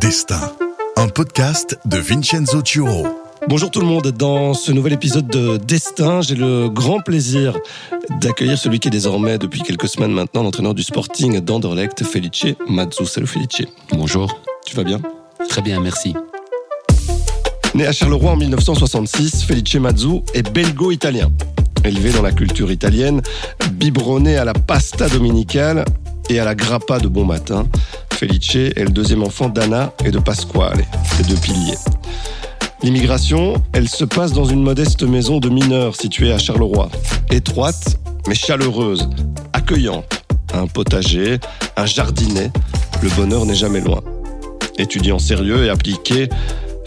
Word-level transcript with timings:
Destin, 0.00 0.40
un 0.96 1.08
podcast 1.08 1.78
de 1.84 1.98
Vincenzo 1.98 2.62
Turo. 2.62 3.06
Bonjour 3.48 3.70
tout 3.70 3.80
le 3.80 3.86
monde, 3.86 4.08
dans 4.08 4.54
ce 4.54 4.72
nouvel 4.72 4.94
épisode 4.94 5.26
de 5.26 5.58
Destin, 5.58 6.22
j'ai 6.22 6.36
le 6.36 6.70
grand 6.70 7.00
plaisir 7.00 7.58
d'accueillir 8.18 8.56
celui 8.56 8.80
qui 8.80 8.88
est 8.88 8.90
désormais, 8.90 9.36
depuis 9.36 9.60
quelques 9.60 9.88
semaines 9.88 10.12
maintenant, 10.12 10.42
l'entraîneur 10.42 10.72
du 10.72 10.82
Sporting 10.82 11.40
d'Anderlecht, 11.40 12.02
Felice 12.02 12.46
Mazzu. 12.66 13.04
Salut 13.04 13.26
Felice. 13.26 13.66
Bonjour. 13.92 14.40
Tu 14.64 14.74
vas 14.74 14.84
bien? 14.84 15.02
Très 15.50 15.60
bien, 15.60 15.80
merci. 15.80 16.14
Né 17.74 17.86
à 17.86 17.92
Charleroi 17.92 18.30
en 18.30 18.36
1966, 18.36 19.44
Felice 19.44 19.74
Mazzu 19.74 20.22
est 20.32 20.50
belgo-italien. 20.50 21.30
Élevé 21.84 22.10
dans 22.10 22.22
la 22.22 22.32
culture 22.32 22.72
italienne, 22.72 23.20
biberonné 23.72 24.38
à 24.38 24.46
la 24.46 24.54
pasta 24.54 25.08
dominicale 25.10 25.84
et 26.30 26.38
à 26.38 26.44
la 26.44 26.54
grappa 26.54 27.00
de 27.00 27.08
bon 27.08 27.24
matin, 27.24 27.66
Felice 28.20 28.54
est 28.54 28.84
le 28.84 28.90
deuxième 28.90 29.22
enfant 29.22 29.48
d'Anna 29.48 29.94
et 30.04 30.10
de 30.10 30.18
Pasquale, 30.18 30.84
ses 31.16 31.22
deux 31.22 31.36
piliers. 31.36 31.78
L'immigration, 32.82 33.54
elle 33.72 33.88
se 33.88 34.04
passe 34.04 34.34
dans 34.34 34.44
une 34.44 34.62
modeste 34.62 35.04
maison 35.04 35.38
de 35.38 35.48
mineurs 35.48 35.96
située 35.96 36.30
à 36.30 36.36
Charleroi. 36.36 36.90
Étroite, 37.30 37.98
mais 38.28 38.34
chaleureuse, 38.34 39.08
accueillante. 39.54 40.22
Un 40.52 40.66
potager, 40.66 41.40
un 41.78 41.86
jardinet, 41.86 42.50
le 43.00 43.08
bonheur 43.16 43.46
n'est 43.46 43.54
jamais 43.54 43.80
loin. 43.80 44.02
Étudiant 44.76 45.18
sérieux 45.18 45.64
et 45.64 45.70
appliqué, 45.70 46.28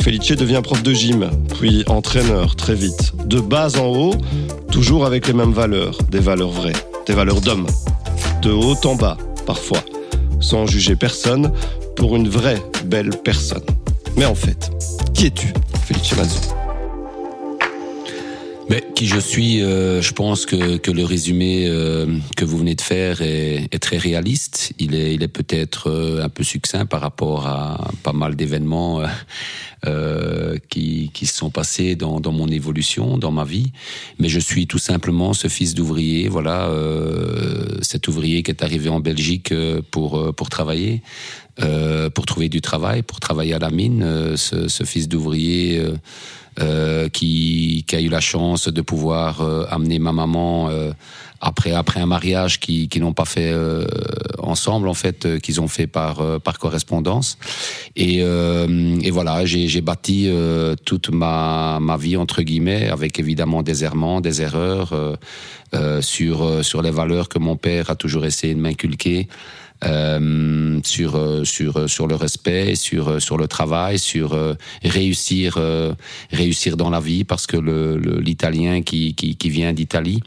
Felice 0.04 0.34
devient 0.34 0.62
prof 0.63 0.84
de 0.84 0.93
gym, 0.93 1.31
puis 1.59 1.84
entraîneur 1.88 2.55
très 2.55 2.76
vite. 2.76 3.13
De 3.26 3.40
bas 3.40 3.79
en 3.79 3.88
haut, 3.88 4.13
toujours 4.71 5.04
avec 5.04 5.26
les 5.26 5.34
mêmes 5.34 5.54
valeurs, 5.54 5.98
des 6.12 6.20
valeurs 6.20 6.52
vraies, 6.52 6.73
des 7.07 7.13
valeurs 7.13 7.41
d'homme. 7.41 7.65
De 8.43 8.52
haut 8.52 8.77
en 8.85 8.93
bas, 8.93 9.18
parfois, 9.48 9.79
sans 10.43 10.67
juger 10.67 10.95
personne, 10.95 11.52
pour 11.95 12.15
une 12.15 12.27
vraie 12.27 12.61
belle 12.85 13.11
personne. 13.23 13.63
Mais 14.17 14.25
en 14.25 14.35
fait, 14.35 14.70
qui 15.13 15.27
es-tu, 15.27 15.54
Felice 15.87 16.15
Mazzo 16.18 16.62
mais 18.74 18.84
qui 18.96 19.05
je 19.05 19.20
suis, 19.20 19.62
euh, 19.62 20.02
je 20.02 20.13
pense 20.13 20.48
que, 20.48 20.77
que 20.77 20.90
le 20.90 21.05
résumé 21.05 21.68
euh, 21.68 22.07
que 22.35 22.43
vous 22.43 22.57
venez 22.57 22.74
de 22.74 22.82
faire 22.82 23.21
est, 23.21 23.68
est, 23.71 23.77
très 23.80 23.98
réaliste. 23.98 24.74
Il 24.80 24.96
est, 24.96 25.13
il 25.13 25.21
est 25.21 25.27
peut-être 25.27 25.91
euh, 25.91 26.24
un 26.24 26.30
peu 26.30 26.43
succinct 26.43 26.88
par 26.88 27.02
rapport 27.02 27.46
à 27.46 27.91
pas 28.02 28.13
mal 28.13 28.35
d'événements 28.35 29.04
euh, 29.85 30.57
qui, 30.70 31.12
qui 31.13 31.27
se 31.27 31.35
sont 31.35 31.52
passés 31.52 31.96
dans, 31.96 32.20
dans 32.20 32.32
mon 32.32 32.48
évolution, 32.48 33.20
dans 33.20 33.32
ma 33.32 33.43
vie. 33.43 33.71
Mais 34.18 34.27
je 34.27 34.40
suis 34.40 34.65
tout 34.65 34.80
simplement 34.80 35.34
ce 35.34 35.49
fils 35.49 35.76
d'ouvrier, 35.76 36.27
voilà, 36.27 36.71
cet 37.82 38.08
ouvrier 38.08 38.41
qui 38.41 38.49
est 38.49 38.63
arrivé 38.63 38.90
en 38.90 38.99
Belgique 38.99 39.54
pour 39.91 40.34
pour 40.34 40.49
travailler, 40.49 41.02
pour 42.13 42.26
trouver 42.26 42.49
du 42.49 42.62
travail, 42.62 43.04
pour 43.04 43.20
travailler 43.20 43.54
à 43.54 43.60
la 43.60 43.70
mine. 43.70 44.35
Ce, 44.35 44.68
ce, 44.68 44.84
fils 44.84 45.08
d'ouvrier. 45.08 45.82
Euh, 46.59 47.09
qui, 47.09 47.84
qui, 47.87 47.96
a 47.96 47.99
eu 47.99 48.09
la 48.09 48.20
chance 48.20 48.68
de 48.68 48.82
pouvoir 48.82 49.41
euh, 49.41 49.65
amener 49.71 49.98
ma 49.98 50.12
maman 50.12 50.70
euh, 50.70 50.91
après 51.41 51.71
après 51.71 51.99
un 51.99 52.05
mariage 52.05 52.59
qui 52.59 52.87
qui 52.90 52.99
n'ont 52.99 53.13
pas 53.13 53.26
fait 53.26 53.51
euh, 53.51 53.87
ensemble 54.37 54.87
en 54.87 54.93
fait 54.93 55.40
qu'ils 55.41 55.62
ont 55.62 55.68
fait 55.68 55.87
par 55.87 56.21
par 56.41 56.59
correspondance. 56.59 57.40
Et, 57.96 58.20
et 58.20 59.12
voilà 59.12 59.46
j'ai 59.46 59.81
bâti 59.81 60.29
toute 60.85 61.09
ma 61.09 61.79
ma 61.81 61.98
vie 61.98 62.18
entre 62.18 62.43
guillemets 62.43 62.87
avec 62.87 63.20
évidemment 63.20 63.63
des 63.63 63.84
errements 63.84 64.22
des 64.22 64.44
erreurs 64.44 64.94
sur 66.01 66.63
sur 66.63 66.81
les 66.84 66.91
valeurs 66.91 67.29
que 67.29 67.40
mon 67.40 67.56
père 67.56 67.90
a 67.90 67.96
toujours 67.96 68.25
essayé 68.25 68.53
de 68.53 68.59
m'inculquer 68.59 69.28
euh, 69.85 70.79
sur 70.84 71.16
euh, 71.16 71.44
sur 71.44 71.78
euh, 71.78 71.88
sur 71.88 72.07
le 72.07 72.16
respect, 72.16 72.75
sur 72.75 73.09
euh, 73.09 73.19
sur 73.19 73.38
le 73.38 73.47
travail, 73.47 74.00
sur 74.00 74.38
réussir 74.84 75.59
réussir 76.31 76.78
dans 76.78 76.90
la 76.90 77.00
vie 77.00 77.23
parce 77.23 77.47
que 77.47 77.57
le 77.57 77.97
l'italien 78.19 78.81
qui, 78.81 79.16
qui, 79.16 79.35
qui 79.35 79.50
vient 79.50 79.74
d'Italie 79.74 80.22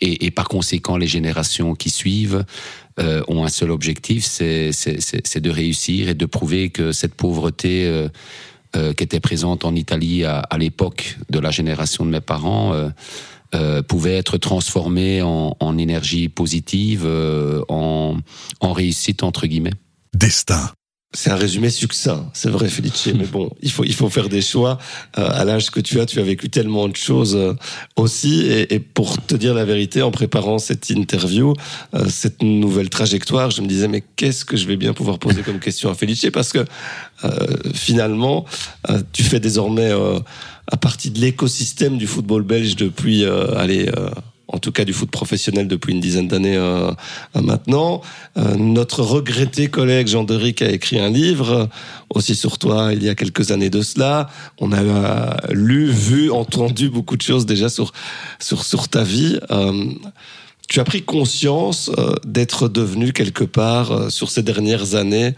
et, 0.00 0.26
et 0.26 0.30
par 0.30 0.48
conséquent 0.48 0.96
les 0.96 1.06
générations 1.06 1.74
qui 1.74 1.90
suivent 1.90 2.44
euh, 3.00 3.22
ont 3.26 3.42
un 3.42 3.48
seul 3.48 3.70
objectif, 3.70 4.26
c'est 4.26 5.40
de 5.40 5.50
réussir 5.50 6.10
et 6.10 6.14
de 6.14 6.26
prouver 6.26 6.68
que 6.68 6.92
cette 6.92 7.14
pauvreté 7.14 7.86
euh, 7.86 8.08
euh, 8.76 8.92
qui 8.92 9.04
était 9.04 9.20
présente 9.20 9.64
en 9.64 9.74
Italie 9.74 10.24
à, 10.24 10.40
à 10.40 10.58
l'époque 10.58 11.16
de 11.30 11.38
la 11.38 11.50
génération 11.50 12.04
de 12.04 12.10
mes 12.10 12.20
parents 12.20 12.74
euh, 13.54 13.82
pouvait 13.82 14.16
être 14.16 14.38
transformé 14.38 15.22
en, 15.22 15.56
en 15.60 15.78
énergie 15.78 16.28
positive, 16.28 17.02
euh, 17.04 17.62
en, 17.68 18.16
en 18.60 18.72
réussite 18.72 19.22
entre 19.22 19.46
guillemets. 19.46 19.74
Destin. 20.14 20.70
C'est 21.14 21.30
un 21.30 21.36
résumé 21.36 21.68
succinct, 21.68 22.30
c'est 22.32 22.48
vrai 22.48 22.68
Felice, 22.70 23.08
mais 23.14 23.26
bon, 23.26 23.50
il 23.60 23.70
faut 23.70 23.84
il 23.84 23.92
faut 23.92 24.08
faire 24.08 24.30
des 24.30 24.40
choix. 24.40 24.78
Euh, 25.18 25.28
à 25.30 25.44
l'âge 25.44 25.70
que 25.70 25.78
tu 25.80 26.00
as, 26.00 26.06
tu 26.06 26.18
as 26.20 26.22
vécu 26.22 26.48
tellement 26.48 26.88
de 26.88 26.96
choses 26.96 27.36
euh, 27.36 27.52
aussi, 27.96 28.46
et, 28.46 28.72
et, 28.72 28.80
pour 28.80 29.22
te 29.22 29.34
dire 29.34 29.52
la 29.52 29.66
vérité, 29.66 30.00
en 30.00 30.10
préparant 30.10 30.58
cette 30.58 30.88
interview, 30.88 31.52
euh, 31.92 32.08
cette 32.08 32.40
nouvelle 32.42 32.88
trajectoire, 32.88 33.50
je 33.50 33.60
me 33.60 33.66
disais 33.66 33.88
mais 33.88 34.02
qu'est-ce 34.16 34.46
que 34.46 34.56
je 34.56 34.66
vais 34.66 34.78
bien 34.78 34.94
pouvoir 34.94 35.18
poser 35.18 35.42
comme 35.42 35.58
question 35.58 35.90
à 35.90 35.94
Felice? 35.94 36.24
Parce 36.32 36.50
que 36.50 36.64
euh, 37.24 37.28
finalement, 37.74 38.46
tu 39.12 39.22
fais 39.22 39.38
désormais 39.38 39.92
à 40.68 40.76
partie 40.76 41.10
de 41.10 41.20
l'écosystème 41.20 41.98
du 41.98 42.06
football 42.06 42.42
belge 42.42 42.76
depuis, 42.76 43.24
euh, 43.24 43.56
allez, 43.56 43.88
euh, 43.88 44.10
en 44.52 44.58
tout 44.58 44.70
cas 44.70 44.84
du 44.84 44.92
foot 44.92 45.10
professionnel 45.10 45.66
depuis 45.66 45.92
une 45.92 46.00
dizaine 46.00 46.28
d'années 46.28 46.56
euh, 46.56 46.92
maintenant. 47.34 48.02
Euh, 48.36 48.54
notre 48.56 49.02
regretté 49.02 49.68
collègue 49.68 50.06
Jean 50.06 50.24
Deric 50.24 50.62
a 50.62 50.70
écrit 50.70 51.00
un 51.00 51.08
livre 51.08 51.68
aussi 52.10 52.34
sur 52.34 52.58
toi 52.58 52.92
il 52.92 53.02
y 53.02 53.08
a 53.08 53.14
quelques 53.14 53.50
années 53.50 53.70
de 53.70 53.82
cela. 53.82 54.28
On 54.60 54.72
a 54.72 54.82
euh, 54.82 55.34
lu, 55.50 55.86
vu, 55.86 56.30
entendu 56.30 56.90
beaucoup 56.90 57.16
de 57.16 57.22
choses 57.22 57.46
déjà 57.46 57.68
sur 57.68 57.92
sur 58.38 58.64
sur 58.64 58.88
ta 58.88 59.02
vie. 59.02 59.38
tu 60.68 60.80
as 60.80 60.84
pris 60.84 61.02
conscience 61.02 61.90
d'être 62.24 62.68
devenu 62.68 63.12
quelque 63.12 63.44
part 63.44 64.10
sur 64.10 64.30
ces 64.30 64.42
dernières 64.42 64.94
années 64.94 65.34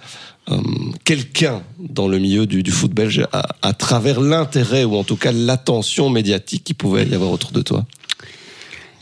euh, 0.50 0.60
quelqu'un 1.04 1.62
dans 1.78 2.06
le 2.06 2.18
milieu 2.18 2.46
du, 2.46 2.62
du 2.62 2.70
foot 2.70 2.92
belge 2.92 3.26
à, 3.32 3.72
travers 3.72 4.20
l'intérêt 4.20 4.84
ou 4.84 4.94
en 4.94 5.02
tout 5.02 5.16
cas 5.16 5.32
l'attention 5.32 6.10
médiatique 6.10 6.64
qui 6.64 6.74
pouvait 6.74 7.06
y 7.06 7.14
avoir 7.14 7.30
autour 7.30 7.52
de 7.52 7.62
toi 7.62 7.86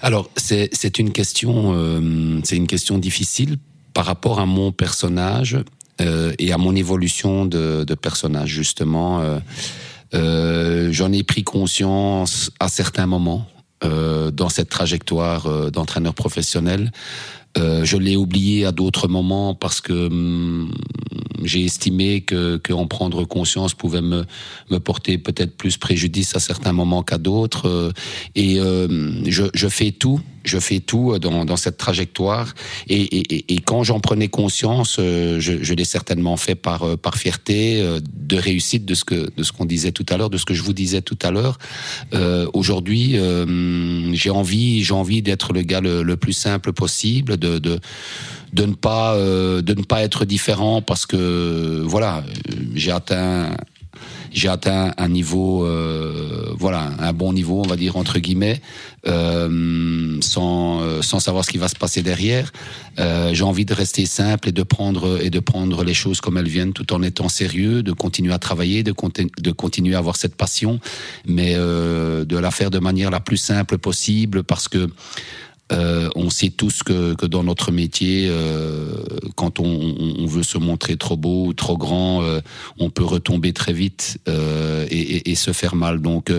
Alors 0.03 0.31
c'est 0.37 0.99
une 1.01 1.11
question 1.11 1.75
euh, 1.75 2.41
une 2.53 2.67
question 2.69 2.97
difficile 2.99 3.57
par 3.93 4.07
rapport 4.07 4.39
à 4.39 4.47
mon 4.47 4.71
personnage 4.71 5.59
euh, 6.01 6.33
et 6.39 6.53
à 6.53 6.59
mon 6.59 6.77
évolution 6.77 7.45
de, 7.45 7.85
personnage 8.01 8.51
justement. 8.51 9.21
J'en 10.13 11.13
ai 11.13 11.23
pris 11.25 11.43
conscience 11.43 12.53
à 12.61 12.69
certains 12.69 13.07
moments 13.07 13.49
dans 13.83 14.49
cette 14.49 14.69
trajectoire 14.69 15.73
d'entraîneur 15.73 16.15
professionnel. 16.15 16.93
je 17.57 17.97
l'ai 17.97 18.17
oublié 18.17 18.65
à 18.65 18.71
d'autres 18.71 19.09
moments 19.09 19.55
parce 19.55 19.81
que 19.81 20.07
hum, 20.07 20.73
j'ai 21.45 21.65
estimé 21.65 22.21
que, 22.23 22.57
que 22.57 22.73
en 22.73 22.87
prendre 22.87 23.25
conscience 23.25 23.75
pouvait 23.75 24.03
me, 24.03 24.25
me 24.71 24.79
porter 24.79 25.19
peut-être 25.19 25.57
plus 25.57 25.77
préjudice 25.77 26.35
à 26.37 26.41
certains 26.41 26.73
moments 26.73 27.03
qu'à 27.03 27.19
d'autres. 27.19 27.69
Euh, 27.69 27.93
et 28.35 28.59
euh, 28.59 29.13
je, 29.29 29.45
je 29.55 29.69
fais 29.69 29.93
tout 29.93 30.21
je 30.45 30.59
fais 30.59 30.81
tout 30.81 31.17
dans, 31.21 31.45
dans 31.45 31.55
cette 31.57 31.77
trajectoire 31.77 32.53
et, 32.89 33.01
et, 33.01 33.55
et 33.55 33.61
quand 33.61 33.85
j'en 33.85 34.01
prenais 34.01 34.27
conscience, 34.27 34.97
euh, 34.99 35.39
je, 35.39 35.63
je 35.63 35.75
l'ai 35.75 35.85
certainement 35.85 36.37
fait 36.37 36.57
par 36.57 36.99
par 36.99 37.17
fierté 37.17 37.81
de 38.03 38.37
réussite 38.37 38.85
de 38.85 38.95
ce 38.95 39.05
que 39.05 39.31
de 39.37 39.43
ce 39.45 39.53
qu'on 39.53 39.67
disait 39.67 39.93
tout 39.93 40.07
à 40.09 40.17
l'heure, 40.17 40.31
de 40.31 40.39
ce 40.39 40.45
que 40.45 40.55
je 40.55 40.63
vous 40.65 40.73
disais 40.73 41.01
tout 41.01 41.19
à 41.23 41.31
l'heure. 41.31 41.59
Euh, 42.13 42.49
Aujourd'hui, 42.55 43.19
euh, 43.19 44.13
j'ai 44.15 44.31
envie 44.31 44.85
j'ai 44.85 44.95
envie 44.95 45.23
d'être 45.23 45.53
le 45.53 45.63
gars 45.63 45.81
le, 45.81 46.03
le, 46.03 46.17
plus 46.17 46.33
simple 46.33 46.73
possible, 46.73 47.37
de, 47.37 47.59
de 47.59 47.81
de 48.53 48.65
ne 48.67 48.75
pas 48.75 49.15
euh, 49.15 49.63
de 49.63 49.75
ne 49.75 49.83
pas 49.83 50.03
être 50.03 50.25
différent 50.25 50.83
parce 50.83 51.07
que 51.07 51.83
voilà 51.85 52.23
j'ai 52.75 52.91
atteint 52.91 53.55
j'ai 54.33 54.49
atteint 54.49 54.93
un 54.97 55.09
niveau 55.09 55.65
euh, 55.65 56.53
voilà 56.59 56.91
un 56.99 57.13
bon 57.13 57.33
niveau 57.33 57.63
on 57.65 57.69
va 57.69 57.77
dire 57.77 57.97
entre 57.97 58.19
guillemets 58.19 58.61
euh, 59.07 60.19
sans 60.21 60.81
euh, 60.83 61.03
sans 61.03 61.19
savoir 61.19 61.45
ce 61.45 61.51
qui 61.51 61.59
va 61.59 61.69
se 61.69 61.75
passer 61.75 62.03
derrière. 62.03 62.53
Euh, 62.99 63.35
j'ai 63.35 63.43
envie 63.43 63.65
de 63.65 63.75
rester 63.75 64.07
simple 64.07 64.51
et 64.51 64.53
de 64.53 64.63
prendre 64.63 65.21
et 65.23 65.31
de 65.31 65.41
prendre 65.41 65.83
les 65.83 65.95
choses 65.95 66.21
comme 66.21 66.37
elles 66.37 66.49
viennent 66.49 66.73
tout 66.73 66.93
en 66.93 67.03
étant 67.03 67.29
sérieux 67.29 67.83
de 67.83 67.93
continuer 67.93 68.33
à 68.33 68.39
travailler 68.39 68.83
de, 68.83 68.95
de 69.39 69.51
continuer 69.51 69.95
à 69.95 69.99
avoir 69.99 70.17
cette 70.17 70.37
passion 70.37 70.79
mais 71.27 71.55
euh, 71.57 72.25
de 72.25 72.37
la 72.37 72.51
faire 72.51 72.71
de 72.71 72.79
manière 72.79 73.11
la 73.11 73.21
plus 73.21 73.39
simple 73.39 73.79
possible 73.79 74.45
parce 74.45 74.69
que 74.69 74.89
euh, 75.73 76.09
on 76.15 76.31
sait 76.31 76.51
tous 76.51 76.83
que, 76.83 77.15
que 77.15 77.27
dans 77.27 77.43
notre 77.43 77.73
métier, 77.73 78.29
euh, 78.31 79.05
quand 79.37 79.61
on, 79.61 79.65
on, 80.19 80.27
veut 80.27 80.43
se 80.43 80.59
montrer 80.59 80.97
trop 80.97 81.17
beau 81.17 81.47
ou 81.47 81.55
trop 81.55 81.79
grand, 81.79 82.23
euh, 82.23 82.41
on 82.79 82.91
peut 82.91 83.05
retomber 83.05 83.53
très 83.53 83.73
vite 83.73 84.19
et, 84.27 84.31
et, 84.31 85.31
et, 85.31 85.35
se 85.35 85.53
faire 85.53 85.75
mal. 85.75 86.01
Donc, 86.01 86.33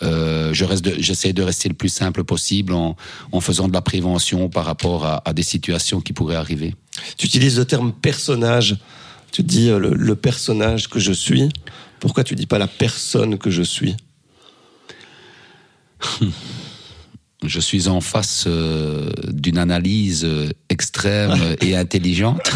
je 0.00 0.64
reste, 0.64 1.00
j'essaie 1.00 1.32
de 1.32 1.42
rester 1.42 1.68
le 1.68 1.74
plus 1.74 1.88
simple 1.88 2.24
possible 2.24 2.72
en, 2.72 2.96
en 3.32 3.40
faisant 3.40 3.68
de 3.68 3.72
la 3.72 3.82
prévention 3.82 4.48
par 4.48 4.64
rapport 4.64 5.04
à, 5.04 5.22
à 5.28 5.32
des 5.32 5.42
situations 5.42 6.00
qui 6.00 6.12
pourraient 6.12 6.36
arriver. 6.36 6.74
Tu 7.16 7.26
utilises 7.26 7.58
le 7.58 7.64
terme 7.64 7.92
personnage 7.92 8.76
Tu 9.32 9.42
dis 9.42 9.68
le, 9.68 9.90
le 9.94 10.16
personnage 10.16 10.88
que 10.88 11.00
je 11.00 11.12
suis. 11.12 11.48
Pourquoi 12.00 12.24
tu 12.24 12.34
dis 12.34 12.46
pas 12.46 12.58
la 12.58 12.68
personne 12.68 13.38
que 13.38 13.50
je 13.50 13.62
suis? 13.62 13.96
je 17.44 17.60
suis 17.60 17.88
en 17.88 18.00
face 18.00 18.44
euh, 18.46 19.10
d'une 19.28 19.58
analyse 19.58 20.24
euh, 20.24 20.48
extrême 20.68 21.56
et 21.60 21.76
intelligente, 21.76 22.50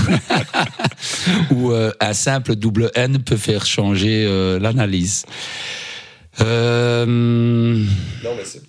où 1.51 1.71
euh, 1.73 1.93
un 2.01 2.15
simple 2.15 2.57
double 2.57 2.91
N 2.95 3.19
peut 3.19 3.37
faire 3.37 3.67
changer 3.67 4.27
l'analyse. 4.61 5.27
Non, 6.39 7.07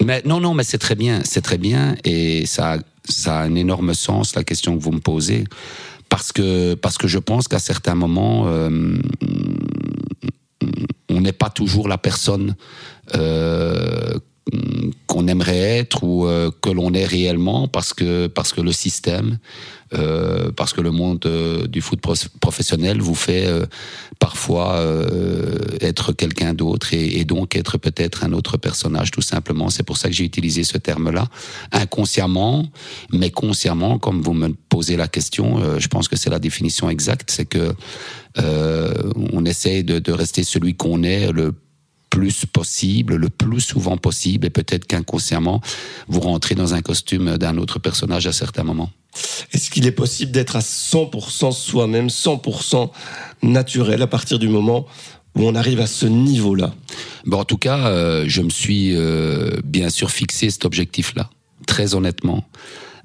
mais, 0.04 0.22
non, 0.26 0.42
non, 0.42 0.54
mais 0.54 0.64
c'est 0.64 0.78
très 0.78 0.96
bien, 0.96 1.22
c'est 1.24 1.42
très 1.42 1.58
bien, 1.58 1.96
et 2.04 2.46
ça, 2.46 2.78
ça 3.08 3.40
a 3.40 3.44
un 3.44 3.56
énorme 3.56 3.94
sens 3.94 4.36
la 4.36 4.44
question 4.44 4.78
que 4.78 4.84
vous 4.84 4.92
me 4.92 5.00
posez, 5.00 5.46
parce 6.10 6.34
que 6.34 6.74
parce 6.74 6.98
que 6.98 7.08
je 7.08 7.20
pense 7.20 7.48
qu'à 7.48 7.60
certains 7.60 7.96
moments, 7.96 8.48
on 11.10 11.22
n'est 11.22 11.32
pas 11.32 11.50
toujours 11.50 11.88
la 11.88 11.98
personne 11.98 12.56
qu'on 15.08 15.28
aimerait 15.28 15.80
être 15.80 16.04
ou 16.04 16.26
euh, 16.26 16.52
que 16.62 16.70
l'on 16.70 16.94
est 16.94 17.06
réellement 17.06 17.68
parce 17.68 17.94
que 17.94 18.28
parce 18.28 18.54
que 18.54 18.62
le 18.62 18.72
système 18.72 19.38
euh, 19.94 20.52
parce 20.56 20.72
que 20.72 20.80
le 20.80 20.92
monde 20.92 21.26
euh, 21.26 21.68
du 21.68 21.82
foot 21.82 22.00
professionnel 22.40 23.02
vous 23.02 23.16
fait 23.16 23.48
parfois 24.20 24.84
être 25.82 26.14
quelqu'un 26.14 26.54
d'autre 26.54 26.94
et, 26.94 27.26
donc 27.26 27.56
être 27.56 27.78
peut-être 27.78 28.24
un 28.24 28.34
autre 28.34 28.58
personnage 28.58 29.12
tout 29.12 29.22
simplement. 29.22 29.70
C'est 29.70 29.84
pour 29.84 29.98
ça 29.98 30.08
que 30.08 30.16
j'ai 30.16 30.24
utilisé 30.24 30.64
ce 30.64 30.78
terme 30.78 31.12
là 31.12 31.28
inconsciemment 31.72 32.66
mais 33.12 33.32
consciemment 33.32 34.00
comme 34.00 34.22
vous 34.22 34.34
me 34.34 34.50
posez 34.70 34.96
la 34.96 35.08
question 35.08 35.80
je 35.80 35.88
pense 35.88 36.08
que 36.08 36.16
c'est 36.16 36.30
la 36.30 36.40
définition 36.40 36.90
exacte 36.90 37.32
c'est 37.32 37.46
que 37.46 37.74
on 38.38 39.46
essaye 39.46 39.84
de, 39.84 40.00
de 40.00 40.12
rester 40.12 40.44
celui 40.44 40.76
qu'on 40.76 41.04
est 41.04 41.32
le 41.32 41.54
plus 42.12 42.46
possible, 42.46 43.16
le 43.16 43.30
plus 43.30 43.62
souvent 43.62 43.98
possible, 43.98 44.46
et 44.46 44.52
peut-être 44.52 44.86
qu'inconsciemment, 44.86 45.62
vous 46.08 46.20
rentrez 46.20 46.54
dans 46.54 46.76
un 46.76 46.82
costume 46.82 47.38
d'un 47.38 47.58
autre 47.58 47.80
personnage 47.80 48.28
à 48.28 48.34
certains 48.34 48.64
moments. 48.64 48.92
Est-ce 49.54 49.72
qu'il 49.72 49.88
est 49.88 49.92
possible 49.92 50.32
d'être 50.32 50.56
à 50.56 50.60
100% 50.60 51.52
soi-même, 51.52 52.08
100% 52.08 52.92
naturel 53.42 54.02
à 54.02 54.08
partir 54.08 54.38
du 54.38 54.50
moment 54.50 54.86
où 55.36 55.48
on 55.48 55.56
arrive 55.56 55.80
à 55.80 55.88
ce 55.88 56.06
niveau-là? 56.06 56.74
Bon, 57.26 57.40
En 57.40 57.46
tout 57.46 57.58
cas, 57.58 57.88
euh, 57.88 58.26
je 58.28 58.42
me 58.42 58.50
suis 58.50 58.96
euh, 58.96 59.50
bien 59.64 59.90
sûr 59.90 60.12
fixé 60.12 60.50
cet 60.50 60.66
objectif-là, 60.66 61.30
très 61.66 61.96
honnêtement, 61.96 62.44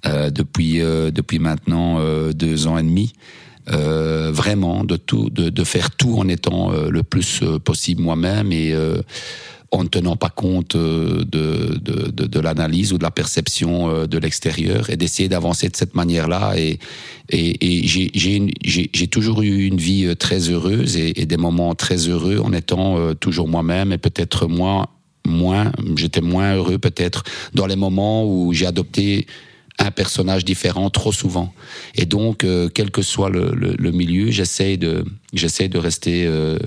euh, 0.04 0.30
depuis, 0.30 0.78
depuis 0.78 1.38
maintenant 1.38 2.00
deux 2.32 2.66
ans 2.66 2.76
et 2.76 2.82
demi. 2.82 3.12
Euh, 3.72 4.30
vraiment 4.32 4.84
de 4.84 4.96
tout, 4.96 5.28
de, 5.28 5.48
de, 5.48 5.64
faire 5.64 5.90
tout 5.90 6.18
en 6.18 6.28
étant 6.28 6.72
euh, 6.72 6.88
le 6.88 7.02
plus 7.02 7.40
euh, 7.42 7.58
possible 7.58 8.00
moi-même 8.00 8.52
et 8.52 8.72
en 9.72 9.82
ne 9.82 9.88
tenant 9.88 10.14
pas 10.14 10.28
compte 10.28 10.76
de, 10.76 11.24
de, 11.24 11.76
de, 11.80 12.26
de 12.26 12.40
l'analyse 12.40 12.92
ou 12.92 12.98
de 12.98 13.02
la 13.02 13.10
perception 13.10 14.06
de 14.06 14.18
l'extérieur 14.18 14.88
et 14.88 14.96
d'essayer 14.96 15.28
d'avancer 15.28 15.68
de 15.68 15.76
cette 15.76 15.96
manière-là. 15.96 16.54
Et, 16.56 16.78
et, 17.30 17.82
et 17.82 17.86
j'ai 17.86 19.08
toujours 19.08 19.42
eu 19.42 19.66
une 19.66 19.78
vie 19.78 20.14
très 20.16 20.48
heureuse 20.48 20.96
et, 20.96 21.20
et, 21.20 21.26
des 21.26 21.36
moments 21.36 21.74
très 21.74 22.08
heureux 22.08 22.38
en 22.38 22.52
étant 22.52 23.14
toujours 23.16 23.48
moi-même 23.48 23.92
et 23.92 23.98
peut-être 23.98 24.46
moins, 24.46 24.86
moins 25.26 25.72
j'étais 25.96 26.20
moins 26.20 26.54
heureux 26.54 26.78
peut-être 26.78 27.24
dans 27.52 27.66
les 27.66 27.76
moments 27.76 28.24
où 28.24 28.52
j'ai 28.52 28.66
adopté 28.66 29.26
un 29.78 29.90
personnage 29.90 30.44
différent 30.44 30.90
trop 30.90 31.12
souvent. 31.12 31.52
Et 31.94 32.06
donc, 32.06 32.44
euh, 32.44 32.68
quel 32.72 32.90
que 32.90 33.02
soit 33.02 33.30
le, 33.30 33.90
milieu, 33.92 34.30
j'essaie 34.30 34.76
de, 34.76 35.04
j'essaie 35.32 35.68
de 35.68 35.78
rester, 35.78 36.26
euh, 36.26 36.58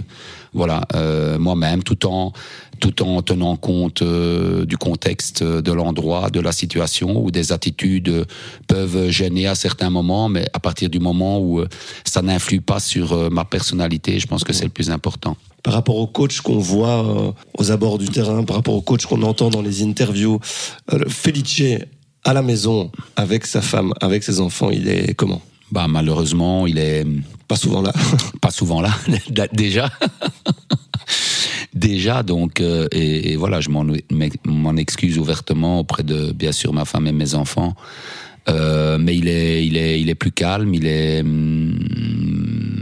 voilà, 0.53 0.81
euh, 0.95 1.39
moi-même, 1.39 1.83
tout 1.83 2.05
en, 2.05 2.33
tout 2.79 3.01
en 3.03 3.21
tenant 3.21 3.55
compte 3.55 4.03
du 4.03 4.77
contexte, 4.77 5.43
de 5.43 5.71
l'endroit, 5.71 6.29
de 6.29 6.39
la 6.39 6.51
situation, 6.51 7.21
où 7.21 7.31
des 7.31 7.51
attitudes 7.51 8.25
peuvent 8.67 9.09
gêner 9.09 9.47
à 9.47 9.55
certains 9.55 9.89
moments, 9.89 10.29
mais 10.29 10.45
à 10.53 10.59
partir 10.59 10.89
du 10.89 10.99
moment 10.99 11.41
où 11.41 11.63
ça 12.05 12.21
n'influe 12.21 12.61
pas 12.61 12.79
sur 12.79 13.29
ma 13.31 13.43
personnalité, 13.43 14.19
je 14.19 14.27
pense 14.27 14.43
que 14.43 14.53
c'est 14.53 14.65
le 14.65 14.69
plus 14.69 14.91
important 14.91 15.35
par 15.61 15.73
rapport 15.73 15.97
au 15.97 16.07
coach 16.07 16.39
qu'on 16.39 16.57
voit 16.57 17.35
aux 17.57 17.71
abords 17.71 17.97
du 17.97 18.07
terrain, 18.07 18.45
par 18.45 18.55
rapport 18.55 18.75
au 18.75 18.81
coach 18.81 19.05
qu'on 19.05 19.21
entend 19.23 19.49
dans 19.49 19.61
les 19.61 19.83
interviews. 19.83 20.39
Felice 21.09 21.81
à 22.23 22.33
la 22.33 22.41
maison 22.41 22.91
avec 23.15 23.45
sa 23.45 23.61
femme, 23.61 23.93
avec 24.01 24.23
ses 24.23 24.39
enfants, 24.39 24.69
il 24.69 24.87
est 24.87 25.13
comment? 25.13 25.41
Bah 25.71 25.87
malheureusement, 25.87 26.65
il 26.67 26.77
est 26.77 27.05
pas 27.47 27.55
souvent 27.55 27.81
là. 27.81 27.93
pas 28.41 28.51
souvent 28.51 28.81
là 28.81 28.91
déjà. 29.53 29.89
déjà 31.73 32.23
donc 32.23 32.59
euh, 32.59 32.87
et, 32.91 33.35
voilà, 33.35 33.61
je 33.61 33.69
m'en 33.69 34.77
excuse 34.77 35.17
ouvertement 35.17 35.79
auprès 35.79 36.03
de 36.03 36.31
bien 36.31 36.51
sûr 36.51 36.73
ma 36.73 36.85
femme 36.85 37.07
et 37.07 37.11
mes 37.11 37.35
enfants. 37.35 37.75
Euh, 38.47 38.97
mais 38.99 39.15
il 39.15 39.27
est, 39.27 39.65
il 39.65 39.77
est, 39.77 40.01
il 40.01 40.09
est 40.09 40.15
plus 40.15 40.31
calme. 40.31 40.73
Il 40.73 40.87
est 40.87 41.21
hum, 41.21 41.77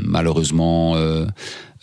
malheureusement 0.07 0.95
euh, 0.95 1.25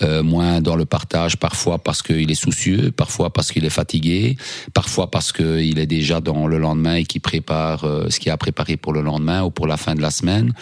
euh, 0.02 0.24
moins 0.24 0.60
dans 0.60 0.74
le 0.74 0.86
partage, 0.86 1.36
parfois 1.36 1.78
parce 1.78 2.02
qu'il 2.02 2.28
est 2.28 2.34
soucieux, 2.34 2.90
parfois 2.90 3.32
parce 3.32 3.52
qu'il 3.52 3.64
est 3.64 3.70
fatigué, 3.70 4.36
parfois 4.72 5.08
parce 5.08 5.30
qu'il 5.32 5.78
est 5.78 5.86
déjà 5.86 6.20
dans 6.20 6.48
le 6.48 6.58
lendemain 6.58 6.96
et 6.96 7.04
qu'il 7.04 7.20
prépare 7.20 7.84
euh, 7.84 8.10
ce 8.10 8.18
qu'il 8.18 8.32
a 8.32 8.36
préparé 8.36 8.76
pour 8.76 8.92
le 8.92 9.02
lendemain 9.02 9.44
ou 9.44 9.50
pour 9.50 9.68
la 9.68 9.76
fin 9.76 9.94
de 9.94 10.02
la 10.02 10.10
semaine. 10.10 10.52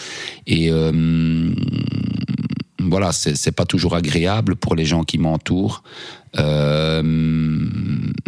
Et 0.46 0.68
euh, 0.70 1.50
voilà, 2.78 3.12
c'est 3.12 3.52
pas 3.52 3.64
toujours 3.64 3.94
agréable 3.94 4.54
pour 4.54 4.74
les 4.74 4.84
gens 4.84 5.02
qui 5.02 5.16
m'entourent. 5.16 5.82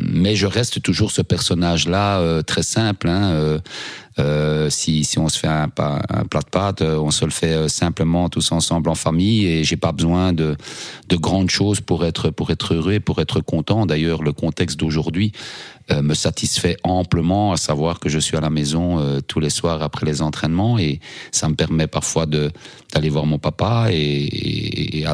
Mais 0.06 0.36
je 0.36 0.46
reste 0.46 0.80
toujours 0.80 1.10
ce 1.10 1.20
personnage-là 1.22 2.42
très 2.44 2.62
simple. 2.62 3.08
Hein, 3.08 3.58
euh, 4.20 4.70
si, 4.70 5.04
on 5.18 5.28
se 5.28 5.38
fait 5.38 5.48
un, 5.48 5.68
plat 5.68 6.00
de 6.00 6.50
pâtes, 6.50 6.82
euh, 6.82 6.98
on 6.98 7.10
se 7.10 7.24
le 7.24 7.32
fait 7.32 7.52
euh, 7.52 7.68
simplement 7.68 8.28
tous 8.28 8.52
ensemble 8.52 8.88
en 8.88 8.94
famille 8.94 9.46
et 9.46 9.64
j'ai 9.64 9.76
pas 9.76 9.90
besoin 9.90 10.32
de, 10.32 10.56
de 11.08 11.16
grandes 11.16 11.50
choses 11.50 11.80
pour 11.80 12.04
être 12.04 12.30
pour 12.30 12.50
être 12.50 12.74
heureux 12.74 13.00
pour 13.00 13.20
être 13.20 13.40
content. 13.40 13.86
D'ailleurs, 13.86 14.22
le 14.22 14.32
contexte 14.32 14.78
d'aujourd'hui 14.78 15.32
me 15.92 16.14
satisfait 16.14 16.78
amplement, 16.82 17.52
à 17.52 17.58
savoir 17.58 18.00
que 18.00 18.08
je 18.08 18.18
suis 18.18 18.38
à 18.38 18.40
la 18.40 18.48
maison 18.48 19.20
tous 19.28 19.38
les 19.38 19.50
soirs 19.50 19.82
après 19.82 20.06
les 20.06 20.22
entraînements 20.22 20.78
et 20.78 20.98
ça 21.30 21.46
me 21.46 21.54
permet 21.54 21.86
parfois 21.86 22.24
d'aller 22.24 23.10
voir 23.10 23.26
mon 23.26 23.38
papa 23.38 23.88
et, 23.90 25.04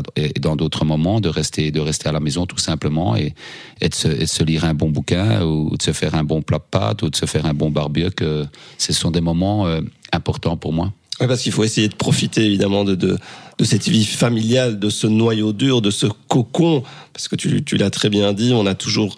dans 0.41 0.55
d'autres 0.55 0.85
moments 0.85 1.21
de 1.21 1.29
rester 1.29 1.73
à 2.05 2.13
la 2.13 2.21
maison 2.21 2.47
tout 2.47 2.59
simplement 2.59 3.17
et, 3.17 3.35
et, 3.81 3.89
de, 3.89 3.95
se, 3.95 4.07
et 4.07 4.19
de 4.21 4.25
se 4.27 4.45
lire 4.45 4.65
un 4.65 4.75
bon 4.75 4.91
bouquin 4.91 5.43
ou 5.43 5.77
de 5.77 5.83
se 5.83 5.91
faire 5.91 6.15
un 6.15 6.23
bon 6.23 6.41
plat 6.41 6.59
de 6.59 6.65
pâtes 6.71 7.03
ou 7.03 7.11
de 7.11 7.17
se 7.17 7.27
faire 7.27 7.47
un 7.47 7.55
bon 7.55 7.71
barbecue. 7.71 8.45
Ce 8.93 9.01
sont 9.01 9.11
des 9.11 9.21
moments 9.21 9.67
euh, 9.67 9.81
importants 10.13 10.57
pour 10.57 10.73
moi. 10.73 10.93
Oui, 11.21 11.27
parce 11.27 11.43
qu'il 11.43 11.53
faut 11.53 11.65
essayer 11.65 11.89
de 11.89 11.95
profiter 11.95 12.47
évidemment 12.47 12.83
de, 12.83 12.95
de, 12.95 13.19
de, 13.59 13.65
cette 13.65 13.87
vie 13.87 14.07
familiale, 14.07 14.79
de 14.79 14.89
ce 14.89 15.07
noyau 15.07 15.53
dur, 15.53 15.83
de 15.83 15.91
ce 15.91 16.07
cocon, 16.29 16.83
parce 17.13 17.29
que 17.29 17.37
tu, 17.37 17.63
tu 17.63 17.77
l'as 17.77 17.91
très 17.91 18.09
bien 18.09 18.33
dit, 18.33 18.53
on 18.55 18.65
a 18.65 18.75
toujours 18.75 19.17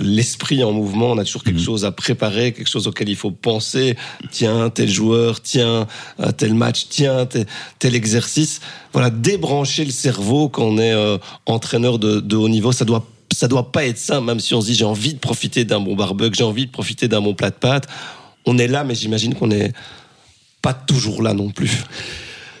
l'esprit 0.00 0.64
en 0.64 0.72
mouvement, 0.72 1.10
on 1.10 1.18
a 1.18 1.24
toujours 1.24 1.44
quelque 1.44 1.58
mhm. 1.58 1.64
chose 1.64 1.84
à 1.84 1.92
préparer, 1.92 2.52
quelque 2.52 2.70
chose 2.70 2.86
auquel 2.86 3.10
il 3.10 3.16
faut 3.16 3.30
penser. 3.30 3.96
Tiens, 4.30 4.70
tel 4.70 4.88
joueur, 4.88 5.42
tiens, 5.42 5.86
euh, 6.20 6.32
tel 6.32 6.54
match, 6.54 6.86
tiens, 6.88 7.26
tel, 7.26 7.44
tel 7.78 7.94
exercice. 7.94 8.60
Voilà, 8.94 9.10
débrancher 9.10 9.84
le 9.84 9.90
cerveau 9.90 10.48
quand 10.48 10.64
on 10.64 10.78
est 10.78 10.94
euh, 10.94 11.18
entraîneur 11.44 11.98
de, 11.98 12.20
de 12.20 12.36
haut 12.36 12.48
niveau, 12.48 12.72
ça 12.72 12.86
doit 12.86 13.06
ça 13.34 13.48
doit 13.48 13.72
pas 13.72 13.86
être 13.86 13.98
simple, 13.98 14.26
même 14.26 14.40
si 14.40 14.54
on 14.54 14.60
se 14.60 14.66
dit 14.66 14.74
j'ai 14.74 14.84
envie 14.84 15.14
de 15.14 15.18
profiter 15.18 15.64
d'un 15.64 15.80
bon 15.80 15.96
barbecue, 15.96 16.36
j'ai 16.36 16.44
envie 16.44 16.66
de 16.66 16.70
profiter 16.70 17.08
d'un 17.08 17.20
bon 17.20 17.34
plat 17.34 17.50
de 17.50 17.54
pâtes. 17.54 17.88
On 18.46 18.58
est 18.58 18.68
là, 18.68 18.84
mais 18.84 18.94
j'imagine 18.94 19.34
qu'on 19.34 19.50
est 19.50 19.72
pas 20.60 20.74
toujours 20.74 21.22
là 21.22 21.34
non 21.34 21.50
plus. 21.50 21.84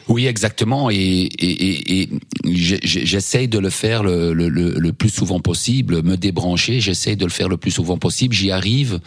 Oui, 0.08 0.26
exactement. 0.26 0.90
Et, 0.90 1.28
et, 1.38 2.08
j'essaye 2.44 3.48
de 3.48 3.58
le 3.58 3.70
faire 3.70 4.02
le, 4.02 4.32
le, 4.32 4.48
le, 4.48 4.92
plus 4.92 5.10
souvent 5.10 5.40
possible, 5.40 6.02
me 6.02 6.16
débrancher. 6.16 6.80
J'essaye 6.80 7.16
de 7.16 7.24
le 7.24 7.30
faire 7.30 7.48
le 7.48 7.56
plus 7.56 7.70
souvent 7.70 7.96
possible. 7.96 8.34
J'y 8.34 8.50
arrive 8.50 9.00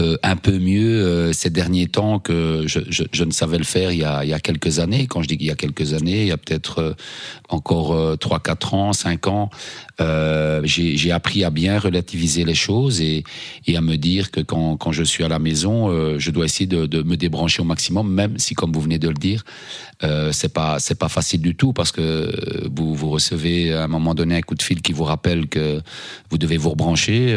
euh, 0.00 0.16
un 0.22 0.36
peu 0.36 0.58
mieux 0.58 1.04
euh, 1.04 1.32
ces 1.32 1.50
derniers 1.50 1.86
temps 1.86 2.18
que 2.18 2.64
je, 2.66 3.24
ne 3.24 3.30
savais 3.30 3.58
le 3.58 3.64
faire 3.64 3.92
il 3.92 3.98
y, 3.98 4.04
a, 4.04 4.24
il 4.24 4.30
y 4.30 4.32
a 4.32 4.40
quelques 4.40 4.78
années. 4.78 5.06
Quand 5.06 5.22
je 5.22 5.28
dis 5.28 5.36
qu'il 5.36 5.46
y 5.46 5.50
a 5.50 5.56
quelques 5.56 5.92
années, 5.94 6.22
il 6.22 6.28
y 6.28 6.32
a 6.32 6.36
peut-être 6.36 6.78
euh, 6.78 6.94
encore 7.48 8.18
trois, 8.18 8.38
quatre 8.38 8.74
ans, 8.74 8.92
cinq 8.92 9.26
ans, 9.26 9.50
j'ai 9.98 11.12
appris 11.12 11.42
à 11.44 11.50
bien 11.50 11.78
relativiser 11.78 12.44
les 12.44 12.54
choses 12.54 13.00
et, 13.00 13.24
à 13.74 13.80
me 13.80 13.96
dire 13.96 14.30
que 14.30 14.40
quand, 14.40 14.76
quand 14.76 14.92
je 14.92 15.02
suis 15.02 15.24
à 15.24 15.28
la 15.28 15.38
maison, 15.38 16.18
je 16.18 16.30
dois 16.30 16.44
essayer 16.44 16.66
de, 16.66 17.02
me 17.02 17.16
débrancher 17.16 17.62
au 17.62 17.64
maximum, 17.64 18.12
même 18.12 18.38
si, 18.38 18.54
comme 18.54 18.72
vous 18.72 18.80
venez 18.80 18.98
de 18.98 19.08
le 19.08 19.14
dire, 19.14 19.44
c'est 20.30 20.52
pas 20.52 20.78
c'est 20.78 20.98
pas 20.98 21.08
facile 21.08 21.42
du 21.42 21.54
tout 21.54 21.72
parce 21.72 21.92
que 21.92 22.30
vous 22.74 22.94
vous 22.94 23.10
recevez 23.10 23.72
à 23.74 23.84
un 23.84 23.88
moment 23.88 24.14
donné 24.14 24.36
un 24.36 24.42
coup 24.42 24.54
de 24.54 24.62
fil 24.62 24.80
qui 24.80 24.92
vous 24.92 25.04
rappelle 25.04 25.48
que 25.48 25.80
vous 26.30 26.38
devez 26.38 26.56
vous 26.56 26.70
rebrancher, 26.70 27.36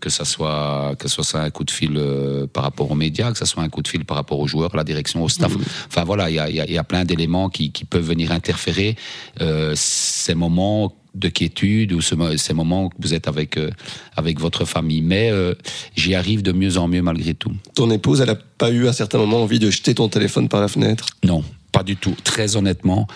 que 0.00 0.10
ça 0.10 0.24
soit 0.24 0.94
que 0.98 1.08
ce 1.08 1.22
soit 1.22 1.40
un 1.40 1.50
coup 1.50 1.64
de 1.64 1.70
fil 1.70 1.83
euh, 1.96 2.46
par 2.46 2.64
rapport 2.64 2.90
aux 2.90 2.94
médias, 2.94 3.32
que 3.32 3.38
ça 3.38 3.46
soit 3.46 3.62
un 3.62 3.68
coup 3.68 3.82
de 3.82 3.88
fil 3.88 4.04
par 4.04 4.16
rapport 4.16 4.38
aux 4.40 4.46
joueurs, 4.46 4.74
à 4.74 4.76
la 4.76 4.84
direction, 4.84 5.22
au 5.22 5.28
staff. 5.28 5.52
Enfin 5.86 6.04
voilà, 6.04 6.30
il 6.30 6.36
y 6.36 6.38
a, 6.38 6.50
y, 6.50 6.60
a, 6.60 6.70
y 6.70 6.78
a 6.78 6.84
plein 6.84 7.04
d'éléments 7.04 7.48
qui, 7.48 7.72
qui 7.72 7.84
peuvent 7.84 8.06
venir 8.06 8.32
interférer 8.32 8.96
euh, 9.40 9.72
ces 9.76 10.34
moments 10.34 10.94
de 11.14 11.28
quiétude 11.28 11.92
ou 11.92 12.00
ce, 12.00 12.14
ces 12.36 12.54
moments 12.54 12.88
que 12.88 12.96
vous 12.98 13.14
êtes 13.14 13.28
avec 13.28 13.56
euh, 13.56 13.70
avec 14.16 14.40
votre 14.40 14.64
famille. 14.64 15.02
Mais 15.02 15.30
euh, 15.30 15.54
j'y 15.94 16.14
arrive 16.14 16.42
de 16.42 16.52
mieux 16.52 16.76
en 16.76 16.88
mieux 16.88 17.02
malgré 17.02 17.34
tout. 17.34 17.52
Ton 17.74 17.90
épouse, 17.90 18.20
elle 18.20 18.30
a 18.30 18.34
pas 18.34 18.70
eu 18.70 18.88
à 18.88 18.92
certains 18.92 19.18
moments 19.18 19.42
envie 19.42 19.58
de 19.60 19.70
jeter 19.70 19.94
ton 19.94 20.08
téléphone 20.08 20.48
par 20.48 20.60
la 20.60 20.68
fenêtre? 20.68 21.06
Non, 21.22 21.44
pas 21.70 21.82
du 21.82 21.96
tout. 21.96 22.16
Très 22.24 22.56
honnêtement, 22.56 23.06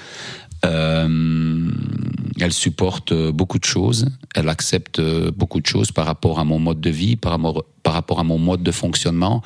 euh, 0.64 1.70
elle 2.40 2.52
supporte 2.52 3.12
beaucoup 3.30 3.58
de 3.58 3.64
choses, 3.64 4.06
elle 4.34 4.48
accepte 4.48 5.00
beaucoup 5.30 5.60
de 5.60 5.66
choses 5.66 5.92
par 5.92 6.06
rapport 6.06 6.38
à 6.38 6.44
mon 6.44 6.58
mode 6.58 6.80
de 6.80 6.90
vie, 6.90 7.16
par 7.16 7.32
rapport, 7.32 8.20
à 8.20 8.24
mon 8.24 8.38
mode 8.38 8.62
de 8.62 8.70
fonctionnement, 8.70 9.42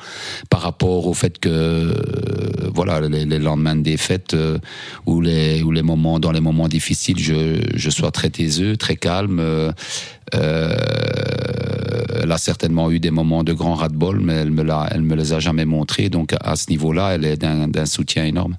par 0.49 0.61
rapport 0.61 1.07
au 1.07 1.13
fait 1.13 1.39
que 1.39 1.49
euh, 1.49 1.93
voilà 2.73 3.01
les, 3.01 3.25
les, 3.25 3.39
lendemains 3.39 3.75
des 3.75 3.97
fêtes 3.97 4.33
euh, 4.33 4.57
ou 5.05 5.21
les 5.21 5.63
ou 5.63 5.71
les 5.71 5.81
moments 5.81 6.19
dans 6.19 6.31
les 6.31 6.41
moments 6.41 6.67
difficiles, 6.67 7.19
je, 7.19 7.61
je 7.73 7.89
sois 7.89 8.11
très 8.11 8.29
taiseux, 8.29 8.77
très 8.77 8.95
calme. 8.95 9.39
Euh, 9.39 9.71
elle 12.21 12.31
a 12.31 12.37
certainement 12.37 12.91
eu 12.91 12.99
des 12.99 13.11
moments 13.11 13.43
de 13.43 13.53
grand 13.53 13.75
ras-de-bol, 13.75 14.19
mais 14.19 14.33
elle 14.33 14.51
me 14.51 14.63
elle 14.91 15.01
me 15.01 15.15
les 15.15 15.33
a 15.33 15.39
jamais 15.39 15.65
montrés. 15.65 16.09
Donc 16.09 16.35
à 16.39 16.55
ce 16.55 16.69
niveau-là, 16.69 17.15
elle 17.15 17.25
est 17.25 17.37
d'un 17.37 17.85
soutien 17.85 18.25
énorme. 18.25 18.57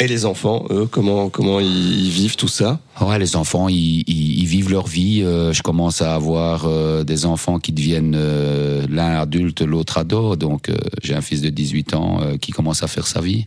Et 0.00 0.06
les 0.06 0.26
enfants, 0.26 0.64
eux, 0.70 0.86
comment 0.86 1.28
comment 1.28 1.58
ils 1.58 2.08
vivent 2.08 2.36
tout 2.36 2.46
ça? 2.46 2.78
Ouais, 3.00 3.18
les 3.18 3.34
enfants, 3.34 3.68
ils, 3.68 4.04
ils, 4.06 4.38
ils 4.38 4.46
vivent 4.46 4.70
leur 4.70 4.86
vie. 4.86 5.22
Euh, 5.24 5.52
je 5.52 5.60
commence 5.60 6.02
à 6.02 6.14
avoir 6.14 6.66
euh, 6.66 7.02
des 7.02 7.26
enfants 7.26 7.58
qui 7.58 7.72
deviennent 7.72 8.14
euh, 8.16 8.86
l'un 8.88 9.18
adulte, 9.18 9.60
l'autre 9.60 9.98
ado. 9.98 10.36
Donc, 10.36 10.68
euh, 10.68 10.76
j'ai 11.02 11.16
un 11.16 11.20
fils 11.20 11.40
de 11.42 11.50
18 11.50 11.94
ans 11.94 12.20
euh, 12.22 12.36
qui 12.36 12.52
commence 12.52 12.84
à 12.84 12.86
faire 12.86 13.08
sa 13.08 13.20
vie. 13.20 13.46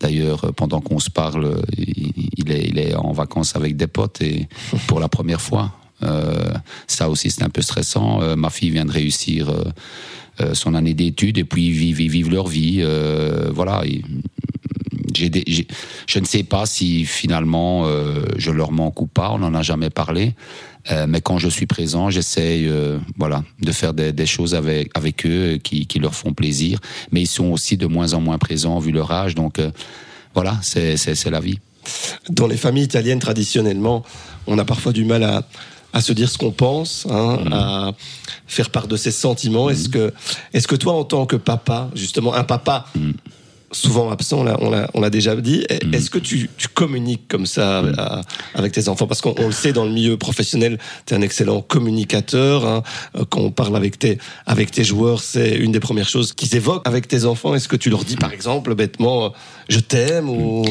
D'ailleurs, 0.00 0.44
euh, 0.46 0.50
pendant 0.50 0.80
qu'on 0.80 0.98
se 0.98 1.08
parle, 1.08 1.62
il, 1.78 2.50
est, 2.50 2.64
il 2.66 2.80
est 2.80 2.96
en 2.96 3.12
vacances 3.12 3.54
avec 3.54 3.76
des 3.76 3.86
potes 3.86 4.20
et 4.22 4.48
pour 4.88 4.98
la 4.98 5.08
première 5.08 5.40
fois. 5.40 5.70
ça 6.88 7.08
aussi, 7.10 7.30
c'est 7.30 7.44
un 7.44 7.48
peu 7.48 7.62
stressant. 7.62 8.36
ma 8.36 8.50
fille 8.50 8.70
vient 8.70 8.84
de 8.86 8.90
réussir 8.90 9.52
son 10.52 10.74
année 10.74 10.94
d'études 10.94 11.38
et 11.38 11.44
puis 11.44 11.66
ils 11.68 11.72
vivent, 11.72 12.00
ils 12.00 12.10
vivent 12.10 12.30
leur 12.32 12.48
vie. 12.48 12.82
voilà. 13.54 13.84
Des, 15.12 15.44
je 16.06 16.18
ne 16.18 16.24
sais 16.24 16.42
pas 16.42 16.66
si 16.66 17.04
finalement 17.04 17.86
euh, 17.86 18.24
je 18.36 18.50
leur 18.50 18.72
manque 18.72 19.00
ou 19.00 19.06
pas, 19.06 19.30
on 19.30 19.38
n'en 19.38 19.54
a 19.54 19.62
jamais 19.62 19.90
parlé. 19.90 20.34
Euh, 20.90 21.06
mais 21.08 21.20
quand 21.20 21.38
je 21.38 21.48
suis 21.48 21.66
présent, 21.66 22.10
j'essaye 22.10 22.66
euh, 22.66 22.98
voilà, 23.16 23.44
de 23.60 23.70
faire 23.70 23.94
des, 23.94 24.12
des, 24.12 24.26
choses 24.26 24.54
avec, 24.56 24.90
avec 24.94 25.24
eux 25.26 25.60
qui, 25.62 25.86
qui, 25.86 25.98
leur 26.00 26.14
font 26.14 26.32
plaisir. 26.32 26.80
Mais 27.12 27.20
ils 27.20 27.28
sont 27.28 27.50
aussi 27.50 27.76
de 27.76 27.86
moins 27.86 28.14
en 28.14 28.20
moins 28.20 28.38
présents 28.38 28.80
vu 28.80 28.90
leur 28.90 29.12
âge. 29.12 29.36
Donc 29.36 29.60
voilà, 30.34 30.58
c'est, 30.62 31.30
la 31.30 31.40
vie. 31.40 31.60
Dans 32.30 32.48
les 32.48 32.56
familles 32.56 32.84
italiennes, 32.84 33.20
traditionnellement, 33.20 34.02
on 34.48 34.58
a 34.58 34.64
parfois 34.64 34.92
du 34.92 35.04
mal 35.04 35.22
à, 35.22 35.44
à 35.92 36.00
se 36.00 36.12
dire 36.12 36.28
ce 36.28 36.38
qu'on 36.38 36.52
pense, 36.52 37.06
hein, 37.10 37.38
mmh. 37.44 37.52
à 37.52 37.92
faire 38.46 38.70
part 38.70 38.88
de 38.88 38.96
ses 38.96 39.10
sentiments. 39.10 39.66
Mmh. 39.66 39.70
Est-ce 39.70 39.88
que, 39.88 40.12
est-ce 40.52 40.66
que 40.66 40.76
toi, 40.76 40.94
en 40.94 41.04
tant 41.04 41.26
que 41.26 41.36
papa, 41.36 41.90
justement, 41.94 42.34
un 42.34 42.44
papa 42.44 42.86
mmh 42.94 43.10
souvent 43.72 44.10
absent, 44.10 44.40
on 44.40 44.70
l'a, 44.70 44.90
on 44.94 45.08
déjà 45.08 45.34
dit. 45.36 45.66
Mmh. 45.70 45.94
Est-ce 45.94 46.10
que 46.10 46.18
tu, 46.18 46.48
tu, 46.56 46.68
communiques 46.68 47.26
comme 47.28 47.46
ça 47.46 47.82
à, 47.98 48.20
avec 48.54 48.72
tes 48.72 48.88
enfants? 48.88 49.06
Parce 49.06 49.20
qu'on 49.20 49.46
le 49.46 49.52
sait, 49.52 49.72
dans 49.72 49.84
le 49.84 49.90
milieu 49.90 50.16
professionnel, 50.16 50.78
tu 51.06 51.14
es 51.14 51.16
un 51.16 51.22
excellent 51.22 51.62
communicateur. 51.62 52.66
Hein. 52.66 52.82
Quand 53.30 53.40
on 53.40 53.50
parle 53.50 53.76
avec 53.76 53.98
tes, 53.98 54.18
avec 54.46 54.70
tes 54.70 54.84
joueurs, 54.84 55.20
c'est 55.20 55.56
une 55.56 55.72
des 55.72 55.80
premières 55.80 56.08
choses 56.08 56.32
qu'ils 56.32 56.54
évoquent 56.54 56.86
avec 56.86 57.08
tes 57.08 57.24
enfants. 57.24 57.54
Est-ce 57.54 57.68
que 57.68 57.76
tu 57.76 57.90
leur 57.90 58.04
dis, 58.04 58.16
par 58.16 58.32
exemple, 58.32 58.74
bêtement, 58.74 59.32
je 59.68 59.80
t'aime 59.80 60.28
ou... 60.28 60.64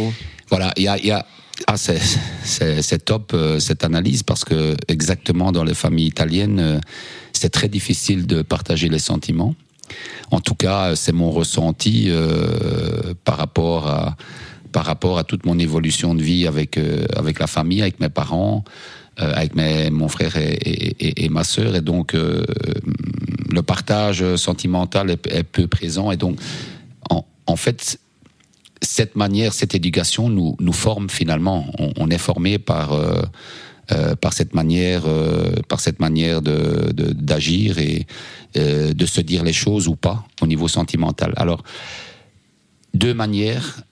Voilà, 0.49 0.73
il 0.77 0.83
y 0.83 0.87
a, 0.87 0.97
y 0.97 1.11
a... 1.11 1.25
Ah, 1.67 1.77
c'est, 1.77 3.05
top 3.05 3.31
euh, 3.33 3.59
cette 3.59 3.83
analyse 3.83 4.23
parce 4.23 4.43
que 4.43 4.75
exactement 4.87 5.51
dans 5.51 5.63
les 5.63 5.75
familles 5.75 6.07
italiennes, 6.07 6.59
euh, 6.59 6.79
c'est 7.33 7.49
très 7.49 7.67
difficile 7.67 8.25
de 8.25 8.41
partager 8.41 8.89
les 8.89 8.99
sentiments. 8.99 9.53
En 10.31 10.39
tout 10.39 10.55
cas, 10.55 10.95
c'est 10.95 11.11
mon 11.11 11.31
ressenti 11.31 12.05
euh, 12.07 13.13
par 13.23 13.37
rapport 13.37 13.87
à 13.87 14.15
par 14.71 14.85
rapport 14.85 15.17
à 15.17 15.25
toute 15.25 15.45
mon 15.45 15.59
évolution 15.59 16.15
de 16.15 16.21
vie 16.21 16.47
avec 16.47 16.77
euh, 16.77 17.05
avec 17.15 17.39
la 17.39 17.47
famille, 17.47 17.81
avec 17.81 17.99
mes 17.99 18.07
parents, 18.09 18.63
euh, 19.19 19.33
avec 19.35 19.53
mes, 19.53 19.89
mon 19.89 20.07
frère 20.07 20.37
et, 20.37 21.27
ma 21.29 21.43
sœur, 21.43 21.75
et 21.75 21.81
donc 21.81 22.13
le 22.13 23.61
partage 23.61 24.35
sentimental 24.37 25.09
est, 25.09 25.27
est, 25.27 25.43
peu 25.43 25.67
présent, 25.67 26.11
et 26.11 26.17
donc 26.17 26.39
en, 27.09 27.25
en 27.47 27.55
fait 27.57 27.99
cette 28.81 29.17
manière, 29.17 29.51
cette 29.53 29.75
éducation 29.75 30.29
nous 30.29 30.55
nous 30.59 30.73
forme 30.73 31.09
finalement. 31.09 31.65
On, 31.77 31.91
on 31.97 32.09
est 32.09 32.17
formé 32.17 32.57
par 32.57 32.97
euh, 33.91 34.15
par 34.15 34.33
cette 34.33 34.53
manière, 34.53 35.03
euh, 35.05 35.51
par 35.67 35.79
cette 35.79 35.99
manière 35.99 36.41
de 36.41 36.91
d'agir 36.93 37.77
et 37.77 38.05
euh, 38.57 38.93
de 38.93 39.05
se 39.05 39.21
dire 39.21 39.43
les 39.43 39.53
choses 39.53 39.87
ou 39.87 39.95
pas 39.95 40.23
au 40.41 40.47
niveau 40.47 40.67
sentimental. 40.67 41.33
Alors, 41.35 41.63
deux 42.93 43.13
manières. 43.13 43.83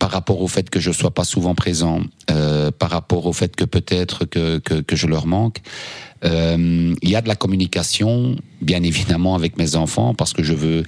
Par 0.00 0.10
rapport 0.10 0.40
au 0.42 0.48
fait 0.48 0.70
que 0.70 0.80
je 0.80 0.90
sois 0.90 1.12
pas 1.12 1.22
souvent 1.22 1.54
présent, 1.54 2.00
par 2.26 2.90
rapport 2.90 3.26
au 3.26 3.32
fait 3.32 3.54
que 3.54 3.64
peut-être 3.64 4.24
que, 4.24 4.58
que, 4.58 4.96
je 4.96 5.06
leur 5.06 5.28
manque. 5.28 5.58
Il 6.24 7.08
y 7.08 7.14
a 7.14 7.22
de 7.22 7.28
la 7.28 7.36
communication, 7.36 8.34
bien 8.60 8.82
évidemment, 8.82 9.36
avec 9.36 9.56
mes 9.56 9.76
enfants, 9.76 10.14
parce 10.14 10.32
que 10.32 10.42
je 10.42 10.54
veux 10.54 10.82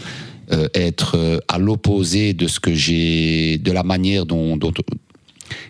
être 0.74 1.40
à 1.46 1.58
l'opposé 1.58 2.34
de 2.34 2.48
ce 2.48 2.58
que 2.58 2.74
j'ai, 2.74 3.58
de 3.58 3.70
la 3.70 3.84
manière 3.84 4.26
dont, 4.26 4.58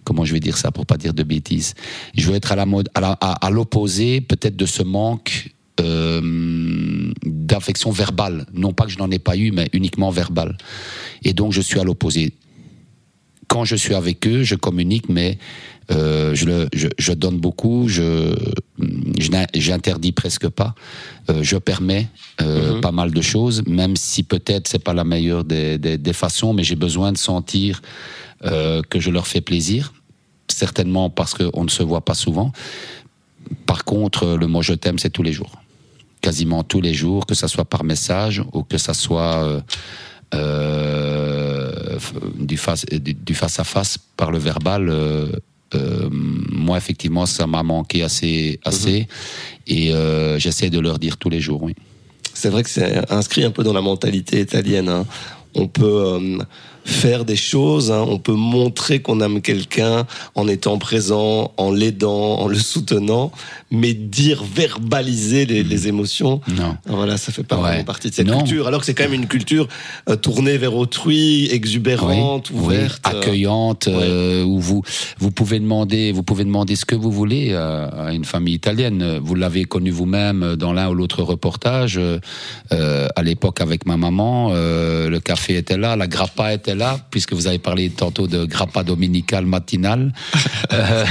comment 0.04 0.24
je 0.24 0.32
vais 0.32 0.40
dire 0.40 0.56
ça 0.56 0.70
pour 0.70 0.86
pas 0.86 0.96
dire 0.96 1.14
de 1.14 1.22
bêtises? 1.22 1.74
Je 2.16 2.28
veux 2.28 2.34
être 2.34 2.52
à 2.52 2.56
la 2.56 2.66
mode, 2.66 2.88
à 2.94 3.50
l'opposé 3.50 4.20
peut-être 4.20 4.56
de 4.56 4.66
ce 4.66 4.82
manque 4.82 5.52
euh, 5.80 7.12
d'affection 7.24 7.90
verbale. 7.90 8.46
Non 8.52 8.72
pas 8.72 8.84
que 8.84 8.90
je 8.90 8.98
n'en 8.98 9.10
ai 9.10 9.18
pas 9.18 9.36
eu, 9.36 9.50
mais 9.52 9.68
uniquement 9.72 10.10
verbale. 10.10 10.56
Et 11.22 11.32
donc 11.32 11.52
je 11.52 11.60
suis 11.60 11.80
à 11.80 11.84
l'opposé. 11.84 12.32
Quand 13.52 13.66
je 13.66 13.76
suis 13.76 13.94
avec 13.94 14.26
eux, 14.26 14.44
je 14.44 14.54
communique, 14.54 15.11
mais 15.11 15.37
euh, 15.90 16.35
je, 16.35 16.47
le, 16.47 16.68
je, 16.73 16.88
je, 16.99 17.12
donne 17.12 17.38
beaucoup, 17.38 17.87
je 17.87 18.35
j'interdis 19.54 20.12
presque 20.12 20.49
pas, 20.49 20.75
euh, 21.28 21.42
je 21.42 21.59
permets 21.59 22.09
euh, 22.40 22.47
mm 22.47 22.76
-hmm. 22.76 22.80
pas 22.80 22.92
mal 22.92 23.11
de 23.11 23.21
choses, 23.21 23.62
même 23.66 23.94
si 23.94 24.23
peut-être 24.23 24.68
c'est 24.71 24.82
pas 24.88 24.94
la 24.94 25.04
meilleure 25.04 25.44
des, 25.44 25.76
des, 25.76 25.99
des 25.99 26.14
façons, 26.14 26.54
mais 26.54 26.64
j'ai 26.68 26.78
besoin 26.87 27.12
de 27.12 27.18
sentir 27.18 27.82
que 28.90 28.99
je 29.04 29.11
leur 29.16 29.26
fais 29.32 29.42
plaisir, 29.50 29.82
certainement 30.49 31.06
parce 31.18 31.32
qu'on 31.38 31.64
ne 31.68 31.73
se 31.78 31.82
voit 31.90 32.04
pas 32.11 32.16
souvent. 32.25 32.49
Par 33.71 33.80
contre, 33.92 34.21
le 34.42 34.47
mot 34.52 34.62
je 34.71 34.75
t'aime, 34.82 34.99
c'est 35.02 35.14
tous 35.18 35.26
les 35.28 35.35
jours. 35.38 35.54
Quasiment 36.26 36.61
tous 36.73 36.82
les 36.88 36.94
jours, 37.02 37.23
que 37.28 37.37
ça 37.42 37.49
soit 37.54 37.68
par 37.75 37.82
message 37.92 38.37
ou 38.54 38.61
que 38.71 38.78
ça 38.87 38.94
soit 39.04 39.62
du, 42.38 42.56
face, 42.56 42.84
du, 42.86 43.14
du, 43.14 43.34
face, 43.34 43.58
à 43.58 43.64
face 43.64 43.98
par 44.16 44.30
le 44.30 44.38
verbal. 44.38 44.88
Euh, 44.88 45.26
euh 45.74 46.08
moi, 46.10 46.76
effectivement, 46.76 47.26
ça 47.26 47.46
m'a 47.46 47.62
manqué 47.62 48.02
assez, 48.02 48.60
assez, 48.64 49.00
mmh. 49.00 49.06
et 49.66 49.92
euh, 49.92 50.38
j'essaie 50.38 50.70
de 50.70 50.78
leur 50.78 50.98
dire 50.98 51.16
tous 51.16 51.30
les 51.30 51.40
jours. 51.40 51.62
Oui. 51.62 51.74
C'est 52.34 52.48
vrai 52.48 52.62
que 52.62 52.70
c'est 52.70 53.10
inscrit 53.10 53.44
un 53.44 53.50
peu 53.50 53.62
dans 53.62 53.72
la 53.72 53.80
mentalité 53.80 54.40
italienne. 54.40 54.88
Hein. 54.88 55.06
On 55.54 55.68
peut 55.68 55.84
euh, 55.84 56.38
faire 56.84 57.24
des 57.24 57.36
choses, 57.36 57.92
hein. 57.92 58.04
on 58.08 58.18
peut 58.18 58.34
montrer 58.34 59.02
qu'on 59.02 59.20
aime 59.20 59.42
quelqu'un 59.42 60.06
en 60.34 60.48
étant 60.48 60.78
présent, 60.78 61.52
en 61.56 61.72
l'aidant, 61.72 62.38
en 62.38 62.48
le 62.48 62.58
soutenant, 62.58 63.32
mais 63.72 63.94
dire, 63.94 64.44
verbaliser 64.44 65.46
les, 65.46 65.62
les 65.64 65.88
émotions, 65.88 66.40
non. 66.56 66.76
voilà, 66.86 67.16
ça 67.16 67.32
fait 67.32 67.42
pas 67.42 67.56
ouais. 67.56 67.62
vraiment 67.62 67.84
partie 67.84 68.10
de 68.10 68.14
cette 68.14 68.26
non. 68.26 68.38
culture. 68.38 68.66
Alors 68.66 68.80
que 68.80 68.86
c'est 68.86 68.94
quand 68.94 69.04
même 69.04 69.14
une 69.14 69.26
culture 69.26 69.66
euh, 70.08 70.16
tournée 70.16 70.58
vers 70.58 70.76
autrui, 70.76 71.48
exubérante, 71.50 72.50
oui. 72.50 72.60
ouverte, 72.60 73.02
oui. 73.06 73.18
accueillante, 73.18 73.86
ouais. 73.86 73.94
euh, 73.94 74.44
où 74.44 74.60
vous 74.60 74.82
vous 75.18 75.30
pouvez 75.30 75.58
demander, 75.58 76.12
vous 76.12 76.22
pouvez 76.22 76.44
demander 76.44 76.76
ce 76.76 76.84
que 76.84 76.94
vous 76.94 77.10
voulez 77.10 77.48
euh, 77.50 77.88
à 78.08 78.12
une 78.12 78.26
famille 78.26 78.54
italienne. 78.54 79.18
Vous 79.22 79.34
l'avez 79.34 79.64
connu 79.64 79.90
vous-même 79.90 80.56
dans 80.56 80.72
l'un 80.72 80.88
ou 80.90 80.94
l'autre 80.94 81.22
reportage. 81.22 81.98
Euh, 82.72 83.08
à 83.16 83.22
l'époque 83.22 83.60
avec 83.60 83.86
ma 83.86 83.96
maman, 83.96 84.50
euh, 84.52 85.08
le 85.08 85.20
café 85.20 85.56
était 85.56 85.76
là, 85.76 85.96
la 85.96 86.06
grappa 86.06 86.52
était 86.52 86.74
là, 86.74 86.98
puisque 87.10 87.32
vous 87.32 87.46
avez 87.46 87.58
parlé 87.58 87.90
tantôt 87.90 88.26
de 88.26 88.44
grappa 88.44 88.82
dominicale 88.82 89.46
matinale. 89.46 90.12
euh, 90.72 91.04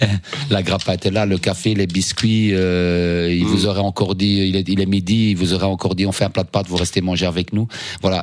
la 0.50 0.62
grappa 0.62 0.94
était 0.94 1.10
là, 1.10 1.26
le 1.26 1.38
café, 1.38 1.74
les 1.74 1.86
biscuits. 1.98 2.50
Euh, 2.52 3.40
il 3.42 3.44
mm. 3.44 3.48
vous 3.52 3.66
aurait 3.66 3.88
encore 3.92 4.14
dit, 4.14 4.34
il 4.50 4.56
est, 4.56 4.68
il 4.68 4.80
est, 4.80 4.90
midi, 4.96 5.30
il 5.32 5.36
vous 5.36 5.52
aurait 5.54 5.72
encore 5.76 5.94
dit, 5.96 6.06
on 6.06 6.12
fait 6.12 6.26
un 6.30 6.30
plat 6.30 6.44
de 6.44 6.52
pâtes, 6.54 6.68
vous 6.68 6.82
restez 6.84 7.00
manger 7.00 7.26
avec 7.26 7.52
nous. 7.52 7.66
Voilà. 8.02 8.20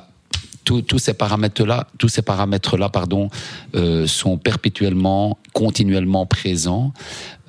tous 0.66 1.02
ces 1.06 1.14
paramètres-là, 1.14 1.80
tous 2.02 2.12
ces 2.16 2.24
paramètres-là, 2.32 2.88
pardon, 2.90 3.24
euh, 3.76 4.08
sont 4.08 4.38
perpétuellement, 4.38 5.38
continuellement 5.54 6.26
présents 6.26 6.88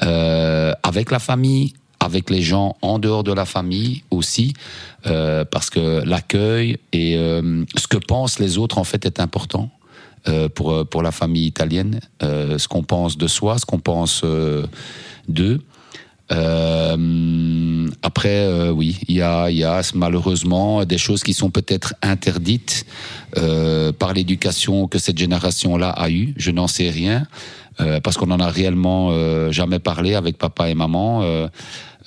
euh, 0.03 0.73
avec 0.83 1.07
la 1.17 1.21
famille, 1.29 1.69
avec 2.01 2.25
les 2.35 2.43
gens 2.43 2.69
en 2.83 2.99
dehors 2.99 3.25
de 3.31 3.33
la 3.33 3.47
famille 3.57 4.03
aussi, 4.11 4.53
euh, 5.07 5.45
parce 5.55 5.71
que 5.71 6.03
l'accueil 6.13 6.77
et 6.93 7.11
ce 7.83 7.87
que 7.93 8.01
pensent 8.13 8.39
les 8.45 8.59
autres 8.59 8.79
en 8.79 8.85
fait 8.85 9.03
est 9.07 9.21
important. 9.21 9.71
Pour 10.57 10.69
pour 10.91 11.03
la 11.09 11.13
famille 11.13 11.47
italienne, 11.55 12.01
ce 12.63 12.67
qu'on 12.67 12.85
pense 12.95 13.17
de 13.17 13.29
soi, 13.29 13.53
ce 13.61 13.65
qu'on 13.71 13.83
pense 13.93 14.25
d'eux. 15.29 15.61
Euh, 16.33 17.89
après, 18.03 18.47
euh, 18.47 18.71
oui, 18.71 18.99
il 19.09 19.17
y 19.17 19.23
a, 19.23 19.51
y 19.51 19.65
a 19.65 19.81
malheureusement 19.95 20.85
des 20.85 20.99
choses 20.99 21.23
qui 21.23 21.35
sont 21.35 21.51
peut-être 21.51 21.95
interdites 22.03 22.87
euh, 23.37 23.93
par 23.93 24.13
l'éducation 24.13 24.89
que 24.89 24.99
cette 24.99 25.19
génération-là 25.19 25.91
a 25.91 26.11
eue. 26.11 26.35
Je 26.37 26.51
n'en 26.51 26.67
sais 26.67 26.91
rien 26.91 27.27
euh, 27.81 28.01
parce 28.01 28.17
qu'on 28.17 28.31
en 28.31 28.41
a 28.41 28.49
réellement 28.49 29.11
euh, 29.11 29.53
jamais 29.53 29.79
parlé 29.79 30.15
avec 30.15 30.39
papa 30.39 30.69
et 30.69 30.75
maman. 30.75 31.23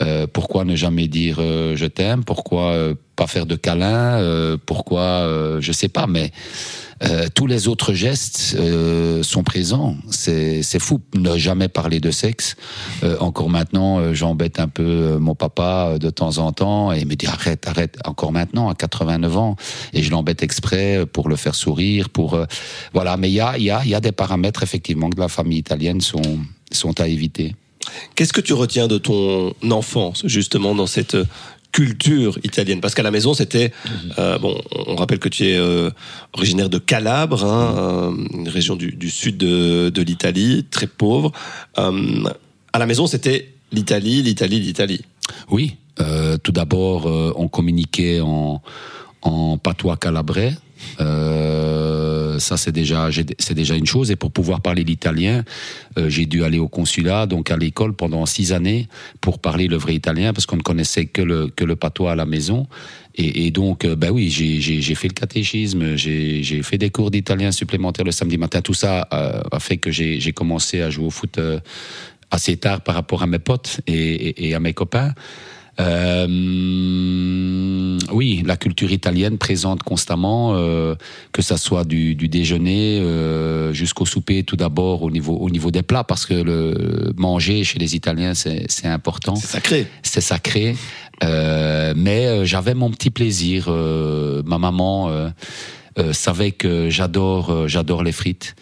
Euh, 0.02 0.28
pourquoi 0.32 0.64
ne 0.64 0.76
jamais 0.76 1.08
dire 1.08 1.38
euh, 1.40 1.76
je 1.76 1.86
t'aime? 1.86 2.24
Pourquoi 2.24 2.72
euh, 2.72 2.94
pas 3.16 3.28
faire 3.28 3.46
de 3.46 3.56
câlin? 3.56 4.20
Euh, 4.22 4.58
Pourquoi 4.66 5.02
euh, 5.02 5.60
je 5.60 5.74
sais 5.74 5.90
pas, 5.90 6.08
mais 6.08 6.32
euh, 7.04 7.28
tous 7.34 7.48
les 7.48 7.68
autres 7.68 7.94
gestes 7.94 8.58
sont 9.24 9.44
présents. 9.44 9.96
C'est 10.10 10.80
fou. 10.80 11.02
Ne 11.16 11.38
jamais 11.38 11.68
parler 11.68 12.00
de 12.00 12.12
sexe. 12.12 12.56
Encore 13.20 13.50
maintenant, 13.50 14.14
j'embête 14.14 14.60
un 14.60 14.68
peu 14.68 15.18
mon 15.18 15.36
papa 15.36 15.98
de 16.00 16.10
temps 16.10 16.38
en 16.38 16.52
temps 16.52 16.94
et 16.94 17.00
il 17.00 17.08
me 17.08 17.16
dit 17.16 17.28
arrête, 17.28 17.68
arrête. 17.68 17.98
Encore 18.06 18.32
maintenant, 18.32 18.70
à 18.70 18.76
89 18.76 19.38
ans, 19.38 19.56
et 19.94 20.04
je 20.04 20.12
l'embête 20.12 20.44
exprès 20.44 21.06
pour 21.06 21.30
le 21.30 21.36
faire 21.36 21.56
sourire, 21.56 22.10
pour 22.10 22.40
voilà. 22.94 23.18
Mais 23.18 23.30
il 23.30 23.36
y 23.36 23.42
a, 23.42 23.58
il 23.58 23.64
y 23.64 23.72
a, 23.72 23.82
il 23.84 23.90
y 23.90 23.96
a 23.96 24.02
des 24.02 24.12
paramètres 24.12 24.64
effectivement 24.64 25.10
que 25.10 25.20
la 25.20 25.30
famille 25.30 25.60
italienne 25.60 26.02
sont 26.02 26.40
sont 26.72 27.00
à 27.00 27.08
éviter. 27.08 27.56
Qu'est-ce 28.16 28.34
que 28.34 28.42
tu 28.42 28.54
retiens 28.54 28.88
de 28.88 28.98
ton 28.98 29.54
enfance, 29.70 30.22
justement, 30.26 30.76
dans 30.76 30.88
cette 30.88 31.16
euh, 31.16 31.26
culture 31.72 32.38
italienne? 32.44 32.82
Parce 32.82 32.96
qu'à 32.96 33.04
la 33.04 33.12
maison, 33.12 33.34
c'était... 33.34 33.72
euh, 34.18 34.38
bon, 34.40 34.60
on 34.88 34.96
rappelle 34.96 35.20
que 35.20 35.30
tu 35.30 35.48
es 35.50 35.58
euh, 35.58 35.92
originaire 36.34 36.70
de 36.70 36.80
Calabre, 36.80 37.44
hein, 37.44 37.76
euh, 37.78 38.38
une 38.40 38.50
région 38.50 38.76
du, 38.76 38.92
du 38.92 39.10
sud 39.10 39.38
de, 39.38 39.90
de 39.90 40.02
l'Italie, 40.02 40.66
très 40.70 40.88
pauvre. 40.88 41.32
Euh, 41.78 42.24
à 42.74 42.80
la 42.80 42.86
maison, 42.86 43.08
c'était 43.08 43.50
l'Italie, 43.72 44.22
l'Italie, 44.24 44.60
l'Italie. 44.60 45.02
Oui, 45.50 45.76
tout 46.44 46.54
d'abord, 46.54 47.06
on 47.36 47.48
communiquait 47.50 48.22
en, 48.22 48.62
en 49.22 49.58
patois 49.58 49.98
calabrais. 49.98 50.54
Euh, 51.02 52.19
ça, 52.40 52.58
c'est 52.58 52.72
déjà, 52.72 53.10
c'est 53.38 53.54
déjà 53.54 53.76
une 53.76 53.86
chose. 53.86 54.12
Et 54.12 54.16
pour 54.16 54.32
pouvoir 54.32 54.62
parler 54.62 54.84
l'italien, 54.84 55.44
euh, 55.98 56.10
j'ai 56.10 56.26
dû 56.26 56.44
aller 56.44 56.60
au 56.60 56.68
consulat, 56.68 57.26
donc 57.26 57.52
à 57.52 57.58
l'école 57.58 57.94
pendant 57.96 58.26
six 58.26 58.52
années 58.54 58.88
pour 59.22 59.40
parler 59.40 59.68
le 59.68 59.78
vrai 59.78 59.96
italien, 59.96 60.34
parce 60.34 60.46
qu'on 60.46 60.58
ne 60.58 60.62
connaissait 60.62 61.06
que 61.06 61.22
le, 61.22 61.48
que 61.50 61.64
le 61.66 61.76
patois 61.76 62.12
à 62.14 62.16
la 62.16 62.26
maison. 62.26 62.68
Et, 63.16 63.52
donc, 63.52 63.84
euh, 63.84 63.98
ben 63.98 64.12
oui, 64.12 64.30
j'ai- 64.30 64.96
fait 64.96 65.10
le 65.10 65.14
catéchisme, 65.14 65.96
j'ai 65.98 66.64
fait 66.64 66.78
des 66.78 66.90
cours 66.90 67.12
d'italien 67.12 67.52
supplémentaires 67.52 68.06
le 68.06 68.14
samedi 68.14 68.38
matin. 68.38 68.62
Tout 68.62 68.74
ça 68.74 69.10
euh, 69.12 69.42
a 69.52 69.60
fait 69.60 69.76
que 69.78 69.92
j'ai 69.92 70.32
commencé 70.32 70.82
à 70.82 70.90
jouer 70.90 71.06
au 71.08 71.10
foot 71.10 71.38
assez 72.32 72.56
tard 72.58 72.80
par 72.82 72.96
rapport 72.96 73.22
à 73.24 73.28
mes 73.28 73.40
potes 73.40 73.82
et- 73.88 74.48
et 74.48 74.56
à 74.56 74.60
mes 74.62 74.74
copains. 74.74 75.14
Euh, 75.80 76.28
oui, 78.12 78.44
la 78.46 78.58
culture 78.58 78.92
italienne 78.92 79.38
présente 79.38 79.84
constamment, 79.84 80.54
euh, 80.56 80.96
que 81.32 81.42
ça 81.42 81.58
soit 81.58 81.86
du, 81.86 82.16
du 82.16 82.28
déjeuner 82.28 83.00
euh, 83.00 83.72
jusqu'au 83.74 84.06
souper, 84.06 84.44
tout 84.44 84.56
d'abord 84.56 85.04
au 85.04 85.12
niveau 85.12 85.36
au 85.38 85.50
niveau 85.50 85.72
des 85.72 85.84
plats, 85.84 86.04
parce 86.04 86.26
que 86.26 86.34
le 86.34 87.14
manger 87.18 87.64
chez 87.64 87.80
les 87.80 87.96
Italiens 87.96 88.34
c'est 88.34 88.86
important 88.86 89.36
C'est 89.36 89.48
sacré. 89.48 89.88
c'est 90.04 90.22
sacré. 90.22 90.76
Euh, 91.24 91.94
mais 91.96 92.26
euh, 92.28 92.46
j'avais 92.46 92.74
mon 92.74 92.90
petit 92.92 93.10
plaisir. 93.10 93.66
Euh, 93.68 94.42
ma 94.46 94.58
maman 94.58 95.10
euh, 95.10 95.30
euh, 95.98 96.14
savait 96.14 96.52
que 96.52 96.90
j'adore, 96.90 97.68
j'adore 97.68 98.04
les 98.04 98.14
frites. 98.14 98.56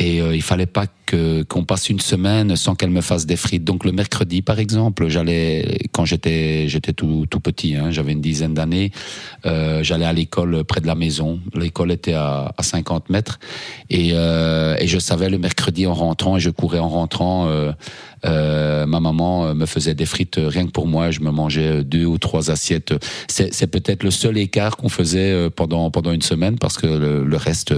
Et 0.00 0.22
euh, 0.22 0.34
il 0.34 0.42
fallait 0.42 0.66
pas 0.66 0.86
que 1.06 1.42
qu'on 1.42 1.64
passe 1.64 1.90
une 1.90 1.98
semaine 1.98 2.54
sans 2.54 2.76
qu'elle 2.76 2.90
me 2.90 3.00
fasse 3.00 3.26
des 3.26 3.36
frites. 3.36 3.64
Donc 3.64 3.84
le 3.84 3.90
mercredi, 3.90 4.42
par 4.42 4.60
exemple, 4.60 5.08
j'allais 5.08 5.78
quand 5.90 6.04
j'étais 6.04 6.68
j'étais 6.68 6.92
tout 6.92 7.26
tout 7.28 7.40
petit, 7.40 7.74
hein, 7.74 7.90
j'avais 7.90 8.12
une 8.12 8.20
dizaine 8.20 8.54
d'années, 8.54 8.92
euh, 9.44 9.82
j'allais 9.82 10.04
à 10.04 10.12
l'école 10.12 10.64
près 10.64 10.80
de 10.80 10.86
la 10.86 10.94
maison. 10.94 11.40
L'école 11.52 11.90
était 11.90 12.12
à, 12.12 12.54
à 12.56 12.62
50 12.62 13.10
mètres 13.10 13.40
et, 13.90 14.10
euh, 14.12 14.76
et 14.78 14.86
je 14.86 15.00
savais 15.00 15.30
le 15.30 15.38
mercredi 15.38 15.86
en 15.86 15.94
rentrant 15.94 16.36
et 16.36 16.40
je 16.40 16.50
courais 16.50 16.78
en 16.78 16.88
rentrant. 16.88 17.48
Euh, 18.24 18.86
ma 18.86 19.00
maman 19.00 19.46
euh, 19.46 19.54
me 19.54 19.66
faisait 19.66 19.94
des 19.94 20.06
frites 20.06 20.38
euh, 20.38 20.48
rien 20.48 20.66
que 20.66 20.70
pour 20.72 20.86
moi. 20.86 21.10
Je 21.10 21.20
me 21.20 21.30
mangeais 21.30 21.68
euh, 21.78 21.82
deux 21.84 22.04
ou 22.04 22.18
trois 22.18 22.50
assiettes. 22.50 22.94
C'est 23.28 23.66
peut-être 23.66 24.02
le 24.02 24.10
seul 24.10 24.38
écart 24.38 24.76
qu'on 24.76 24.88
faisait 24.88 25.50
pendant 25.50 25.90
pendant 25.90 26.12
une 26.12 26.22
semaine 26.22 26.58
parce 26.58 26.76
que 26.76 26.86
le, 26.86 27.24
le 27.24 27.36
reste 27.36 27.74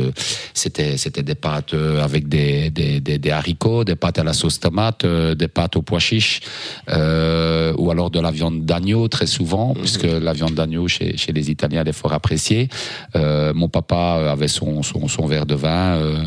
c'était 0.55 0.97
c'était 0.97 1.23
des 1.23 1.35
pâtes 1.35 1.75
avec 1.75 2.29
des, 2.29 2.71
des, 2.71 3.01
des, 3.01 3.19
des 3.19 3.31
haricots, 3.31 3.85
des 3.85 3.97
pâtes 3.97 4.19
à 4.19 4.25
la 4.25 4.33
sauce 4.33 4.61
tomate, 4.61 5.05
des 5.07 5.49
pâtes 5.49 5.77
aux 5.77 5.83
pois 5.83 5.99
chiches 5.99 6.41
euh, 6.89 7.73
ou 7.79 7.91
alors 7.91 8.11
de 8.11 8.21
la 8.21 8.31
viande 8.31 8.65
d'agneau 8.65 9.09
très 9.09 9.27
souvent 9.27 9.75
puisque 9.75 10.05
la 10.05 10.33
viande 10.33 10.55
d'agneau 10.55 10.89
chez, 10.89 11.17
chez 11.17 11.33
les 11.33 11.51
Italiens 11.51 11.83
elle 11.83 11.89
est 11.89 11.93
fort 11.93 12.13
appréciée. 12.13 12.69
Euh, 13.17 13.53
mon 13.55 13.69
papa 13.69 14.31
avait 14.31 14.49
son, 14.49 14.83
son, 14.83 15.09
son 15.09 15.27
verre 15.27 15.47
de 15.47 15.55
vin. 15.55 15.97
euh, 15.97 16.19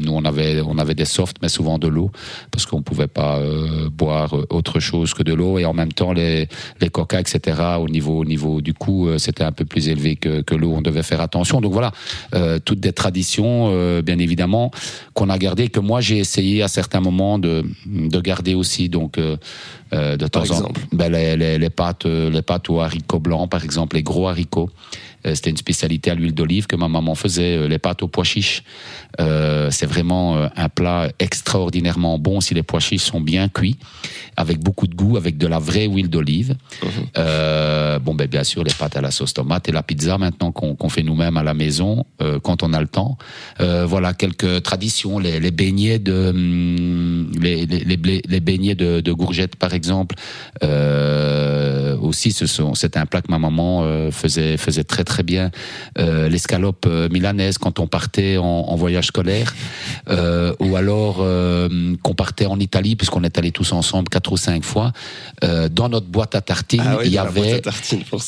nous 0.00 0.12
on 0.12 0.24
avait 0.24 0.60
on 0.60 0.78
avait 0.78 0.94
des 0.94 1.04
softs 1.04 1.36
mais 1.42 1.48
souvent 1.48 1.78
de 1.78 1.88
l'eau 1.88 2.10
parce 2.50 2.66
qu'on 2.66 2.82
pouvait 2.82 3.06
pas 3.08 3.38
euh, 3.46 3.88
boire 3.90 4.34
autre 4.50 4.80
chose 4.80 5.14
que 5.14 5.22
de 5.22 5.32
l'eau 5.34 5.58
et 5.58 5.64
en 5.64 5.72
même 5.72 5.92
temps 5.92 6.12
les 6.12 6.48
les 6.80 6.88
coca 6.88 7.20
etc 7.20 7.36
au 7.78 7.88
niveau 7.88 8.18
au 8.18 8.24
niveau 8.24 8.60
du 8.60 8.74
coût 8.74 9.08
euh, 9.08 9.18
c'était 9.18 9.44
un 9.44 9.52
peu 9.52 9.64
plus 9.64 9.88
élevé 9.88 10.16
que, 10.16 10.42
que 10.42 10.54
l'eau. 10.54 10.72
On 10.76 10.82
devait 10.82 11.02
faire 11.02 11.20
attention. 11.20 11.60
Donc 11.60 11.72
voilà 11.72 11.92
euh, 12.34 12.58
toutes 12.64 12.80
des 12.80 12.92
traditions 12.92 13.70
euh, 13.72 14.02
bien 14.02 14.18
évidemment 14.18 14.70
qu'on 15.14 15.28
a 15.30 15.38
gardées 15.38 15.68
que 15.68 15.80
moi 15.80 16.00
j'ai 16.00 16.18
essayé 16.18 16.62
à 16.62 16.68
certains 16.68 17.00
moments 17.00 17.38
de 17.38 17.64
de 17.86 18.20
garder 18.20 18.54
aussi. 18.54 18.88
Donc 18.88 19.18
de 19.18 20.26
temps 20.26 20.40
Par 20.40 20.42
en 20.42 20.44
exemple. 20.44 20.80
ben, 20.92 21.12
les, 21.12 21.36
les, 21.36 21.58
les 21.58 21.70
pâtes 21.70 22.06
les 22.06 22.42
pâtes 22.42 22.68
aux 22.70 22.80
haricots 22.80 23.20
blancs 23.20 23.48
par 23.50 23.64
exemple 23.64 23.96
les 23.96 24.02
gros 24.02 24.28
haricots 24.28 24.70
c'était 25.34 25.50
une 25.50 25.56
spécialité 25.56 26.10
à 26.10 26.14
l'huile 26.14 26.34
d'olive 26.34 26.66
que 26.66 26.76
ma 26.76 26.88
maman 26.88 27.14
faisait 27.14 27.56
euh, 27.56 27.68
les 27.68 27.78
pâtes 27.78 28.02
aux 28.02 28.08
pois 28.08 28.24
chiches 28.24 28.62
euh, 29.20 29.70
c'est 29.70 29.86
vraiment 29.86 30.36
euh, 30.36 30.48
un 30.56 30.68
plat 30.68 31.08
extraordinairement 31.18 32.18
bon 32.18 32.40
si 32.40 32.54
les 32.54 32.62
pois 32.62 32.80
chiches 32.80 33.02
sont 33.02 33.20
bien 33.20 33.48
cuits, 33.48 33.76
avec 34.36 34.58
beaucoup 34.58 34.86
de 34.86 34.94
goût, 34.94 35.16
avec 35.16 35.38
de 35.38 35.46
la 35.46 35.58
vraie 35.58 35.86
huile 35.86 36.10
d'olive. 36.10 36.56
Euh, 37.16 37.98
bon, 37.98 38.14
ben 38.14 38.26
bien 38.26 38.44
sûr 38.44 38.62
les 38.64 38.72
pâtes 38.72 38.96
à 38.96 39.00
la 39.00 39.10
sauce 39.10 39.32
tomate 39.34 39.68
et 39.68 39.72
la 39.72 39.82
pizza 39.82 40.18
maintenant 40.18 40.52
qu'on 40.52 40.88
fait 40.88 41.02
nous-mêmes 41.02 41.36
à 41.36 41.42
la 41.42 41.54
maison 41.54 42.04
euh, 42.20 42.38
quand 42.40 42.62
on 42.62 42.72
a 42.72 42.80
le 42.80 42.86
temps. 42.86 43.16
Euh, 43.60 43.86
voilà 43.86 44.12
quelques 44.12 44.62
traditions, 44.62 45.18
les, 45.18 45.40
les 45.40 45.50
beignets 45.50 45.98
de 45.98 46.30
hum, 46.30 47.30
les, 47.40 47.66
les, 47.66 48.40
beignets 48.40 48.74
de, 48.74 49.00
de 49.00 49.12
courgettes 49.12 49.56
par 49.56 49.72
exemple. 49.74 50.16
Euh, 50.62 51.96
aussi, 51.98 52.32
ce 52.32 52.46
c'est 52.74 52.96
un 52.96 53.06
plat 53.06 53.22
que 53.22 53.30
ma 53.30 53.38
maman 53.38 53.82
euh, 53.84 54.10
faisait 54.10 54.56
faisait 54.56 54.84
très 54.84 55.04
très 55.04 55.15
bien. 55.22 55.50
Euh, 55.98 56.28
L'escalope 56.28 56.86
euh, 56.86 57.08
milanaise 57.08 57.58
quand 57.58 57.78
on 57.78 57.86
partait 57.86 58.36
en, 58.36 58.44
en 58.44 58.76
voyage 58.76 59.06
scolaire, 59.06 59.54
euh, 60.08 60.54
ou 60.60 60.76
alors 60.76 61.16
qu'on 62.02 62.14
partait 62.14 62.46
en 62.46 62.58
Italie 62.60 62.96
puisqu'on 62.96 63.22
est 63.24 63.38
allés 63.38 63.52
tous 63.52 63.72
ensemble 63.72 64.08
quatre 64.08 64.32
ou 64.32 64.36
cinq 64.36 64.64
fois. 64.64 64.92
Dans 65.42 65.88
notre 65.88 66.06
boîte 66.06 66.34
à 66.34 66.40
tartines, 66.40 66.82
Ah 66.84 66.96
oui, 67.00 67.06
il 67.06 67.12
y 67.12 67.18
avait 67.18 67.62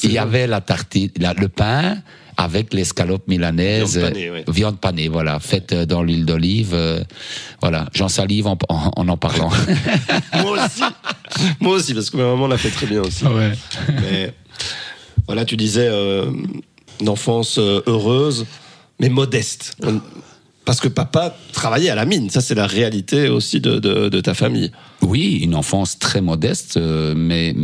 il 0.02 0.12
y 0.12 0.18
avait 0.18 0.46
la 0.46 0.60
tartine, 0.60 1.10
la- 1.18 1.34
le 1.34 1.48
pain 1.48 1.98
avec 2.36 2.72
l'escalope 2.72 3.26
milanaise, 3.26 3.96
Viande 3.98 4.12
panée, 4.12 4.30
ouais. 4.30 4.44
viande 4.46 4.78
panée, 4.80 5.08
voilà, 5.08 5.40
faite 5.40 5.74
dans 5.74 6.02
l'huile 6.04 6.24
d'olive. 6.24 6.70
euh, 6.72 7.02
voilà, 7.60 7.88
j'en 7.94 8.06
salive 8.08 8.46
en 8.46 8.56
en, 8.68 8.92
en, 8.96 9.08
en 9.08 9.16
parlant. 9.16 9.50
Moi 10.42 10.52
aussi. 10.64 10.82
Moi 11.60 11.74
aussi, 11.74 11.94
parce 11.94 12.10
que 12.10 12.16
ma 12.16 12.24
maman 12.24 12.46
l'a 12.46 12.56
fait 12.58 12.70
très 12.70 12.86
bien 12.86 13.00
aussi. 13.02 13.24
Mais 14.02 14.32
voilà, 15.26 15.44
tu 15.44 15.56
disais 15.56 15.88
euh, 15.90 16.30
une 17.00 17.08
enfance 17.08 17.58
euh, 17.58 17.80
heureuse, 17.86 18.46
mais 19.00 19.08
modeste. 19.08 19.76
On- 19.84 20.00
Parce 20.64 20.80
que 20.80 20.88
papa 20.88 21.34
travaillait 21.52 21.90
à 21.90 21.94
la 21.94 22.04
mine. 22.04 22.28
Ça, 22.30 22.40
c'est 22.40 22.54
la 22.54 22.66
réalité 22.66 23.28
aussi 23.28 23.60
de, 23.60 23.78
de, 23.78 24.08
de 24.08 24.20
ta 24.20 24.34
famille. 24.34 24.70
Oui, 25.02 25.38
une 25.42 25.54
enfance 25.54 25.98
très 25.98 26.20
modeste, 26.20 26.76
euh, 26.76 27.14
mais 27.16 27.54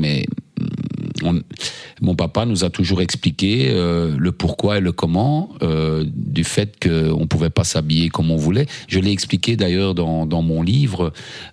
mon 2.01 2.15
papa 2.15 2.45
nous 2.45 2.65
a 2.65 2.71
toujours 2.71 3.01
expliqué 3.01 3.69
euh, 3.71 4.15
le 4.19 4.33
pourquoi 4.33 4.79
et 4.79 4.81
le 4.81 4.93
comment 4.93 5.51
euh, 5.63 6.05
du 6.15 6.45
fait 6.45 6.75
qu'on 6.83 7.27
pouvait 7.27 7.51
pas 7.51 7.65
s'habiller 7.65 8.09
comme 8.09 8.31
on 8.31 8.37
voulait. 8.37 8.67
Je 8.89 8.99
l'ai 8.99 9.11
expliqué 9.11 9.57
d'ailleurs 9.57 9.95
dans, 9.95 10.43
mon 10.43 10.63
livre. 10.63 11.13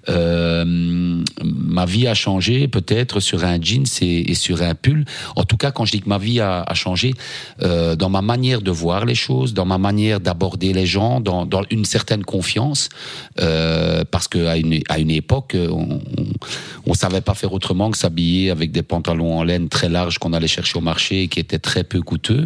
Euh, 0.09 0.65
ma 1.43 1.85
vie 1.85 2.07
a 2.07 2.13
changé 2.13 2.67
peut-être 2.67 3.19
sur 3.19 3.43
un 3.43 3.61
jeans 3.61 3.85
et, 4.01 4.33
sur 4.33 4.61
un 4.61 4.75
pull. 4.75 5.05
En 5.35 5.43
tout 5.43 5.57
cas, 5.57 5.71
quand 5.71 5.85
je 5.85 5.91
dis 5.91 6.01
que 6.01 6.09
ma 6.09 6.17
vie 6.17 6.39
a, 6.39 6.65
changé, 6.73 7.13
dans 7.59 8.09
ma 8.09 8.21
manière 8.21 8.61
de 8.61 8.71
voir 8.71 9.05
les 9.05 9.15
choses, 9.15 9.53
dans 9.53 9.65
ma 9.65 9.77
manière 9.77 10.19
d'aborder 10.19 10.73
les 10.73 10.85
gens, 10.85 11.19
dans, 11.19 11.47
une 11.69 11.85
certaine 11.85 12.23
confiance, 12.23 12.89
parce 13.35 14.27
qu'à 14.27 14.57
une, 14.57 14.79
à 14.89 14.99
une 14.99 15.11
époque, 15.11 15.55
on, 15.55 16.01
on, 16.85 16.93
savait 16.93 17.21
pas 17.21 17.33
faire 17.33 17.53
autrement 17.53 17.91
que 17.91 17.97
s'habiller 17.97 18.49
avec 18.49 18.71
des 18.71 18.83
pantalons 18.83 19.37
en 19.37 19.43
laine 19.43 19.60
très 19.69 19.89
larges 19.89 20.17
qu'on 20.19 20.33
allait 20.33 20.47
chercher 20.47 20.77
au 20.77 20.81
marché 20.81 21.23
et 21.23 21.27
qui 21.27 21.39
étaient 21.39 21.59
très 21.59 21.83
peu 21.83 22.01
coûteux. 22.01 22.45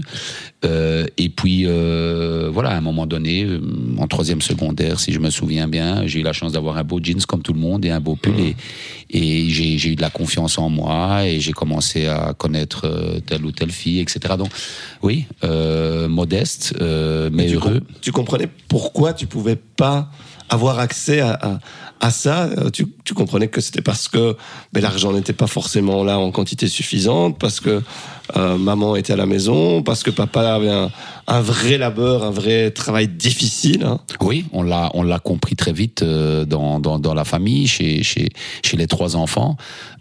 Euh, 0.63 1.05
et 1.17 1.29
puis, 1.29 1.63
euh, 1.65 2.49
voilà, 2.51 2.69
à 2.71 2.77
un 2.77 2.81
moment 2.81 3.05
donné, 3.05 3.43
euh, 3.43 3.59
en 3.97 4.07
troisième 4.07 4.41
secondaire, 4.41 4.99
si 4.99 5.13
je 5.13 5.19
me 5.19 5.29
souviens 5.29 5.67
bien, 5.67 6.07
j'ai 6.07 6.19
eu 6.19 6.23
la 6.23 6.33
chance 6.33 6.51
d'avoir 6.53 6.77
un 6.77 6.83
beau 6.83 6.99
jeans 7.01 7.21
comme 7.27 7.41
tout 7.41 7.53
le 7.53 7.59
monde 7.59 7.85
et 7.85 7.91
un 7.91 7.99
beau 7.99 8.15
pull. 8.15 8.39
Et, 8.39 8.55
et 9.09 9.49
j'ai 9.49 9.89
eu 9.89 9.95
de 9.95 10.01
la 10.01 10.09
confiance 10.09 10.57
en 10.57 10.69
moi 10.69 11.25
et 11.25 11.39
j'ai 11.39 11.53
commencé 11.53 12.07
à 12.07 12.33
connaître 12.37 13.21
telle 13.25 13.45
ou 13.45 13.51
telle 13.51 13.71
fille, 13.71 13.99
etc. 13.99 14.35
Donc, 14.37 14.49
oui, 15.01 15.25
euh, 15.43 16.07
modeste, 16.07 16.75
mais, 16.79 17.29
mais 17.31 17.47
tu 17.47 17.55
heureux. 17.55 17.79
Com 17.79 17.95
tu 18.01 18.11
comprenais 18.11 18.49
pourquoi 18.67 19.13
tu 19.13 19.27
pouvais 19.27 19.55
pas 19.55 20.09
avoir 20.49 20.79
accès 20.79 21.19
à, 21.21 21.33
à, 21.41 21.59
à 21.99 22.11
ça, 22.11 22.49
tu, 22.73 22.87
tu, 23.03 23.13
comprenais 23.13 23.47
que 23.47 23.61
c'était 23.61 23.81
parce 23.81 24.07
que 24.07 24.35
ben, 24.73 24.81
l'argent 24.81 25.13
n'était 25.13 25.33
pas 25.33 25.47
forcément 25.47 26.03
là 26.03 26.19
en 26.19 26.31
quantité 26.31 26.67
suffisante, 26.67 27.39
parce 27.39 27.59
que 27.59 27.81
euh, 28.35 28.57
maman 28.57 28.95
était 28.95 29.13
à 29.13 29.15
la 29.15 29.25
maison, 29.25 29.83
parce 29.83 30.03
que 30.03 30.09
papa 30.09 30.55
avait 30.55 30.89
un, 31.27 31.41
vrai 31.41 31.77
labeur, 31.77 32.23
un 32.23 32.31
vrai 32.31 32.71
travail 32.71 33.07
difficile. 33.07 33.83
Hein. 33.83 33.99
Oui, 34.21 34.45
on 34.51 34.63
l'a 34.63 34.89
on 34.93 35.03
l'a 35.03 35.19
compris 35.19 35.55
très 35.55 35.73
vite 35.73 36.01
euh, 36.03 36.45
dans, 36.45 36.79
dans, 36.79 37.13
la 37.13 37.23
famille, 37.23 37.67
chez, 37.67 38.03
chez, 38.03 38.29
chez 38.63 38.77
les 38.77 38.87
trois 38.87 39.15
enfants, 39.15 39.57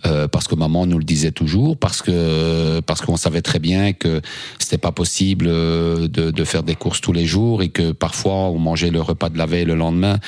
euh, 0.06 0.28
parce 0.28 0.48
que 0.48 0.54
maman 0.54 0.86
nous 0.86 0.98
le 0.98 1.04
disait 1.04 1.32
toujours, 1.32 1.76
parce 1.76 2.02
que 2.02 2.80
parce 2.80 3.00
qu'on 3.00 3.16
savait 3.16 3.42
très 3.42 3.58
bien 3.58 3.92
que 3.92 4.20
c'était 4.58 4.78
pas 4.78 4.92
possible 4.92 5.46
de, 5.46 6.44
faire 6.44 6.62
des 6.62 6.74
courses 6.74 7.00
tous 7.00 7.12
les 7.12 7.26
jours 7.26 7.62
et 7.62 7.70
que 7.70 7.92
parfois 7.92 8.34
on 8.34 8.58
mangeait 8.58 8.90
le 8.90 9.00
repas 9.00 9.30
de 9.30 9.38
la 9.38 9.46
veille 9.46 9.64
le 9.64 9.74
lendemain. 9.74 10.18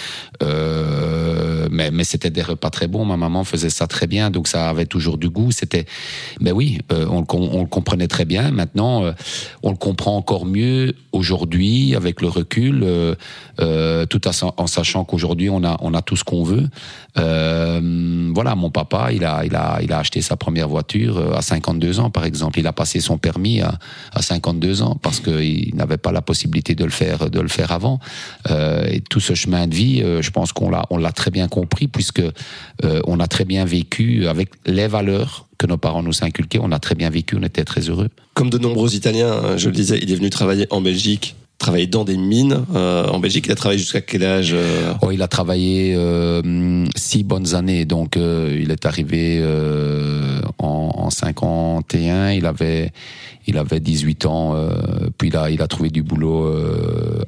Mais 1.71 1.91
mais 1.91 2.05
c'était 2.05 2.31
des 2.31 2.43
repas 2.43 2.71
très 2.71 2.87
bons. 2.87 3.05
Ma 3.05 3.17
maman 3.17 3.45
faisait 3.45 3.71
ça 3.71 3.87
très 3.87 4.07
bien, 4.07 4.31
donc 4.31 4.49
ça 4.49 4.69
avait 4.69 4.87
toujours 4.87 5.19
du 5.19 5.29
goût. 5.29 5.51
C'était, 5.51 5.87
mais 6.41 6.53
oui, 6.53 6.79
euh, 6.93 7.07
on, 7.09 7.25
on, 7.33 7.69
on, 7.71 7.83
comprenait 7.87 8.09
très 8.09 8.25
bien. 8.25 8.51
Maintenant, 8.51 9.05
euh, 9.05 9.12
on 9.62 9.70
le 9.70 9.77
comprend 9.77 10.16
encore 10.16 10.44
mieux 10.44 10.94
aujourd'hui 11.12 11.94
avec 11.94 12.20
le 12.20 12.27
recul, 12.27 12.83
euh, 12.83 13.14
euh 13.61 14.07
tout 14.07 14.20
en 14.27 14.66
sachant 14.66 15.05
qu'aujourd'hui 15.05 15.49
on 15.51 15.62
a 15.64 15.77
on 15.81 15.94
a 15.94 16.03
tout 16.03 16.16
ce 16.16 16.25
qu'on 16.25 16.42
veut. 16.42 16.68
Voilà, 17.14 18.55
mon 18.57 18.70
papa, 18.70 19.12
il 19.12 19.25
a 19.25 19.44
il 19.44 19.55
a 19.55 19.79
il 19.83 19.92
a 19.92 19.99
acheté 20.01 20.20
sa 20.20 20.37
première 20.37 20.68
voiture 20.68 21.35
à 21.35 21.42
52 21.42 22.01
ans, 22.01 22.11
par 22.11 22.25
exemple. 22.25 22.59
Il 22.59 22.66
a 22.66 22.72
passé 22.72 23.01
son 23.01 23.18
permis 23.18 23.61
à, 23.61 23.79
à 24.12 24.20
52 24.20 24.83
ans 24.83 24.96
parce 25.01 25.20
qu'il 25.20 25.75
n'avait 25.77 25.96
pas 25.96 26.12
la 26.12 26.22
possibilité 26.22 26.75
de 26.75 26.85
le 26.85 26.90
faire 26.90 27.31
de 27.31 27.40
le 27.40 27.49
faire 27.49 27.70
avant. 27.70 28.01
et 28.49 29.01
tout 29.09 29.20
ce 29.20 29.35
chemin 29.35 29.66
de 29.68 29.75
vie, 29.75 30.03
je 30.20 30.31
pense 30.31 30.53
qu'on 30.53 30.70
l'a 30.70 30.85
on 30.90 30.99
l'a 30.99 31.12
très 31.12 31.31
bien 31.31 31.49
compris 31.49 31.87
puisque 31.88 32.22
on 32.83 33.20
a 33.20 33.27
très 33.29 33.44
bien 33.44 33.64
vécu 33.64 34.27
avec 34.27 34.51
les 34.66 34.88
valeurs 34.88 35.46
que 35.59 35.66
nos 35.66 35.77
parents 35.79 36.03
nous 36.03 36.23
inculquaient. 36.23 36.61
On 36.62 36.73
a 36.73 36.79
très 36.79 36.95
bien 36.95 37.11
vécu, 37.11 37.37
on 37.37 37.42
était 37.42 37.64
très 37.64 37.83
heureux. 37.83 38.09
Comme 38.35 38.51
de 38.51 38.59
nombreux 38.59 38.95
Italiens, 38.95 39.33
hein, 39.33 39.57
je 39.57 39.69
le 39.69 39.75
disais, 39.75 39.99
il 40.03 40.11
est 40.12 40.16
venu 40.16 40.31
travailler 40.31 40.66
en 40.71 40.81
Belgique 40.81 41.37
travailler 41.59 41.87
dans 41.87 42.05
des 42.05 42.16
mines 42.16 42.64
euh, 42.75 43.07
en 43.09 43.19
Belgique. 43.19 43.47
Il 43.47 43.53
a 43.53 43.55
travaillé 43.55 43.79
jusqu'à 43.79 44.01
quel 44.01 44.25
âge 44.25 44.51
euh... 44.53 44.92
oh, 45.03 45.11
Il 45.11 45.23
a 45.23 45.29
travaillé 45.29 45.95
euh, 45.97 46.87
six 46.97 47.25
bonnes 47.25 47.55
années. 47.55 47.85
Donc, 47.85 48.16
euh, 48.16 48.59
il 48.61 48.71
est 48.71 48.87
arrivé 48.87 49.38
euh, 49.40 50.40
en, 50.59 50.92
en 50.95 51.11
51. 51.11 52.33
Il 52.33 52.47
avait, 52.47 52.92
il 53.47 53.57
avait 53.59 53.81
18 53.81 54.27
ans. 54.27 54.55
Euh, 54.55 54.71
puis 55.16 55.35
a, 55.35 55.51
il 55.51 55.62
a 55.62 55.66
trouvé 55.66 55.90
du 55.90 56.03
boulot 56.03 56.55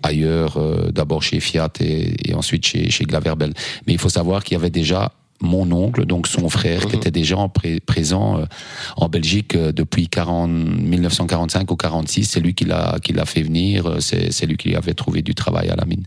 ailleurs, 0.02 0.58
d'abord 0.92 1.22
chez 1.22 1.40
Fiat 1.40 1.72
et, 1.80 2.30
et 2.30 2.34
ensuite 2.34 2.66
chez, 2.66 2.90
chez 2.90 3.04
Glaverbel. 3.04 3.52
Mais 3.86 3.94
il 3.94 3.98
faut 3.98 4.08
savoir 4.08 4.44
qu'il 4.44 4.56
y 4.56 4.60
avait 4.60 4.70
déjà 4.70 5.12
mon 5.40 5.70
oncle, 5.70 6.04
donc 6.04 6.26
son 6.26 6.48
frère, 6.48 6.84
mmh. 6.84 6.90
qui 6.90 6.96
était 6.96 7.10
déjà 7.10 7.36
en 7.36 7.48
pré 7.48 7.80
présent 7.80 8.38
euh, 8.40 8.44
en 8.96 9.08
Belgique 9.08 9.54
euh, 9.54 9.72
depuis 9.72 10.08
40, 10.08 10.50
1945 10.50 11.70
ou 11.70 11.76
46. 11.76 12.24
C'est 12.24 12.40
lui 12.40 12.54
qui 12.54 12.64
l'a 12.64 12.98
fait 13.24 13.42
venir. 13.42 13.86
euh, 13.86 14.00
C'est 14.00 14.46
lui 14.46 14.56
qui 14.56 14.74
avait 14.74 14.94
trouvé 14.94 15.22
du 15.22 15.34
travail 15.34 15.68
à 15.68 15.76
la 15.76 15.84
mine. 15.84 16.02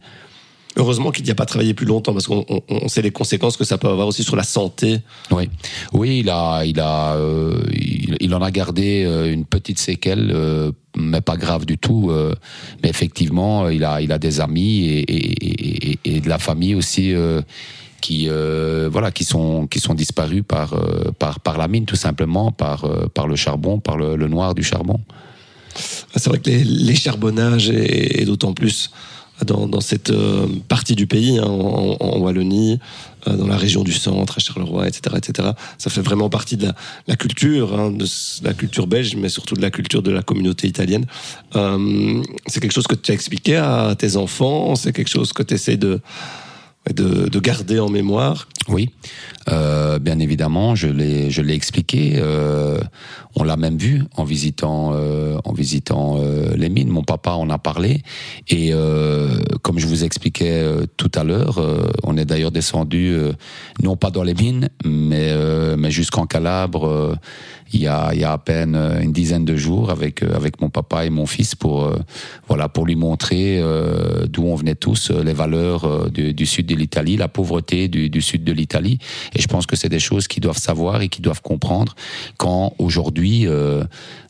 Heureusement 0.77 1.11
qu'il 1.11 1.25
n'y 1.25 1.31
a 1.31 1.35
pas 1.35 1.45
travaillé 1.45 1.73
plus 1.73 1.85
longtemps 1.85 2.13
parce 2.13 2.27
qu'on 2.27 2.45
on 2.69 2.87
sait 2.87 3.01
les 3.01 3.11
conséquences 3.11 3.57
que 3.57 3.65
ça 3.65 3.77
peut 3.77 3.89
avoir 3.89 4.07
aussi 4.07 4.23
sur 4.23 4.37
la 4.37 4.43
santé. 4.43 4.99
Oui, 5.29 5.49
oui, 5.91 6.19
il 6.19 6.29
a, 6.29 6.63
il 6.63 6.79
a, 6.79 7.15
euh, 7.15 7.61
il, 7.73 8.15
il, 8.21 8.33
en 8.33 8.41
a 8.41 8.51
gardé 8.51 9.03
une 9.33 9.43
petite 9.43 9.79
séquelle, 9.79 10.31
euh, 10.33 10.71
mais 10.95 11.19
pas 11.19 11.35
grave 11.35 11.65
du 11.65 11.77
tout. 11.77 12.09
euh, 12.09 12.33
mais 12.81 12.89
effectivement, 12.89 13.67
il 13.67 13.83
a, 13.83 14.01
il 14.01 14.13
a 14.13 14.17
des 14.17 14.39
amis 14.39 14.85
et, 14.85 14.99
et, 14.99 15.89
et, 15.91 15.99
et 16.05 16.21
de 16.21 16.29
la 16.29 16.39
famille 16.39 16.73
aussi 16.75 17.13
qui 18.01 18.27
euh, 18.27 18.89
voilà 18.91 19.11
qui 19.11 19.23
sont 19.23 19.67
qui 19.67 19.79
sont 19.79 19.93
disparus 19.93 20.43
par 20.45 20.73
euh, 20.73 21.11
par 21.17 21.39
par 21.39 21.57
la 21.57 21.67
mine 21.67 21.85
tout 21.85 21.95
simplement 21.95 22.51
par 22.51 22.83
euh, 22.85 23.07
par 23.13 23.27
le 23.27 23.35
charbon 23.35 23.79
par 23.79 23.95
le, 23.95 24.27
noir 24.27 24.55
du 24.55 24.63
charbon. 24.63 24.99
C'est 26.15 26.27
vrai 26.27 26.39
que 26.39 26.49
les, 26.49 26.95
charbonnages 26.95 27.69
et, 27.69 28.25
d'autant 28.25 28.53
plus 28.53 28.91
dans, 29.45 29.79
cette 29.79 30.11
partie 30.67 30.95
du 30.95 31.07
pays 31.07 31.39
hein, 31.39 31.45
en, 31.45 32.19
Wallonie 32.19 32.77
dans 33.25 33.47
la 33.47 33.55
région 33.55 33.83
du 33.83 33.93
centre 33.93 34.37
à 34.37 34.39
Charleroi 34.39 34.87
etc 34.87 35.15
etc 35.17 35.49
ça 35.77 35.89
fait 35.89 36.01
vraiment 36.01 36.29
partie 36.29 36.57
de 36.57 36.69
la, 37.07 37.15
culture 37.15 37.79
hein, 37.79 37.91
de 37.91 38.05
la 38.43 38.53
culture 38.53 38.85
belge 38.85 39.15
mais 39.15 39.29
surtout 39.29 39.55
de 39.55 39.61
la 39.61 39.71
culture 39.71 40.01
de 40.01 40.11
la 40.11 40.21
communauté 40.21 40.67
italienne. 40.67 41.05
C'est 42.47 42.59
quelque 42.59 42.73
chose 42.73 42.87
que 42.87 42.95
tu 42.95 43.11
as 43.11 43.15
expliqué 43.15 43.55
à 43.55 43.95
tes 43.97 44.17
enfants 44.17 44.75
c'est 44.75 44.91
quelque 44.91 45.09
chose 45.09 45.31
que 45.31 45.43
tu 45.43 45.53
essaies 45.53 45.77
de 45.77 46.01
de, 46.89 47.29
de, 47.29 47.39
garder 47.39 47.79
en 47.79 47.89
mémoire 47.89 48.47
Oui, 48.67 48.89
euh, 49.49 49.99
bien 49.99 50.17
évidemment, 50.19 50.73
je 50.75 50.87
l'ai, 50.87 51.29
je 51.29 51.41
l'ai 51.41 51.53
expliqué. 51.53 52.13
Euh, 52.15 52.79
on 53.35 53.43
l'a 53.43 53.55
même 53.55 53.77
vu 53.77 54.03
en 54.17 54.23
visitant, 54.23 54.91
euh, 54.93 55.37
en 55.45 55.53
visitant 55.53 56.17
euh, 56.19 56.53
les 56.55 56.69
mines. 56.69 56.89
Mon 56.89 57.03
papa 57.03 57.31
en 57.31 57.49
a 57.49 57.59
parlé 57.59 58.01
et 58.49 58.73
euh, 58.73 59.41
comme 59.61 59.77
je 59.77 59.87
vous 59.87 60.03
expliquais 60.03 60.51
euh, 60.51 60.85
tout 60.97 61.11
à 61.15 61.23
l'heure, 61.23 61.59
on 62.03 62.17
est 62.17 62.25
d'ailleurs 62.25 62.51
descendu 62.51 63.15
non 63.81 63.95
pas 63.95 64.09
dans 64.09 64.23
les 64.23 64.33
mines, 64.33 64.69
mais 64.83 65.35
mais 65.77 65.91
jusqu'en 65.91 66.25
Calabre. 66.25 67.15
Il 67.73 67.81
y, 67.81 67.87
a, 67.87 68.11
il 68.13 68.19
y 68.19 68.23
a 68.23 68.33
à 68.33 68.37
peine 68.37 68.75
une 68.75 69.11
dizaine 69.11 69.45
de 69.45 69.55
jours 69.55 69.89
avec 69.91 70.23
avec 70.23 70.61
mon 70.61 70.69
papa 70.69 71.05
et 71.05 71.09
mon 71.09 71.25
fils 71.25 71.55
pour 71.55 71.91
voilà 72.47 72.69
pour 72.69 72.85
lui 72.85 72.95
montrer 72.95 73.61
d'où 74.29 74.43
on 74.43 74.55
venait 74.55 74.75
tous 74.75 75.11
les 75.11 75.33
valeurs 75.33 76.09
du, 76.11 76.33
du 76.33 76.45
sud 76.45 76.65
de 76.65 76.75
l'Italie 76.75 77.17
la 77.17 77.27
pauvreté 77.27 77.87
du, 77.87 78.09
du 78.09 78.21
sud 78.21 78.43
de 78.43 78.51
l'Italie 78.51 78.99
et 79.33 79.41
je 79.41 79.47
pense 79.47 79.65
que 79.65 79.75
c'est 79.75 79.89
des 79.89 79.99
choses 79.99 80.27
qu'ils 80.27 80.43
doivent 80.43 80.57
savoir 80.57 81.01
et 81.01 81.09
qu'ils 81.09 81.23
doivent 81.23 81.41
comprendre 81.41 81.95
quand 82.37 82.73
aujourd'hui 82.77 83.47
euh, 83.47 83.83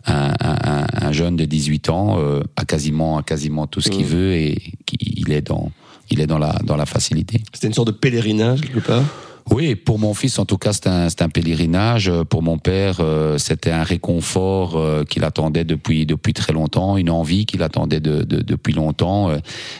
un, 0.05 0.33
un, 0.39 0.87
un, 0.93 1.11
jeune 1.11 1.35
de 1.35 1.45
18 1.45 1.89
ans 1.89 2.17
euh, 2.19 2.41
a 2.55 2.65
quasiment 2.65 3.17
a 3.17 3.23
quasiment 3.23 3.67
tout 3.67 3.81
ce 3.81 3.89
qu'il 3.89 4.05
mmh. 4.05 4.09
veut 4.09 4.33
et 4.33 4.61
il 4.99 5.31
est 5.31 5.41
dans 5.41 5.71
il 6.09 6.19
est 6.19 6.27
dans 6.27 6.39
la 6.39 6.59
dans 6.63 6.75
la 6.75 6.85
facilité. 6.85 7.41
C'était 7.53 7.67
une 7.67 7.73
sorte 7.73 7.87
de 7.87 7.93
pèlerinage 7.93 8.61
quelque 8.61 8.79
part? 8.79 9.03
Oui, 9.49 9.75
pour 9.75 9.99
mon 9.99 10.13
fils, 10.13 10.37
en 10.39 10.45
tout 10.45 10.57
cas, 10.57 10.71
c'est 10.71 10.87
un, 10.87 11.07
un, 11.07 11.29
pèlerinage. 11.29 12.11
Pour 12.29 12.43
mon 12.43 12.57
père, 12.57 12.97
euh, 12.99 13.37
c'était 13.37 13.71
un 13.71 13.83
réconfort 13.83 14.77
euh, 14.77 15.03
qu'il 15.03 15.23
attendait 15.23 15.63
depuis 15.63 16.05
depuis 16.05 16.33
très 16.33 16.53
longtemps, 16.53 16.97
une 16.97 17.09
envie 17.09 17.45
qu'il 17.45 17.63
attendait 17.63 17.99
de, 17.99 18.23
de, 18.23 18.41
depuis 18.41 18.73
longtemps. 18.73 19.29
Euh, 19.29 19.39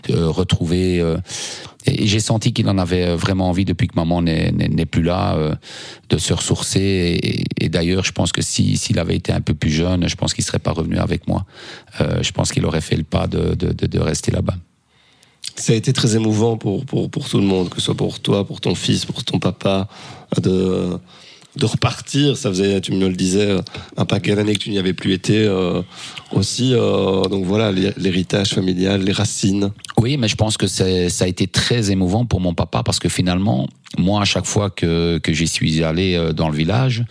retrouver. 0.10 1.00
et 1.86 2.08
j'ai 2.08 2.20
senti 2.20 2.54
qu'il 2.54 2.68
en 2.70 2.78
avait 2.78 3.16
vraiment 3.16 3.50
envie 3.50 3.66
depuis 3.66 3.88
que 3.88 3.96
maman 3.96 4.22
n'est 4.22 4.86
plus 4.86 5.04
là, 5.04 5.38
de 6.10 6.18
se 6.18 6.34
ressourcer. 6.34 7.20
Et, 7.24 7.66
et 7.66 7.70
d'ailleurs, 7.70 8.04
je 8.04 8.12
pense 8.12 8.32
que 8.32 8.42
s'il 8.42 8.78
si, 8.78 8.98
avait 8.98 9.16
été 9.16 9.32
un 9.32 9.42
peu 9.42 9.54
plus 9.54 9.72
jeune, 9.72 10.08
je 10.08 10.16
pense 10.16 10.34
qu'il 10.34 10.44
serait 10.44 10.60
pas 10.60 10.72
revenu 10.72 10.98
avec 10.98 11.28
moi. 11.28 11.46
je 12.00 12.32
pense 12.32 12.52
qu'il 12.52 12.66
aurait 12.66 12.82
fait 12.82 12.98
le 12.98 13.04
pas 13.04 13.28
de, 13.28 13.56
de, 13.56 13.72
de 13.72 14.00
rester 14.00 14.32
là-bas 14.32 14.56
ça 15.56 15.74
a 15.74 15.76
été 15.76 15.94
très 15.94 16.16
émouvant 16.16 16.58
pour, 16.58 16.86
pour, 16.86 17.10
pour 17.10 17.30
tout 17.30 17.38
le 17.38 17.46
monde, 17.46 17.70
que 17.70 17.76
ce 17.78 17.86
soit 17.86 17.96
pour 17.96 18.20
toi, 18.20 18.46
pour 18.46 18.62
ton 18.62 18.76
fils, 18.76 19.06
pour 19.06 19.24
ton 19.24 19.40
papa, 19.40 19.88
de, 20.42 20.98
de 21.56 21.66
repartir. 21.66 22.38
Ça 22.38 22.50
faisait, 22.50 22.82
tu 22.82 22.92
me 22.94 23.08
le 23.08 23.16
disais, 23.16 23.58
un 23.98 24.06
paquet 24.06 24.36
d'années 24.36 24.54
que 24.54 24.60
tu 24.60 24.70
n'y 24.70 24.80
avais 24.80 24.94
plus 24.94 25.14
été 25.14 25.46
euh, 25.46 25.82
aussi. 26.32 26.74
Euh, 26.74 27.24
donc 27.24 27.46
voilà, 27.46 27.72
l'héritage 27.72 28.50
familial, 28.50 29.04
les 29.04 29.12
racines. 29.12 29.72
Oui, 29.98 30.18
mais 30.18 30.28
je 30.28 30.36
pense 30.36 30.58
que 30.58 30.68
ça 30.68 30.86
a 30.86 31.28
été 31.28 31.48
très 31.48 31.92
émouvant 31.92 32.26
pour 32.26 32.40
mon 32.40 32.54
papa 32.54 32.84
parce 32.84 33.00
que 33.00 33.10
finalement, 33.10 33.68
moi, 33.98 34.22
à 34.22 34.26
chaque 34.26 34.46
fois 34.46 34.70
que, 34.70 35.18
que 35.20 35.34
j'y 35.34 35.48
suis 35.48 35.84
allé 35.84 36.16
euh, 36.16 36.34
dans 36.34 36.50
le 36.50 36.56
village 36.56 37.04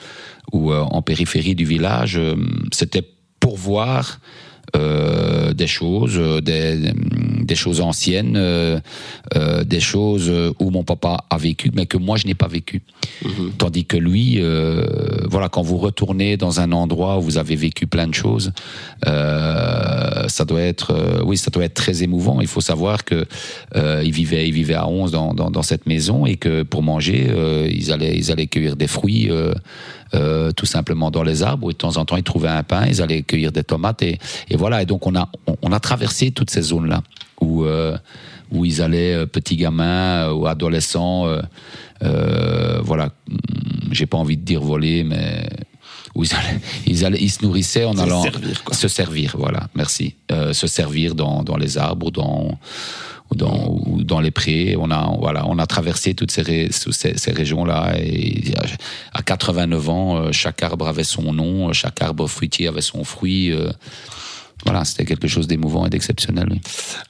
ou 0.53 0.73
en 0.73 1.01
périphérie 1.01 1.55
du 1.55 1.65
village, 1.65 2.21
c'était 2.73 3.05
pour 3.39 3.57
voir 3.57 4.19
euh, 4.77 5.53
des 5.53 5.67
choses, 5.67 6.17
euh, 6.17 6.41
des, 6.41 6.93
des 7.51 7.57
choses 7.57 7.81
anciennes, 7.81 8.35
euh, 8.37 8.79
euh, 9.35 9.65
des 9.65 9.81
choses 9.81 10.31
où 10.61 10.71
mon 10.71 10.85
papa 10.85 11.25
a 11.29 11.37
vécu, 11.37 11.71
mais 11.75 11.87
que 11.87 11.97
moi 11.97 12.17
je 12.17 12.27
n'ai 12.27 12.35
pas 12.35 12.49
vécu. 12.49 12.83
Mhm. 13.25 13.53
Tandis 13.59 13.85
que 13.85 13.97
lui, 13.97 14.37
euh, 14.39 14.87
voilà, 15.29 15.49
quand 15.49 15.63
vous 15.63 15.79
retournez 15.79 16.37
dans 16.37 16.61
un 16.61 16.71
endroit 16.73 17.19
où 17.19 17.23
vous 17.23 17.39
avez 17.39 17.57
vécu 17.57 17.87
plein 17.87 18.07
de 18.07 18.15
choses, 18.15 18.53
ça 19.05 20.45
doit 20.45 20.61
être, 20.61 21.23
oui, 21.25 21.37
ça 21.37 21.51
doit 21.51 21.65
être 21.65 21.75
très 21.75 22.03
émouvant. 22.03 22.41
Il 22.41 22.47
faut 22.47 22.61
savoir 22.61 23.05
que 23.05 23.27
il 23.75 24.13
vivait, 24.13 24.47
il 24.49 24.55
vivait 24.55 24.75
à 24.75 24.87
11 24.87 25.11
dans, 25.11 25.35
dans, 25.35 25.51
dans, 25.51 25.63
cette 25.63 25.87
maison 25.87 26.27
et 26.27 26.37
que 26.37 26.63
pour 26.63 26.83
manger, 26.83 27.21
ils 27.71 27.93
allaient, 27.93 28.17
ils 28.17 28.31
allaient 28.31 28.47
cueillir 28.47 28.77
des 28.77 28.87
fruits. 28.87 29.29
Euh, 30.13 30.51
tout 30.51 30.67
simplement 30.67 31.13
dans 31.13 31.23
les 31.23 31.45
arbres 31.45 31.69
où 31.69 31.73
de 31.73 31.77
temps 31.77 31.97
en 31.97 32.05
temps 32.05 32.17
ils 32.17 32.25
trouvaient 32.25 32.49
un 32.49 32.65
pain, 32.65 32.85
ils 32.89 33.01
allaient 33.01 33.23
cueillir 33.23 33.53
des 33.53 33.63
tomates 33.63 34.03
et, 34.03 34.19
et 34.49 34.57
voilà. 34.61 34.83
Et 34.83 34.87
donc 34.87 35.07
on 35.07 35.17
a 35.17 35.29
on, 35.63 35.73
a 35.73 35.81
traversé 35.81 36.31
toutes 36.31 36.51
ces 36.51 36.63
zones 36.63 36.89
là 36.89 37.03
où 37.41 37.65
euh, 37.65 37.97
où 38.53 38.65
ils 38.65 38.83
allaient 38.83 39.15
euh, 39.15 39.27
petits 39.27 39.57
gamins 39.57 40.31
ou 40.31 40.47
adolescents, 40.47 41.27
voilà. 42.01 43.07
Hmm, 43.07 43.93
j'ai 43.93 44.07
pas 44.07 44.19
envie 44.19 44.37
de 44.37 44.45
dire 44.45 44.61
voler, 44.61 45.03
mais 45.03 45.49
où 46.15 46.23
ils 46.23 46.35
allaient, 46.35 46.61
ils, 46.87 47.05
allaient, 47.05 47.19
ils 47.21 47.31
se 47.31 47.45
nourrissaient 47.45 47.85
en 47.85 47.99
allant 47.99 48.23
servir, 48.23 48.63
se 48.71 48.89
servir. 48.89 49.35
Voilà, 49.37 49.69
merci. 49.75 50.15
se 50.53 50.67
servir 50.67 51.15
dans, 51.17 51.43
dans 51.43 51.57
les 51.57 51.77
arbres, 51.77 52.11
dans 52.13 52.59
ou 53.31 53.37
dans, 53.37 53.69
ou 53.87 54.03
dans 54.03 54.21
les 54.21 54.31
prés. 54.31 54.77
On 54.79 54.91
a, 54.91 55.15
voilà, 55.19 55.47
on 55.47 55.59
a 55.59 55.67
traversé 55.67 56.15
toutes 56.15 56.31
ces, 56.31 56.69
ces, 56.71 57.17
ces 57.17 57.33
régions-là. 57.33 57.95
Et 57.99 58.55
à 59.13 59.23
89 59.23 59.89
ans, 59.89 60.17
euh, 60.17 60.33
chaque 60.33 60.63
arbre 60.63 60.89
avait 60.89 61.05
son 61.05 61.33
nom, 61.33 61.73
chaque 61.73 62.03
arbre 62.03 62.27
fruitier 62.27 62.69
avait 62.69 62.81
son 62.81 63.05
fruit. 63.05 63.53
Voilà, 64.65 64.85
c'était 64.85 65.05
quelque 65.05 65.29
chose 65.29 65.47
d'émouvant 65.47 65.87
et 65.87 65.91
d'exceptionnel. 65.91 66.61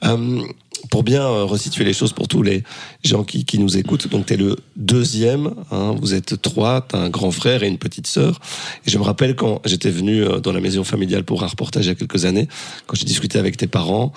Euh, 0.03 0.41
pour 0.89 1.03
bien 1.03 1.23
euh, 1.23 1.43
resituer 1.43 1.83
les 1.83 1.93
choses 1.93 2.13
pour 2.13 2.27
tous 2.27 2.41
les 2.41 2.63
gens 3.03 3.23
qui, 3.23 3.59
nous 3.59 3.77
écoutent, 3.77 4.07
donc 4.07 4.25
tu 4.25 4.33
es 4.33 4.37
le 4.37 4.57
deuxième, 4.75 5.53
hein, 5.71 5.95
vous 5.99 6.13
êtes 6.13 6.41
trois, 6.41 6.85
tu 6.87 6.95
as 6.95 6.99
un 6.99 7.09
grand 7.09 7.31
frère 7.31 7.63
et 7.63 7.67
une 7.67 7.77
petite 7.77 8.07
sœur. 8.07 8.39
Et 8.85 8.89
je 8.89 8.97
me 8.97 9.03
rappelle 9.03 9.35
quand 9.35 9.61
j'étais 9.65 9.91
venu 9.91 10.23
euh, 10.23 10.39
dans 10.39 10.51
la 10.51 10.61
maison 10.61 10.83
familiale 10.83 11.23
pour 11.23 11.43
un 11.43 11.47
reportage 11.47 11.85
il 11.85 11.89
y 11.89 11.91
a 11.91 11.95
quelques 11.95 12.25
années, 12.25 12.47
quand 12.87 12.95
j'ai 12.95 13.05
discuté 13.05 13.37
avec 13.37 13.57
tes 13.57 13.67
parents, 13.67 14.13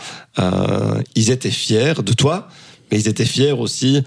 ils 1.15 1.31
étaient 1.31 1.51
fiers 1.51 1.95
de 2.05 2.13
toi, 2.13 2.49
mais 2.91 2.99
ils 2.99 3.09
étaient 3.09 3.25
fiers 3.25 3.53
aussi 3.53 4.03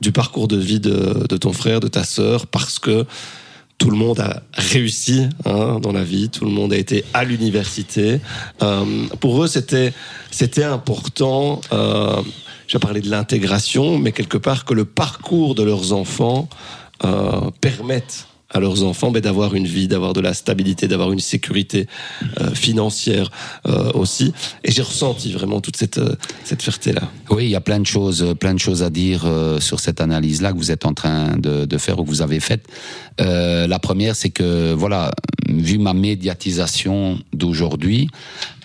du 0.00 0.12
parcours 0.12 0.48
de 0.48 0.56
vie 0.56 0.80
de, 0.80 1.26
de 1.28 1.36
ton 1.36 1.52
frère, 1.52 1.80
de 1.80 1.88
ta 1.88 2.04
sœur, 2.04 2.46
parce 2.46 2.78
que 2.78 3.06
tout 3.80 3.90
le 3.90 3.96
monde 3.96 4.20
a 4.20 4.42
réussi 4.52 5.26
hein, 5.46 5.78
dans 5.80 5.90
la 5.90 6.04
vie, 6.04 6.28
tout 6.28 6.44
le 6.44 6.50
monde 6.50 6.72
a 6.72 6.76
été 6.76 7.02
à 7.14 7.24
l'université. 7.24 8.20
Euh, 8.62 9.06
pour 9.20 9.42
eux, 9.42 9.48
c'était 9.48 9.92
c'était 10.30 10.64
important. 10.64 11.62
Euh, 11.72 12.22
je 12.68 12.78
vais 12.78 13.00
de 13.00 13.10
l'intégration, 13.10 13.98
mais 13.98 14.12
quelque 14.12 14.36
part 14.36 14.66
que 14.66 14.74
le 14.74 14.84
parcours 14.84 15.54
de 15.54 15.62
leurs 15.62 15.94
enfants 15.94 16.48
euh, 17.04 17.50
permette 17.62 18.26
à 18.50 18.60
leurs 18.60 18.82
enfants 18.82 19.10
d'avoir 19.10 19.54
une 19.54 19.66
vie, 19.66 19.88
d'avoir 19.88 20.12
de 20.12 20.20
la 20.20 20.34
stabilité, 20.34 20.88
d'avoir 20.88 21.12
une 21.12 21.20
sécurité 21.20 21.86
euh, 22.40 22.52
financière 22.54 23.30
euh, 23.66 23.92
aussi. 23.92 24.32
Et 24.64 24.70
j'ai 24.70 24.82
ressenti 24.82 25.32
vraiment 25.32 25.60
toute 25.60 25.76
cette, 25.76 25.98
euh, 25.98 26.16
cette 26.44 26.62
fierté-là. 26.62 27.02
Oui, 27.30 27.44
il 27.44 27.50
y 27.50 27.56
a 27.56 27.60
plein 27.60 27.80
de 27.80 27.86
choses, 27.86 28.34
plein 28.38 28.54
de 28.54 28.58
choses 28.58 28.82
à 28.82 28.90
dire 28.90 29.22
euh, 29.24 29.60
sur 29.60 29.80
cette 29.80 30.00
analyse-là 30.00 30.52
que 30.52 30.58
vous 30.58 30.70
êtes 30.70 30.84
en 30.84 30.94
train 30.94 31.36
de, 31.36 31.64
de 31.64 31.78
faire 31.78 31.98
ou 31.98 32.04
que 32.04 32.08
vous 32.08 32.22
avez 32.22 32.40
faite. 32.40 32.66
la 33.18 33.78
première, 33.78 34.16
c'est 34.16 34.30
que, 34.30 34.72
voilà, 34.72 35.12
vu 35.48 35.78
ma 35.78 35.94
médiatisation 35.94 37.18
d'aujourd'hui, 37.32 38.08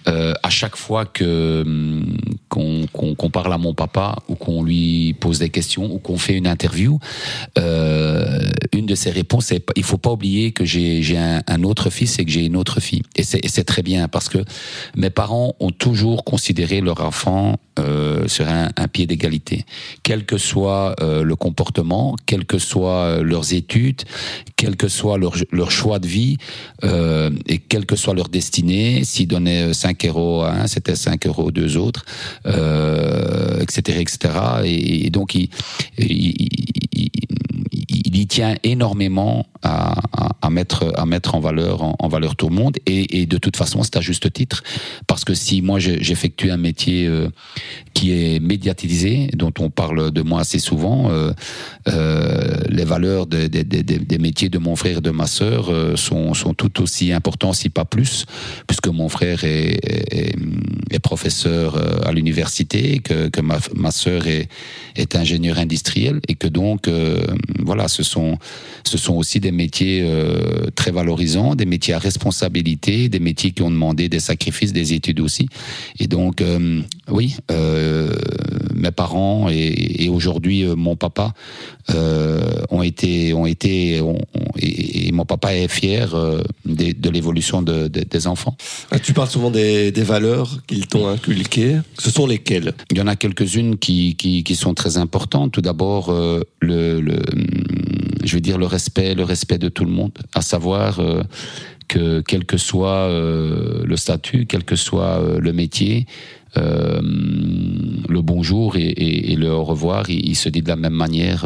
euh, 0.08 0.34
à 0.44 0.50
chaque 0.50 0.76
fois 0.76 1.06
que 1.06 1.64
hum, 1.66 2.18
qu'on 2.50 3.30
parle 3.30 3.52
à 3.54 3.58
mon 3.58 3.74
papa 3.74 4.16
ou 4.30 4.36
qu'on 4.36 4.64
lui 4.64 5.14
pose 5.20 5.40
des 5.40 5.50
questions 5.50 5.92
ou 5.94 6.00
qu'on 6.00 6.18
fait 6.18 6.36
une 6.36 6.48
interview, 6.48 7.00
euh, 7.58 8.50
une 8.72 8.86
de 8.86 8.96
ses 8.96 9.10
réponses 9.10 9.48
c'est 9.48 9.66
il 9.76 9.84
faut 9.84 9.98
pas 9.98 10.12
oublier 10.12 10.52
que 10.52 10.64
j'ai 10.64 11.18
un, 11.18 11.42
un, 11.48 11.64
autre 11.64 11.90
fils 11.90 12.18
et 12.20 12.26
que 12.26 12.32
j'ai 12.32 12.46
une 12.46 12.56
autre 12.56 12.80
fille. 12.80 13.04
Et 13.16 13.24
c'est 13.24 13.64
très 13.64 13.82
bien 13.82 14.08
parce 14.08 14.30
que 14.30 14.40
mes 14.96 15.10
parents 15.10 15.56
ont 15.60 15.72
toujours 15.72 16.24
considéré 16.24 16.82
leur 16.82 17.02
enfant 17.02 17.58
euh, 17.80 18.28
sur 18.28 18.48
un, 18.48 18.70
un 18.78 18.88
pied 18.88 19.06
d'égalité, 19.06 19.66
quel 20.04 20.26
que 20.26 20.38
soit 20.38 20.96
euh, 21.02 21.24
le 21.24 21.36
comportement, 21.36 22.16
quelles 22.26 22.46
que 22.46 22.58
soient 22.58 23.06
euh, 23.06 23.24
leurs 23.24 23.54
études, 23.54 24.04
quel 24.56 24.76
que 24.76 24.88
soit 24.88 25.18
leur, 25.18 25.36
leur 25.52 25.72
choix 25.72 26.00
de 26.00 26.08
vie 26.08 26.38
euh, 26.84 27.30
et 27.48 27.58
quelle 27.58 27.86
que 27.86 27.96
soit 27.96 28.14
leur 28.14 28.30
destinée. 28.30 29.04
S'ils 29.04 29.28
donnaient 29.28 29.74
5 29.74 30.06
euros 30.06 30.44
à 30.44 30.52
un, 30.52 30.68
c'était 30.68 30.96
5 30.96 31.28
euros 31.28 31.46
aux 31.46 31.52
deux 31.52 31.78
autres, 31.78 32.06
euh, 32.46 33.60
etc., 33.62 34.00
etc. 34.00 34.34
Et, 34.64 35.08
et 35.08 35.10
donc, 35.10 35.36
il, 35.36 35.50
il, 35.98 36.48
il, 36.94 37.10
il, 38.16 38.28
tient 38.28 38.56
énormément 38.64 39.46
à, 39.66 40.50
mettre, 40.50 40.94
à 40.96 41.06
mettre 41.06 41.36
en 41.36 41.40
valeur, 41.40 41.82
en, 41.82 42.08
valeur 42.08 42.36
tout 42.36 42.50
le 42.50 42.56
monde. 42.56 42.78
Et, 42.86 43.26
de 43.26 43.38
toute 43.38 43.58
façon, 43.58 43.84
c'est 43.84 43.98
à 43.98 44.02
juste 44.02 44.32
titre, 44.32 44.64
parce 45.08 45.26
que 45.26 45.34
si 45.34 45.62
moi 45.62 45.80
j'effectue 45.80 46.52
un 46.52 46.58
métier 46.58 47.08
euh, 47.08 47.30
qui 47.94 48.12
est 48.12 48.40
médiatisé, 48.40 49.30
dont 49.34 49.54
on 49.60 49.70
parle 49.70 50.12
de 50.12 50.22
moi 50.22 50.42
assez 50.42 50.60
souvent, 50.60 51.10
euh, 51.10 51.32
euh, 51.88 52.58
les 52.70 52.86
valeurs 52.86 53.26
des 53.26 53.50
de, 53.50 53.64
de, 53.64 53.82
de, 53.82 54.18
métiers 54.18 54.50
de 54.50 54.58
mon 54.58 54.76
frère 54.76 55.00
et 55.00 55.02
de 55.02 55.12
ma 55.12 55.28
sœur 55.28 55.72
sont, 55.96 56.34
sont 56.34 56.54
tout 56.54 56.82
aussi 56.82 57.12
importants, 57.12 57.54
si 57.54 57.70
pas 57.70 57.86
plus, 57.86 58.26
puisque 58.68 58.88
mon 58.88 59.10
frère 59.10 59.44
est, 59.44 59.80
est, 60.12 61.00
professeur 61.00 61.78
à 62.08 62.12
l'université, 62.12 63.00
que, 63.00 63.28
que 63.28 63.42
ma, 63.42 63.60
ma 63.76 63.92
sœur 63.92 64.26
est, 64.26 64.50
est 64.96 65.16
ingénieur 65.16 65.60
industriel, 65.60 66.20
et 66.28 66.34
que 66.34 66.48
donc, 66.48 66.90
voilà, 67.60 67.88
ce 67.88 68.02
sont, 68.06 68.38
ce 68.84 68.98
sont 68.98 69.14
aussi 69.14 69.40
des 69.40 69.52
métiers 69.52 70.02
euh, 70.04 70.70
très 70.76 70.92
valorisants, 70.92 71.56
des 71.56 71.66
métiers 71.66 71.94
à 71.94 72.00
responsabilité, 72.00 73.10
des 73.10 73.20
métiers 73.20 73.52
qui 73.52 73.62
ont 73.62 73.72
demandé 73.72 74.10
des 74.10 74.20
sacrifices, 74.20 74.74
des 74.74 74.94
études 74.94 75.20
aussi. 75.20 75.48
Et 76.00 76.08
donc, 76.08 76.42
euh, 76.42 76.82
oui, 77.10 77.36
euh, 77.52 78.14
mes 78.74 78.92
parents 78.92 79.50
et, 79.50 80.04
et 80.06 80.10
aujourd'hui 80.10 80.66
mon 80.76 80.96
papa 80.96 81.34
ont 82.72 82.82
été, 82.82 83.34
ont 83.34 83.46
été, 83.46 84.02
ont, 84.02 84.18
et, 84.58 85.08
et, 85.08 85.12
mon 85.12 85.26
papa 85.26 85.54
est 85.54 85.68
fier 85.68 86.16
de, 86.66 86.92
de 86.92 87.10
l'évolution 87.10 87.62
de, 87.62 87.88
de, 87.88 88.02
des 88.02 88.28
enfants. 88.28 88.58
Ah, 88.92 89.00
tu 89.00 89.14
parles 89.14 89.30
souvent 89.30 89.52
des, 89.52 89.92
des 89.92 90.04
valeurs 90.04 90.62
qu'ils 90.68 90.88
t'ont 90.88 91.08
inculquées. 91.08 91.78
Ce 92.00 92.10
sont 92.10 92.28
lesquelles? 92.28 92.74
Il 92.92 92.98
y 92.98 93.02
en 93.02 93.08
a 93.08 93.16
quelques-unes 93.16 93.78
qui, 93.78 94.16
qui, 94.16 94.44
qui, 94.44 94.56
sont 94.56 94.74
très 94.74 94.98
importantes. 94.98 95.52
Tout 95.52 95.62
d'abord, 95.62 96.10
euh, 96.10 96.42
le, 96.60 97.02
le, 97.02 97.18
je 98.26 98.36
veux 98.36 98.42
dire 98.42 98.58
le 98.58 98.66
respect, 98.66 99.16
le 99.16 99.24
respect 99.24 99.58
de 99.58 99.70
tout 99.70 99.86
le 99.86 99.92
monde, 99.92 100.12
à 100.34 100.42
savoir 100.42 101.00
euh, 101.00 101.24
que 101.88 102.22
quel 102.22 102.46
que 102.46 102.58
soit 102.58 103.08
euh, 103.10 103.84
le 103.86 103.96
statut, 103.96 104.46
quel 104.48 104.64
que 104.64 104.76
soit 104.76 105.20
euh, 105.20 105.40
le 105.40 105.54
métier, 105.54 106.06
le 106.58 108.22
bonjour 108.22 108.78
et, 108.78 109.36
le 109.36 109.52
au 109.52 109.66
revoir, 109.66 110.10
il, 110.10 110.38
se 110.38 110.48
dit 110.48 110.62
de 110.62 110.70
la 110.70 110.78
même 110.78 110.94
manière 110.94 111.46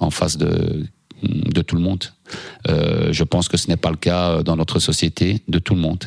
en 0.00 0.10
face 0.10 0.36
de 0.36 1.62
tout 1.66 1.76
le 1.76 1.80
monde. 1.80 2.04
Je 2.68 3.24
pense 3.24 3.48
que 3.48 3.56
ce 3.56 3.68
n'est 3.68 3.78
pas 3.78 3.88
le 3.88 3.96
cas 3.96 4.42
dans 4.42 4.56
notre 4.56 4.78
société 4.78 5.40
de 5.48 5.58
tout 5.58 5.74
le 5.74 5.80
monde. 5.80 6.04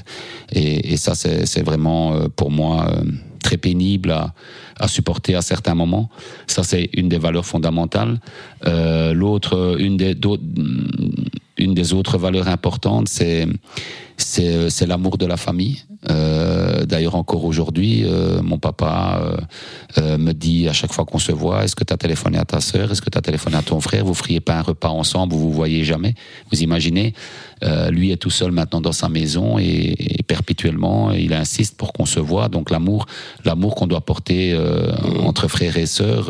Et, 0.51 0.93
et 0.93 0.97
ça, 0.97 1.15
c'est 1.15 1.63
vraiment 1.63 2.29
pour 2.35 2.51
moi 2.51 2.95
très 3.41 3.57
pénible 3.57 4.11
à, 4.11 4.35
à, 4.79 4.87
supporter 4.87 5.35
à 5.35 5.41
certains 5.41 5.75
moments. 5.75 6.09
Ça, 6.47 6.63
c'est 6.63 6.89
une 6.93 7.09
des 7.09 7.17
valeurs 7.17 7.45
fondamentales. 7.45 8.19
Euh, 8.65 9.13
L'autre, 9.13 9.77
une 9.79 9.97
des, 9.97 10.15
une 11.57 11.73
des 11.73 11.93
autres 11.93 12.17
valeurs 12.17 12.47
importantes, 12.47 13.07
c'est 13.09 13.47
c'est 14.17 14.85
l'amour 14.87 15.17
de 15.17 15.25
la 15.25 15.37
famille. 15.37 15.83
Euh, 16.09 16.85
D'ailleurs, 16.85 17.15
encore 17.15 17.45
aujourd'hui, 17.45 18.03
euh, 18.03 18.41
mon 18.41 18.57
papa 18.59 19.21
euh, 19.23 19.37
euh, 19.97 20.17
me 20.17 20.33
dit 20.33 20.67
à 20.67 20.73
chaque 20.73 20.91
fois 20.91 21.05
qu'on 21.05 21.17
se 21.19 21.31
voit, 21.31 21.63
est-ce 21.63 21.75
que 21.75 21.83
tu 21.83 21.93
as 21.93 21.97
téléphoné 21.97 22.37
à 22.37 22.45
ta 22.45 22.59
sœur, 22.59 22.91
est-ce 22.91 23.01
que 23.01 23.09
tu 23.09 23.17
as 23.17 23.21
téléphoné 23.21 23.55
à 23.55 23.61
ton 23.61 23.79
frère, 23.79 24.03
vous 24.03 24.13
feriez 24.13 24.41
pas 24.41 24.57
un 24.57 24.61
repas 24.61 24.89
ensemble, 24.89 25.33
vous 25.33 25.39
vous 25.39 25.51
voyez 25.51 25.85
jamais? 25.85 26.13
Vous 26.51 26.61
imaginez, 26.61 27.13
euh, 27.63 27.89
lui 27.89 28.11
est 28.11 28.17
tout 28.17 28.29
seul 28.29 28.51
maintenant 28.51 28.81
dans 28.81 28.91
sa 28.91 29.07
maison 29.07 29.57
et, 29.57 29.95
et 29.97 30.23
perpétuellement, 30.23 31.11
il 31.11 31.33
insiste 31.33 31.77
pour 31.77 31.93
qu'on 31.93 32.05
se 32.05 32.19
voit. 32.19 32.49
Donc 32.49 32.69
l'amour, 32.69 33.05
l'amour 33.45 33.75
qu'on 33.75 33.87
doit 33.87 34.01
porter 34.01 34.51
euh, 34.53 34.91
entre 35.23 35.47
frères 35.47 35.77
et 35.77 35.85
sœurs, 35.85 36.29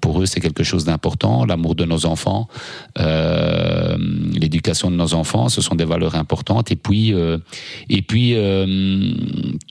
pour 0.00 0.22
eux, 0.22 0.26
c'est 0.26 0.40
quelque 0.40 0.64
chose 0.64 0.84
d'important. 0.84 1.44
L'amour 1.44 1.74
de 1.74 1.84
nos 1.84 2.06
enfants, 2.06 2.48
l'éducation 2.96 4.90
de 4.90 4.96
nos 4.96 5.14
enfants, 5.14 5.48
ce 5.50 5.60
sont 5.60 5.74
des 5.74 5.84
valeurs 5.84 6.14
importantes. 6.14 6.72
Et 6.72 6.76
puis, 6.76 7.12
et 7.88 8.02
puis 8.02 8.34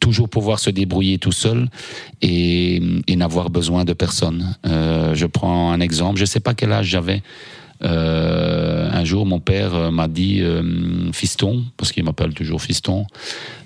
toujours 0.01 0.29
pouvoir 0.29 0.59
se 0.59 0.69
débrouiller 0.69 1.17
tout 1.17 1.31
seul 1.31 1.67
et, 2.21 2.81
n'avoir 3.09 3.49
besoin 3.49 3.83
de 3.83 3.93
personne. 3.93 4.55
je 4.65 5.25
prends 5.25 5.71
un 5.71 5.79
exemple. 5.79 6.19
Je 6.19 6.25
sais 6.25 6.39
pas 6.39 6.53
quel 6.53 6.71
âge 6.71 6.87
j'avais. 6.87 7.21
Euh, 7.81 8.89
un 8.91 9.05
jour, 9.05 9.25
mon 9.25 9.39
père 9.39 9.73
euh, 9.73 9.91
m'a 9.91 10.07
dit 10.07 10.41
euh, 10.41 11.11
fiston, 11.13 11.63
parce 11.77 11.91
qu'il 11.91 12.03
m'appelle 12.03 12.33
toujours 12.33 12.61
fiston. 12.61 13.05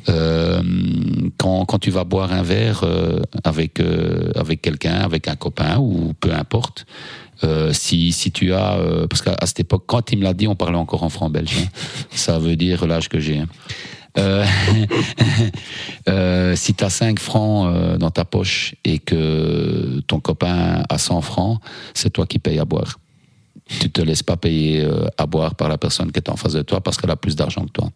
Euh, 0.09 0.61
quand, 1.37 1.65
quand 1.65 1.79
tu 1.79 1.89
vas 1.89 2.03
boire 2.03 2.31
un 2.31 2.43
verre 2.43 2.83
avec 3.43 3.81
avec 4.35 4.61
quelqu'un, 4.61 4.95
avec 4.95 5.27
un 5.27 5.35
copain 5.35 5.77
ou 5.79 6.13
peu 6.19 6.33
importe, 6.33 6.85
si 7.71 8.11
si 8.11 8.31
tu 8.31 8.53
as 8.53 8.77
parce 9.09 9.21
qu'à 9.21 9.37
cette 9.45 9.61
époque, 9.61 9.83
quand 9.85 10.11
il 10.11 10.19
me 10.19 10.23
l'a 10.23 10.33
dit, 10.33 10.47
on 10.47 10.55
parlait 10.55 10.77
encore 10.77 11.03
en 11.03 11.09
franc 11.09 11.29
belge. 11.29 11.55
Hein. 11.57 11.67
Ça 12.11 12.39
veut 12.39 12.55
dire 12.55 12.85
l'âge 12.85 13.09
que 13.09 13.19
j'ai. 13.19 13.39
Hein. 13.39 13.47
Euh, 14.17 14.45
euh, 16.09 16.55
si 16.55 16.75
tu 16.75 16.83
as 16.83 16.89
5 16.89 17.17
francs 17.19 17.97
dans 17.97 18.11
ta 18.11 18.25
poche 18.25 18.75
et 18.85 18.99
que 18.99 20.01
ton 20.07 20.19
copain 20.19 20.83
a 20.87 20.97
100 20.97 21.21
francs, 21.21 21.59
c'est 21.93 22.11
toi 22.11 22.27
qui 22.27 22.39
payes 22.39 22.59
à 22.59 22.65
boire 22.65 22.99
tu 23.67 23.89
te 23.89 24.01
laisses 24.01 24.23
pas 24.23 24.35
payer 24.37 24.81
euh, 24.81 25.05
à 25.17 25.25
boire 25.25 25.55
par 25.55 25.69
la 25.69 25.77
personne 25.77 26.11
qui 26.11 26.17
est 26.17 26.29
en 26.29 26.35
face 26.35 26.53
de 26.53 26.61
toi 26.61 26.81
parce 26.81 26.97
qu'elle 26.97 27.11
a 27.11 27.15
plus 27.15 27.35
d'argent 27.35 27.65
que 27.65 27.71
toi. 27.71 27.89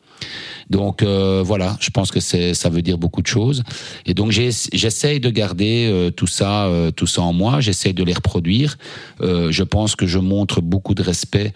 Donc 0.69 1.03
euh, 1.03 1.43
voilà, 1.45 1.75
je 1.79 1.89
pense 1.89 2.11
que 2.11 2.19
c'est 2.19 2.53
ça 2.53 2.69
veut 2.69 2.81
dire 2.81 2.97
beaucoup 2.97 3.21
de 3.21 3.27
choses. 3.27 3.63
Et 4.05 4.13
donc 4.13 4.31
j'essaye 4.31 5.19
de 5.19 5.29
garder 5.29 5.89
euh, 5.91 6.09
tout 6.09 6.27
ça, 6.27 6.69
tout 6.95 7.07
ça 7.07 7.21
en 7.21 7.33
moi. 7.33 7.59
J'essaye 7.59 7.93
de 7.93 8.03
les 8.03 8.13
reproduire. 8.13 8.77
je 9.21 9.63
pense 9.63 9.95
que 9.95 10.07
je 10.07 10.19
montre 10.19 10.61
beaucoup 10.61 10.93
de 10.93 11.03
respect 11.03 11.53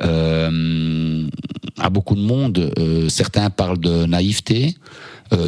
à 0.00 0.50
beaucoup 1.90 2.16
de 2.16 2.20
monde. 2.20 2.72
certains 3.08 3.50
parlent 3.50 3.78
de 3.78 4.06
naïveté, 4.06 4.76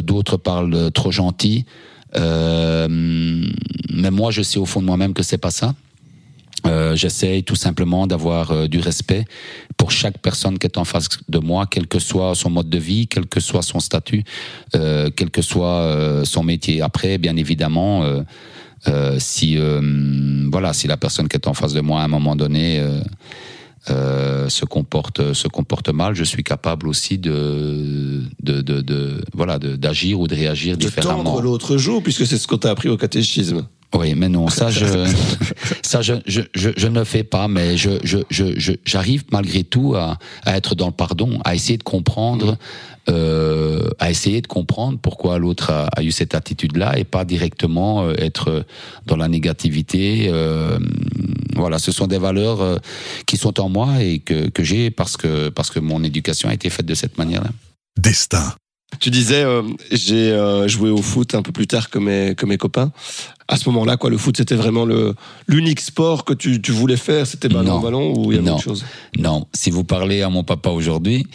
d'autres 0.03 0.37
parlent 0.37 0.71
de 0.71 0.89
trop 0.89 1.11
gentil. 1.11 1.65
mais 2.15 2.21
moi, 4.11 4.31
je 4.31 4.41
sais 4.41 4.57
au 4.57 4.65
fond 4.65 4.81
de 4.81 4.85
moi-même 4.85 5.13
que 5.13 5.23
c'est 5.23 5.37
pas 5.37 5.51
ça. 5.51 5.75
Euh, 6.65 6.95
J'essaye 6.95 7.43
tout 7.43 7.55
simplement 7.55 8.07
d'avoir 8.07 8.51
euh, 8.51 8.67
du 8.67 8.79
respect 8.79 9.25
pour 9.77 9.91
chaque 9.91 10.17
personne 10.17 10.57
qui 10.57 10.65
est 10.65 10.77
en 10.77 10.85
face 10.85 11.07
de 11.29 11.39
moi, 11.39 11.65
quel 11.69 11.87
que 11.87 11.99
soit 11.99 12.33
son 12.35 12.49
mode 12.49 12.69
de 12.69 12.77
vie, 12.77 13.07
quel 13.07 13.27
que 13.27 13.39
soit 13.39 13.61
son 13.61 13.79
statut, 13.79 14.23
euh, 14.75 15.09
quel 15.15 15.29
que 15.29 15.41
soit 15.41 15.81
euh, 15.81 16.25
son 16.25 16.43
métier. 16.43 16.81
Après, 16.81 17.17
bien 17.17 17.35
évidemment, 17.37 18.03
si 19.19 19.57
voilà, 20.51 20.73
si 20.73 20.87
la 20.87 20.97
personne 20.97 21.27
qui 21.27 21.35
est 21.35 21.47
en 21.47 21.53
face 21.53 21.73
de 21.73 21.81
moi 21.81 22.01
à 22.01 22.05
un 22.05 22.07
moment 22.07 22.35
donné 22.35 22.81
se 23.87 24.65
comporte 24.65 25.33
se 25.33 25.47
comporte 25.47 25.89
mal, 25.89 26.15
je 26.15 26.23
suis 26.23 26.43
capable 26.43 26.87
aussi 26.87 27.17
de 27.17 28.23
de, 28.41 28.61
de, 28.61 28.81
de 28.81 29.23
voilà 29.33 29.59
d'agir 29.59 30.19
ou 30.19 30.27
de 30.27 30.35
réagir 30.35 30.77
de 30.77 30.81
différemment. 30.85 31.19
De 31.19 31.23
tendre 31.25 31.41
l'autre 31.41 31.77
jour, 31.77 32.01
puisque 32.01 32.25
c'est 32.25 32.37
ce 32.37 32.47
qu'on 32.47 32.57
t'a 32.57 32.71
appris 32.71 32.89
au 32.89 32.97
catéchisme. 32.97 33.67
Oui, 33.95 34.15
mais 34.15 34.27
non, 34.27 34.49
ça 34.49 34.69
je 34.69 34.85
ça 35.81 36.01
je, 36.01 36.15
je, 36.25 36.41
je, 36.53 36.69
je, 36.75 36.87
ne 36.87 36.99
le 36.99 37.05
fais 37.05 37.23
pas, 37.23 37.47
mais 37.47 37.77
je 37.77 37.91
je 38.03 38.17
je 38.29 38.73
j'arrive 38.85 39.23
malgré 39.31 39.63
tout 39.63 39.95
à, 39.95 40.17
à 40.43 40.57
être 40.57 40.75
dans 40.75 40.87
le 40.87 40.91
pardon, 40.91 41.39
à 41.45 41.55
essayer 41.55 41.77
de 41.77 41.83
comprendre, 41.83 42.57
euh, 43.09 43.89
à 43.99 44.11
essayer 44.11 44.41
de 44.41 44.47
comprendre 44.47 44.99
pourquoi 45.01 45.39
l'autre 45.39 45.71
a, 45.71 45.85
a, 45.95 46.03
eu 46.03 46.11
cette 46.11 46.35
attitude-là 46.35 46.99
et 46.99 47.05
pas 47.05 47.23
directement 47.23 48.03
euh, 48.03 48.13
être 48.17 48.65
dans 49.05 49.15
la 49.15 49.29
négativité. 49.29 50.27
Euh, 50.29 50.77
voilà, 51.55 51.79
ce 51.79 51.93
sont 51.93 52.07
des 52.07 52.19
valeurs 52.19 52.61
euh, 52.61 52.77
qui 53.25 53.37
sont 53.37 53.57
en 53.59 53.69
moi 53.69 54.03
et 54.03 54.19
que 54.19 54.49
que 54.49 54.63
j'ai 54.65 54.91
parce 54.91 55.15
que 55.15 55.47
parce 55.47 55.69
que 55.69 55.79
mon 55.79 56.03
éducation 56.03 56.49
a 56.49 56.53
été 56.53 56.69
faite 56.69 56.85
de 56.85 56.93
cette 56.93 57.17
manière-là. 57.17 57.51
Destin. 57.97 58.53
Tu 58.99 59.11
disais, 59.11 59.43
euh, 59.43 59.63
j'ai 59.91 60.31
euh, 60.31 60.67
joué 60.67 60.89
au 60.89 61.01
foot 61.01 61.35
un 61.35 61.41
peu 61.41 61.51
plus 61.51 61.67
tard 61.67 61.89
que 61.89 61.99
mes, 61.99 62.35
que 62.35 62.45
mes 62.45 62.57
copains 62.57 62.91
à 63.47 63.55
ce 63.55 63.69
moment-là, 63.69 63.95
quoi, 63.95 64.09
le 64.09 64.17
foot, 64.17 64.35
c'était 64.37 64.55
vraiment 64.55 64.85
le 64.85 65.15
l'unique 65.47 65.79
sport 65.79 66.25
que 66.25 66.33
tu, 66.33 66.61
tu 66.61 66.71
voulais 66.71 66.97
faire. 66.97 67.25
C'était 67.25 67.47
ballon 67.47 67.79
ballon 67.79 68.13
ou 68.17 68.31
il 68.31 68.35
y 68.35 68.39
avait 68.39 68.49
autre 68.51 68.61
chose? 68.61 68.85
Non. 69.17 69.47
Si 69.53 69.71
vous 69.71 69.83
parlez 69.83 70.21
à 70.21 70.29
mon 70.29 70.43
papa 70.43 70.69
aujourd'hui 70.69 71.25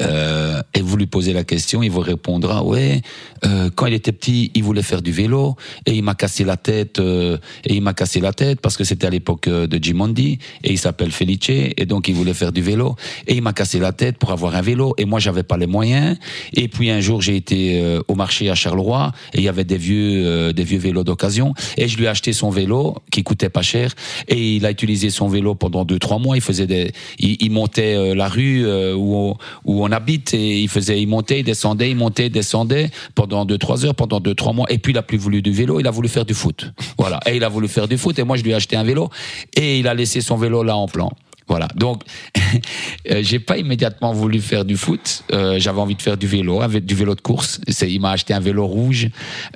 euh, 0.00 0.60
et 0.74 0.82
vous 0.82 0.96
lui 0.96 1.06
posez 1.06 1.32
la 1.32 1.44
question, 1.44 1.82
il 1.82 1.90
vous 1.90 2.00
répondra 2.00 2.62
ouais. 2.62 3.00
Euh, 3.44 3.70
quand 3.74 3.86
il 3.86 3.94
était 3.94 4.12
petit, 4.12 4.50
il 4.54 4.62
voulait 4.62 4.82
faire 4.82 5.00
du 5.00 5.12
vélo 5.12 5.56
et 5.86 5.94
il 5.94 6.02
m'a 6.02 6.14
cassé 6.14 6.44
la 6.44 6.56
tête 6.56 6.98
euh, 6.98 7.38
et 7.64 7.74
il 7.74 7.82
m'a 7.82 7.94
cassé 7.94 8.20
la 8.20 8.32
tête 8.32 8.60
parce 8.60 8.76
que 8.76 8.84
c'était 8.84 9.06
à 9.06 9.10
l'époque 9.10 9.48
euh, 9.48 9.66
de 9.66 9.82
Gimondi 9.82 10.38
et 10.62 10.72
il 10.72 10.78
s'appelle 10.78 11.10
Felice 11.10 11.34
et 11.48 11.86
donc 11.86 12.08
il 12.08 12.14
voulait 12.14 12.34
faire 12.34 12.52
du 12.52 12.62
vélo 12.62 12.96
et 13.26 13.34
il 13.34 13.42
m'a 13.42 13.52
cassé 13.52 13.78
la 13.78 13.92
tête 13.92 14.18
pour 14.18 14.30
avoir 14.30 14.54
un 14.54 14.62
vélo 14.62 14.94
et 14.98 15.04
moi 15.04 15.18
j'avais 15.18 15.42
pas 15.42 15.56
les 15.56 15.66
moyens 15.66 16.16
et 16.52 16.68
puis 16.68 16.90
un 16.90 17.00
jour 17.00 17.20
j'ai 17.22 17.36
été 17.36 17.80
euh, 17.82 18.00
au 18.08 18.14
marché 18.14 18.50
à 18.50 18.54
Charleroi 18.54 19.12
et 19.32 19.38
il 19.38 19.44
y 19.44 19.48
avait 19.48 19.64
des 19.64 19.78
vieux 19.78 20.52
des 20.52 20.64
vieux 20.64 20.78
vélos 20.78 21.04
d'occasion 21.04 21.53
et 21.76 21.88
je 21.88 21.96
lui 21.96 22.04
ai 22.04 22.08
acheté 22.08 22.32
son 22.32 22.50
vélo 22.50 22.96
qui 23.10 23.22
coûtait 23.22 23.48
pas 23.48 23.62
cher 23.62 23.92
et 24.28 24.56
il 24.56 24.66
a 24.66 24.70
utilisé 24.70 25.10
son 25.10 25.28
vélo 25.28 25.54
pendant 25.54 25.84
deux 25.84 25.98
trois 25.98 26.18
mois. 26.18 26.36
Il 26.36 26.42
faisait 26.42 26.66
des, 26.66 26.92
il, 27.18 27.50
montait 27.50 27.96
euh, 27.96 28.14
la 28.14 28.28
rue 28.28 28.66
euh, 28.66 28.94
où 28.94 29.16
on, 29.16 29.36
où 29.64 29.84
on 29.84 29.92
habite 29.92 30.34
et 30.34 30.60
il 30.60 30.68
faisait, 30.68 31.00
il 31.00 31.06
montait, 31.06 31.40
il 31.40 31.44
descendait, 31.44 31.90
il 31.90 31.96
montait, 31.96 32.26
il 32.26 32.32
descendait 32.32 32.90
pendant 33.14 33.44
deux 33.44 33.58
trois 33.58 33.84
heures, 33.84 33.94
pendant 33.94 34.20
deux 34.20 34.34
trois 34.34 34.52
mois. 34.52 34.66
Et 34.70 34.78
puis 34.78 34.92
il 34.92 34.98
a 34.98 35.02
plus 35.02 35.18
voulu 35.18 35.42
du 35.42 35.52
vélo, 35.52 35.80
il 35.80 35.86
a 35.86 35.90
voulu 35.90 36.08
faire 36.08 36.24
du 36.24 36.34
foot. 36.34 36.72
Voilà. 36.98 37.20
Et 37.26 37.36
il 37.36 37.44
a 37.44 37.48
voulu 37.48 37.68
faire 37.68 37.88
du 37.88 37.98
foot 37.98 38.18
et 38.18 38.24
moi 38.24 38.36
je 38.36 38.42
lui 38.42 38.50
ai 38.50 38.54
acheté 38.54 38.76
un 38.76 38.84
vélo 38.84 39.10
et 39.56 39.78
il 39.78 39.88
a 39.88 39.94
laissé 39.94 40.20
son 40.20 40.36
vélo 40.36 40.62
là 40.62 40.76
en 40.76 40.88
plan. 40.88 41.12
Voilà. 41.46 41.68
Donc, 41.74 42.02
euh, 43.10 43.20
j'ai 43.22 43.38
pas 43.38 43.58
immédiatement 43.58 44.12
voulu 44.12 44.40
faire 44.40 44.64
du 44.64 44.76
foot. 44.76 45.24
Euh, 45.32 45.58
j'avais 45.58 45.80
envie 45.80 45.94
de 45.94 46.02
faire 46.02 46.16
du 46.16 46.26
vélo, 46.26 46.66
du 46.80 46.94
vélo 46.94 47.14
de 47.14 47.20
course. 47.20 47.60
Il 47.82 48.00
m'a 48.00 48.12
acheté 48.12 48.32
un 48.32 48.40
vélo 48.40 48.66
rouge, 48.66 49.08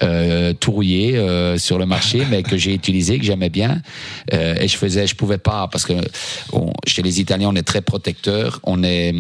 euh, 0.03 0.53
tout 0.53 0.73
rouillé 0.73 1.17
euh, 1.17 1.57
sur 1.57 1.79
le 1.79 1.87
marché, 1.87 2.23
mais 2.31 2.43
que 2.43 2.57
j'ai 2.57 2.75
utilisé, 2.75 3.19
que 3.19 3.25
j'aimais 3.25 3.51
bien. 3.51 3.81
Euh, 4.35 4.57
et 4.61 4.69
je 4.69 4.77
faisais, 4.77 5.07
je 5.07 5.15
pouvais 5.15 5.39
pas 5.39 5.69
parce 5.69 5.87
que 5.87 5.95
chez 6.87 7.03
les 7.03 7.21
Italiens, 7.21 7.49
on 7.51 7.57
est 7.57 7.63
très 7.63 7.81
protecteurs. 7.81 8.61
On 8.65 8.83
est 8.83 9.15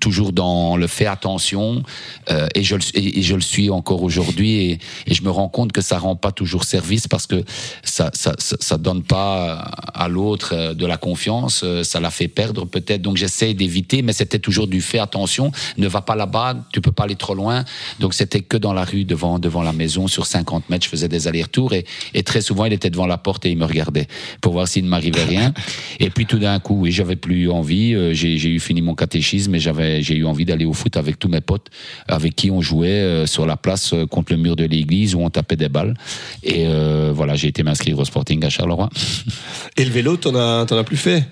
toujours 0.00 0.32
dans 0.32 0.76
le 0.76 0.86
fait 0.86 1.06
attention 1.06 1.82
euh, 2.30 2.46
et, 2.54 2.62
je, 2.62 2.76
et, 2.94 3.20
je 3.20 3.34
le 3.34 3.40
suis 3.40 3.68
encore 3.68 4.02
aujourd'hui 4.04 4.58
et, 4.58 4.78
et, 5.06 5.14
je 5.14 5.22
me 5.24 5.30
rends 5.30 5.48
compte 5.48 5.72
que 5.72 5.80
ça 5.80 5.98
rend 5.98 6.14
pas 6.14 6.30
toujours 6.30 6.62
service 6.64 7.08
parce 7.08 7.26
que 7.26 7.42
ça 7.82 8.10
ça, 8.14 8.34
ça, 8.38 8.78
donne 8.78 9.02
pas 9.02 9.54
à 9.92 10.08
l'autre 10.08 10.54
euh, 10.54 10.74
de 10.74 10.86
la 10.86 10.96
confiance 10.96 11.62
euh, 11.64 11.82
ça 11.82 11.98
la 11.98 12.10
fait 12.10 12.28
perdre 12.28 12.64
peut-être. 12.64 13.02
Donc 13.02 13.16
j'essaie 13.16 13.52
d'éviter 13.52 14.02
mais 14.02 14.12
c'était 14.12 14.38
toujours 14.38 14.68
du 14.68 14.80
fait 14.80 15.00
attention 15.00 15.50
ne 15.78 15.88
va 15.88 16.00
pas 16.00 16.14
là-bas 16.14 16.56
tu 16.72 16.80
peux 16.80 16.92
pas 16.92 17.04
aller 17.04 17.16
trop 17.16 17.34
loin. 17.34 17.64
Donc 17.98 18.14
c'était 18.14 18.42
que 18.42 18.56
dans 18.56 18.72
la 18.72 18.84
rue 18.84 19.04
devant 19.04 19.40
devant 19.40 19.62
la 19.62 19.72
maison 19.72 20.06
sur 20.06 20.26
50 20.26 20.70
mètres 20.70 20.84
je 20.84 20.90
faisais 20.90 21.08
des 21.08 21.26
allers-retours 21.26 21.72
et, 21.72 21.84
et 22.14 22.22
très 22.22 22.40
souvent 22.40 22.66
il 22.66 22.72
était 22.72 22.90
devant 22.90 23.06
la 23.06 23.18
porte 23.18 23.44
et 23.46 23.50
il 23.50 23.58
me 23.58 23.66
regardait 23.66 24.06
pour 24.40 24.52
voir 24.52 24.68
s'il 24.68 24.84
ne 24.84 24.88
m'arrivait 24.88 25.24
rien. 25.24 25.52
Et 25.98 26.08
puis 26.08 26.24
tout 26.24 26.38
d'un 26.38 26.58
coup 26.60 26.76
oui 26.80 26.92
j'avais 26.92 27.16
plus 27.16 27.50
envie 27.50 28.14
j'ai 28.14 28.48
eu 28.48 28.60
fini 28.60 28.80
mon 28.80 28.94
catéchisme 28.94 29.39
mais 29.48 29.58
j'avais, 29.58 30.02
j'ai 30.02 30.16
eu 30.16 30.24
envie 30.24 30.44
d'aller 30.44 30.64
au 30.64 30.72
foot 30.72 30.96
avec 30.96 31.18
tous 31.18 31.28
mes 31.28 31.40
potes, 31.40 31.68
avec 32.08 32.34
qui 32.34 32.50
on 32.50 32.60
jouait 32.60 32.88
euh, 32.88 33.26
sur 33.26 33.46
la 33.46 33.56
place 33.56 33.92
euh, 33.92 34.06
contre 34.06 34.32
le 34.32 34.38
mur 34.38 34.56
de 34.56 34.64
l'église 34.64 35.14
où 35.14 35.20
on 35.20 35.30
tapait 35.30 35.56
des 35.56 35.68
balles. 35.68 35.94
Et 36.42 36.66
euh, 36.66 37.12
voilà, 37.14 37.34
j'ai 37.34 37.48
été 37.48 37.62
m'inscrire 37.62 37.98
au 37.98 38.04
Sporting 38.04 38.44
à 38.44 38.50
Charleroi. 38.50 38.90
Et 39.76 39.84
le 39.84 39.90
vélo, 39.90 40.16
t'en 40.16 40.34
as, 40.34 40.66
t'en 40.66 40.76
as 40.76 40.84
plus 40.84 40.96
fait? 40.96 41.24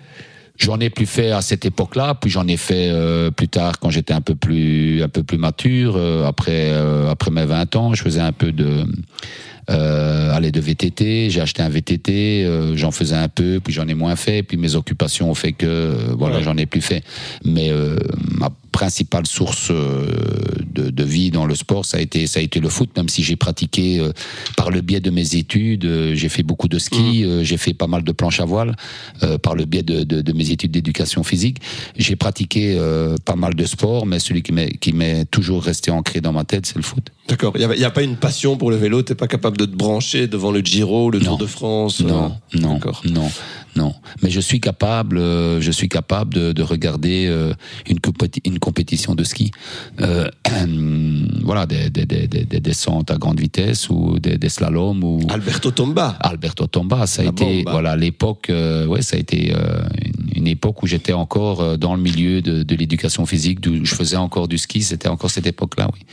J'en 0.57 0.81
ai 0.81 0.91
plus 0.91 1.07
fait 1.07 1.31
à 1.31 1.41
cette 1.41 1.65
époque-là, 1.65 2.17
puis 2.21 2.31
j'en 2.31 2.49
ai 2.49 2.57
fait 2.57 2.91
plus 3.37 3.47
tard 3.47 3.79
quand 3.79 3.91
j'étais 3.91 4.13
un 4.13 4.21
peu 4.21 4.35
plus 4.35 5.05
un 5.05 5.09
peu 5.09 5.23
plus 5.23 5.39
mature. 5.39 5.97
après 6.27 6.73
après 7.09 7.31
mes 7.31 7.45
20 7.45 7.77
ans, 7.77 7.95
je 7.95 8.03
faisais 8.03 8.21
un 8.21 8.33
peu 8.33 8.51
de 8.51 8.85
euh, 9.71 10.35
aller 10.35 10.53
de 10.53 10.61
VTT. 10.61 11.31
J'ai 11.31 11.41
acheté 11.41 11.63
un 11.63 11.69
VTT, 11.69 12.45
euh, 12.45 12.77
j'en 12.77 12.91
faisais 12.91 13.17
un 13.17 13.29
peu, 13.29 13.61
puis 13.63 13.73
j'en 13.73 13.87
ai 13.89 13.95
moins 13.95 14.17
fait, 14.17 14.43
puis 14.43 14.57
mes 14.57 14.75
occupations 14.75 15.31
ont 15.31 15.35
fait 15.35 15.53
que 15.53 15.67
euh, 15.67 16.15
voilà, 16.17 16.41
j'en 16.41 16.57
ai 16.57 16.67
plus 16.67 16.81
fait. 16.81 17.03
Mais 17.45 17.71
euh, 17.71 17.97
ma 18.31 18.51
principale 18.73 19.27
source 19.27 19.71
de, 19.71 20.91
de, 20.91 21.05
vie 21.05 21.31
dans 21.31 21.47
le 21.47 21.57
sport, 21.57 21.85
ça 21.85 21.97
a 21.97 22.01
été 22.01 22.29
ça 22.29 22.39
a 22.39 22.43
été 22.43 22.61
le 22.61 22.69
foot. 22.69 22.91
Même 22.97 23.09
si 23.09 23.25
j'ai 23.25 23.35
pratiqué 23.35 24.01
par 24.57 24.71
le 24.71 24.83
biais 24.83 25.01
de 25.01 25.11
mes 25.11 25.35
études, 25.35 26.13
j'ai 26.15 26.29
fait 26.29 26.45
beaucoup 26.45 26.69
de 26.69 26.79
ski, 26.79 27.25
mmh. 27.25 27.43
j'ai 27.43 27.57
fait 27.57 27.75
pas 27.75 27.89
mal 27.89 28.05
de 28.05 28.13
planches 28.13 28.39
à 28.39 28.45
voile 28.45 28.77
par 29.43 29.57
le 29.57 29.65
biais 29.65 29.83
de, 29.83 30.05
de, 30.05 30.21
de 30.21 30.33
mes 30.33 30.51
études 30.51 30.71
d'éducation 30.71 31.25
physique. 31.25 31.59
J'ai 31.97 32.15
pratiqué 32.15 32.79
pas 33.25 33.35
mal 33.35 33.55
de 33.55 33.65
sports, 33.65 34.07
mais 34.07 34.21
celui 34.21 34.43
qui 34.43 34.93
m'est 34.93 35.25
toujours 35.25 35.65
resté 35.65 35.91
ancré 35.91 36.21
dans 36.21 36.33
ma 36.33 36.45
tête, 36.45 36.67
c'est 36.67 36.77
le 36.77 36.83
foot. 36.83 37.11
D'accord. 37.29 37.53
Il 37.57 37.69
n'y 37.69 37.85
a, 37.85 37.89
a, 37.89 37.91
pas 37.91 38.03
une 38.03 38.17
passion 38.17 38.57
pour 38.57 38.71
le 38.71 38.77
vélo? 38.77 39.03
T'es 39.03 39.15
pas 39.15 39.27
capable 39.27 39.59
de 39.59 39.67
te 39.67 39.77
brancher 39.77 40.29
devant 40.29 40.51
le 40.51 40.61
Giro, 40.61 41.11
le 41.11 41.21
Tour 41.21 41.37
de 41.37 41.45
France 41.45 42.01
Non, 42.01 42.33
euh, 42.55 42.59
non, 42.59 42.81
non, 43.05 43.31
non. 43.77 43.95
Mais 44.23 44.31
je 44.31 44.41
suis 44.41 44.61
capable, 44.61 45.19
euh, 45.19 45.61
je 45.61 45.71
suis 45.71 45.91
capable 45.91 46.33
de, 46.33 46.53
de 46.53 46.63
regarder 46.63 47.27
euh, 47.27 47.53
une, 47.87 47.99
une 48.47 48.59
compétition 48.59 49.15
de 49.15 49.25
ski. 49.25 49.51
Euh, 50.01 50.31
voilà, 51.45 51.67
des, 51.67 51.91
des, 51.91 52.07
des, 52.07 52.27
des, 52.27 52.61
descentes 52.61 53.11
à 53.11 53.19
grande 53.19 53.39
vitesse 53.39 53.91
ou 53.91 54.19
des, 54.19 54.49
slaloms 54.49 55.05
ou. 55.05 55.21
Alberto 55.29 55.71
Tomba. 55.71 56.17
Alberto 56.21 56.67
Tomba, 56.67 57.07
ça 57.07 57.21
a 57.21 57.27
été, 57.27 57.63
voilà, 57.67 57.91
à 57.91 57.97
l'époque, 57.97 58.51
ouais, 58.51 59.03
ça 59.03 59.17
a 59.17 59.21
été 59.21 59.53
une, 59.53 60.31
une 60.35 60.47
époque 60.47 60.83
où 60.83 60.87
j'étais 60.87 61.13
encore 61.13 61.77
dans 61.77 61.95
le 61.95 62.01
milieu 62.01 62.41
de, 62.41 62.63
de 62.63 62.75
l'éducation 62.75 63.27
physique, 63.27 63.59
où 63.67 63.85
je 63.85 63.95
faisais 63.95 64.17
encore 64.17 64.49
du 64.49 64.57
ski. 64.57 64.81
C'était 64.81 65.09
encore 65.09 65.31
cette 65.31 65.47
époque-là, 65.47 65.91
oui. 65.93 66.07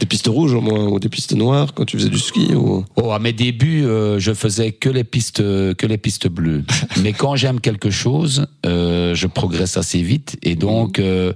Des 0.00 0.06
pistes 0.06 0.28
rouges 0.28 0.54
au 0.54 0.60
moins 0.60 0.86
ou 0.86 1.00
des 1.00 1.08
pistes 1.08 1.34
noires 1.34 1.74
quand 1.74 1.84
tu 1.84 1.98
faisais 1.98 2.08
du 2.08 2.18
ski 2.18 2.54
ou... 2.54 2.84
Oh, 2.96 3.10
à 3.10 3.18
mes 3.18 3.32
débuts, 3.32 3.84
euh, 3.84 4.20
je 4.20 4.32
faisais 4.32 4.70
que 4.70 4.88
les 4.88 5.02
pistes 5.02 5.38
que 5.38 5.86
les 5.86 5.98
pistes 5.98 6.28
bleues. 6.28 6.64
Mais 7.02 7.12
quand 7.12 7.34
j'aime 7.34 7.60
quelque 7.60 7.90
chose, 7.90 8.46
euh, 8.64 9.14
je 9.14 9.26
progresse 9.26 9.76
assez 9.76 10.00
vite 10.00 10.38
et 10.42 10.54
donc 10.54 10.98
euh, 10.98 11.32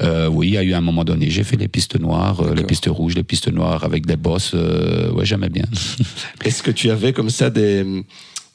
euh 0.00 0.28
oui, 0.28 0.48
il 0.48 0.54
y 0.54 0.58
a 0.58 0.62
eu 0.62 0.74
un 0.74 0.82
moment 0.82 1.04
donné, 1.04 1.30
j'ai 1.30 1.44
fait 1.44 1.56
les 1.56 1.68
pistes 1.68 1.98
noires, 1.98 2.42
les 2.54 2.64
pistes 2.64 2.88
rouges, 2.90 3.14
les 3.14 3.22
pistes 3.22 3.50
noires 3.50 3.84
avec 3.84 4.04
des 4.04 4.16
bosses. 4.16 4.52
Ouais, 4.52 5.24
j'aimais 5.24 5.48
bien. 5.50 5.64
Est-ce 6.44 6.62
que 6.62 6.70
tu 6.70 6.90
avais 6.90 7.12
comme 7.12 7.30
ça 7.30 7.50
des 7.50 8.04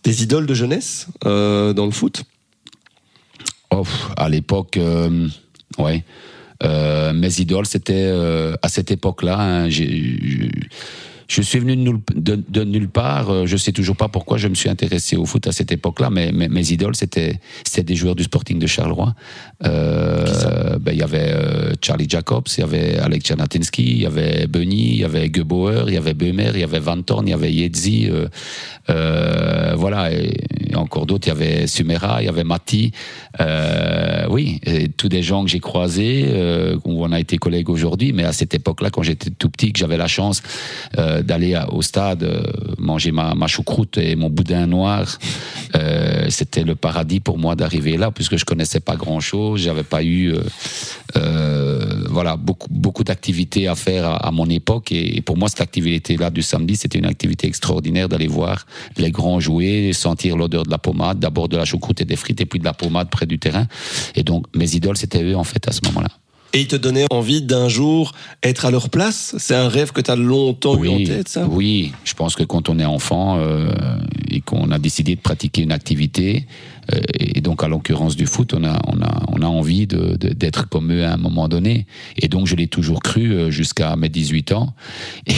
des 0.04 0.24
idoles 0.24 0.46
de 0.46 0.54
jeunesse 0.54 1.08
dans 1.24 1.86
le 1.86 1.92
foot? 1.92 2.24
Oh, 3.72 3.84
à 4.16 4.30
l'époque, 4.30 4.80
ouais. 5.78 6.04
Euh, 6.64 7.14
mes 7.14 7.40
idoles, 7.40 7.66
c'était 7.66 7.94
euh, 7.96 8.56
à 8.62 8.70
cette 8.70 8.92
époque-là. 8.92 9.40
Hein, 9.40 9.70
je 11.30 11.44
suis 11.44 11.60
venu 11.60 11.76
de, 12.16 12.36
de, 12.36 12.64
nulle 12.64 12.90
part. 12.90 13.30
Euh, 13.30 13.46
je 13.46 13.56
sais 13.56 13.72
toujours 13.72 13.96
pas 13.96 14.08
pourquoi 14.08 14.38
je 14.38 14.48
me 14.48 14.56
suis 14.56 14.68
intéressé 14.68 15.16
au 15.16 15.26
foot 15.26 15.46
à 15.46 15.52
cette 15.52 15.72
époque-là, 15.72 16.10
mais, 16.10 16.32
mes 16.32 16.72
idoles 16.72 16.96
c'était 16.96 17.40
c'était 17.64 17.84
des 17.84 17.96
joueurs 17.96 18.16
du 18.16 18.24
Sporting 18.24 18.58
de 18.58 18.66
Charleroi. 18.66 19.14
Euh, 19.64 20.80
ben, 20.80 20.92
il 20.92 20.98
y 20.98 21.04
avait 21.04 21.32
euh, 21.32 21.74
Charlie 21.82 22.08
Jacobs, 22.10 22.48
il 22.58 22.62
y 22.62 22.64
avait 22.64 22.98
Alex 22.98 23.28
Janatinsky, 23.28 23.84
il 23.84 24.02
y 24.02 24.06
avait 24.08 24.48
Benny, 24.48 24.94
il 24.94 25.00
y 25.02 25.04
avait 25.04 25.30
Gebauer, 25.32 25.84
il 25.88 25.94
y 25.94 25.98
avait 25.98 26.16
Beumer, 26.16 26.52
il 26.56 26.62
y 26.62 26.64
avait 26.64 26.80
Van 26.80 27.00
Torn, 27.04 27.28
il 27.28 27.32
y 27.32 27.34
avait 27.34 27.54
Yedzi. 27.54 28.10
Voilà, 28.88 30.12
et, 30.12 30.34
encore 30.76 31.06
d'autres. 31.06 31.28
Il 31.28 31.30
y 31.30 31.32
avait 31.32 31.68
Sumera, 31.68 32.22
il 32.22 32.26
y 32.26 32.30
avait 32.30 32.44
Mati. 32.44 32.92
oui, 34.30 34.62
tous 34.98 35.10
des 35.10 35.24
gens 35.24 35.44
que 35.44 35.50
j'ai 35.50 35.60
croisés, 35.60 36.26
où 36.86 37.04
on 37.04 37.12
a 37.12 37.20
été 37.20 37.38
collègues 37.38 37.70
aujourd'hui, 37.70 38.14
mais 38.14 38.24
à 38.24 38.34
cette 38.34 38.54
époque-là, 38.54 38.90
quand 38.90 39.04
j'étais 39.04 39.30
tout 39.30 39.50
petit, 39.50 39.74
que 39.74 39.80
j'avais 39.80 39.98
la 39.98 40.08
chance 40.08 40.42
euh, 40.98 41.22
d'aller 41.22 41.60
au 41.72 41.82
stade 41.82 42.24
euh, 42.24 42.44
manger 42.78 43.12
ma, 43.12 43.48
choucroute 43.48 43.98
et 43.98 44.16
mon 44.16 44.30
boudin 44.30 44.66
noir. 44.66 45.18
Euh, 45.76 46.28
c'était 46.30 46.64
le 46.64 46.76
paradis 46.76 47.20
pour 47.20 47.38
moi 47.38 47.56
d'arriver 47.56 47.98
là, 47.98 48.12
puisque 48.12 48.38
je 48.38 48.46
connaissais 48.46 48.80
pas 48.80 48.96
grand-chose, 48.96 49.62
j'avais 49.62 49.84
pas 49.84 50.04
eu 50.04 50.34
voilà 52.10 52.38
beaucoup 52.38 52.68
beaucoup 52.72 53.04
d'activités 53.04 53.68
à 53.68 53.76
faire 53.76 54.06
à, 54.26 54.32
mon 54.32 54.50
époque 54.50 54.92
et, 54.92 55.22
pour 55.22 55.38
moi 55.38 55.48
cette 55.48 55.62
activité-là 55.62 56.30
du 56.30 56.42
samedi, 56.42 56.76
c'était 56.76 56.98
une 56.98 57.06
activité 57.06 57.48
extraordinaire 57.48 58.10
d'aller 58.10 58.28
voir 58.28 58.66
les 58.98 59.12
grands 59.12 59.40
jouer, 59.40 59.94
sentir 59.94 60.38
l'odeur 60.38 60.59
de 60.64 60.72
la 60.72 60.78
pommade, 60.78 61.20
d'abord 61.20 61.50
de 61.50 61.58
la 61.58 61.66
choucroute 61.66 62.02
et 62.02 62.06
des 62.06 62.16
frites 62.16 62.42
et 62.42 62.46
puis 62.46 62.60
de 62.60 62.66
la 62.66 62.74
pommade 62.74 63.10
près 63.10 63.26
du 63.26 63.40
terrain. 63.40 63.68
Et 64.16 64.24
donc 64.24 64.46
mes 64.56 64.76
idoles, 64.76 64.98
c'était 64.98 65.24
eux 65.24 65.36
en 65.36 65.44
fait 65.44 65.68
à 65.68 65.72
ce 65.72 65.82
moment-là. 65.86 66.10
Et 66.54 66.62
ils 66.62 66.68
te 66.68 66.76
donnaient 66.76 67.06
envie 67.12 67.44
d'un 67.44 67.70
jour 67.70 68.14
être 68.42 68.66
à 68.66 68.72
leur 68.72 68.90
place? 68.90 69.36
C'est 69.38 69.56
un 69.56 69.70
rêve 69.70 69.92
que 69.92 70.02
tu 70.02 70.10
as 70.10 70.16
longtemps 70.16 70.82
eu 70.84 70.90
en 70.90 71.04
tête, 71.04 71.30
ça? 71.30 71.48
Oui, 71.48 71.92
je 72.04 72.14
pense 72.16 72.36
que 72.36 72.44
quand 72.44 72.70
on 72.70 72.80
est 72.80 72.86
enfant 72.86 73.38
euh, 73.38 73.72
et 74.32 74.42
qu'on 74.42 74.72
a 74.72 74.80
décidé 74.80 75.16
de 75.16 75.22
pratiquer 75.22 75.62
une 75.62 75.72
activité, 75.72 76.48
euh, 76.92 77.00
et 77.20 77.42
donc 77.42 77.64
à 77.64 77.68
l'occurrence 77.68 78.16
du 78.16 78.26
foot, 78.26 78.56
on 78.56 78.64
a, 78.64 78.80
on 78.88 79.00
a, 79.02 79.24
on 79.28 79.42
a 79.44 79.46
envie 79.46 79.86
d'être 79.86 80.18
de, 80.18 80.30
d'être 80.30 80.68
comme 80.68 80.92
eux 80.92 81.06
à 81.06 81.14
un 81.14 81.18
moment 81.18 81.48
donné. 81.50 81.86
Et 82.18 82.28
donc 82.28 82.48
je 82.48 82.56
l'ai 82.56 82.68
toujours 82.68 83.04
cru 83.04 83.32
euh, 83.32 83.52
jusqu'à 83.52 83.96
mes 83.96 84.10
18 84.10 84.54
ans. 84.54 84.74
Et, 85.28 85.34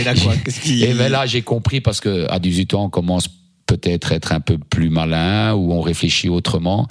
et 0.00 0.04
là 0.04 0.14
quoi? 0.14 0.34
Qui... 0.36 0.84
Et 0.84 0.94
ben 0.94 1.10
là 1.10 1.26
j'ai 1.26 1.42
compris 1.42 1.80
parce 1.80 2.00
que 2.00 2.30
à 2.30 2.38
18 2.38 2.74
ans 2.74 2.84
on 2.84 2.90
commence 2.90 3.28
peut-être 3.72 4.12
être 4.12 4.32
un 4.32 4.40
peu 4.40 4.58
plus 4.58 4.90
malin 4.90 5.54
ou 5.54 5.72
on 5.72 5.80
réfléchit 5.80 6.28
autrement. 6.28 6.88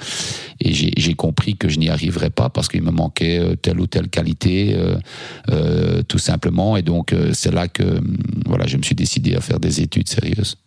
Et 0.60 0.74
j'ai 0.74 1.14
compris 1.14 1.56
que 1.56 1.70
je 1.70 1.78
n'y 1.78 1.90
arriverais 1.90 2.30
pas 2.32 2.50
parce 2.50 2.68
qu'il 2.68 2.82
me 2.82 2.92
manquait 2.92 3.40
euh, 3.40 3.56
telle 3.56 3.80
ou 3.80 3.88
telle 3.88 4.10
qualité, 4.10 4.74
euh, 4.76 4.96
euh, 5.50 6.02
tout 6.04 6.18
simplement. 6.18 6.78
Et 6.78 6.82
donc 6.82 7.16
c'est 7.34 7.54
là 7.54 7.68
que 7.68 8.02
voilà, 8.46 8.66
je 8.68 8.78
me 8.78 8.84
suis 8.84 8.96
décidé 8.96 9.36
à 9.36 9.42
faire 9.42 9.60
des 9.60 9.82
études 9.82 10.10
sérieuses. 10.10 10.58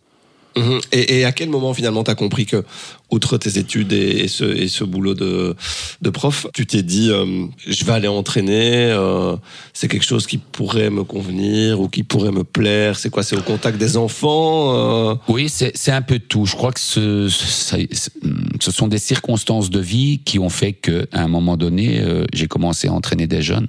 Mhm. 0.57 0.79
Et, 0.93 1.19
et, 1.19 1.25
à 1.25 1.31
quel 1.33 1.49
moment 1.49 1.73
finalement 1.73 2.03
t'as 2.03 2.15
compris 2.15 2.45
que, 2.45 2.63
outre 3.11 3.37
tes 3.37 3.59
études 3.59 3.91
et, 3.91 4.27
ce, 4.27 4.45
et 4.45 4.67
ce, 4.67 4.83
boulot 4.83 5.13
de, 5.13 5.55
de, 6.01 6.09
prof, 6.09 6.47
tu 6.53 6.65
t'es 6.65 6.81
dit 6.81 7.09
euh, 7.11 7.45
je 7.67 7.83
vais 7.85 7.91
aller 7.91 8.07
entraîner, 8.07 8.91
euh, 8.91 9.35
c'est 9.73 9.87
quelque 9.87 10.05
chose 10.05 10.25
qui 10.27 10.37
pourrait 10.37 10.89
me 10.89 11.03
convenir 11.03 11.81
ou 11.81 11.89
qui 11.89 12.03
pourrait 12.03 12.31
me 12.31 12.43
plaire? 12.43 12.97
C'est 12.97 13.09
quoi? 13.09 13.23
C'est 13.23 13.35
au 13.35 13.41
contact 13.41 13.77
des 13.77 13.97
enfants 13.97 15.11
euh? 15.11 15.15
Oui, 15.27 15.49
c'est 15.49 15.91
un 15.91 16.01
peu 16.01 16.19
tout. 16.19 16.45
Je 16.45 16.55
crois 16.55 16.71
que 16.71 16.79
ce, 16.79 17.27
ce 17.29 18.71
sont 18.71 18.87
des 18.87 18.97
circonstances 18.97 19.69
de 19.69 19.79
vie 19.79 20.21
qui 20.23 20.39
ont 20.39 20.49
fait 20.49 20.73
que, 20.73 21.07
à 21.11 21.21
un 21.21 21.27
moment 21.27 21.57
donné, 21.57 21.99
euh, 21.99 22.25
j'ai 22.33 22.47
commencé 22.47 22.87
à 22.87 22.93
entraîner 22.93 23.27
des 23.27 23.41
jeunes. 23.41 23.67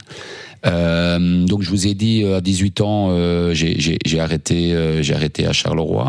Euh, 0.65 1.45
donc 1.45 1.63
je 1.63 1.71
vous 1.71 1.87
ai 1.87 1.95
dit 1.95 2.25
à 2.25 2.41
18 2.41 2.81
ans, 2.81 3.53
j'ai 3.53 4.21
arrêté, 4.21 4.99
j'ai 5.01 5.15
arrêté 5.15 5.47
à 5.47 5.53
Charleroi. 5.53 6.09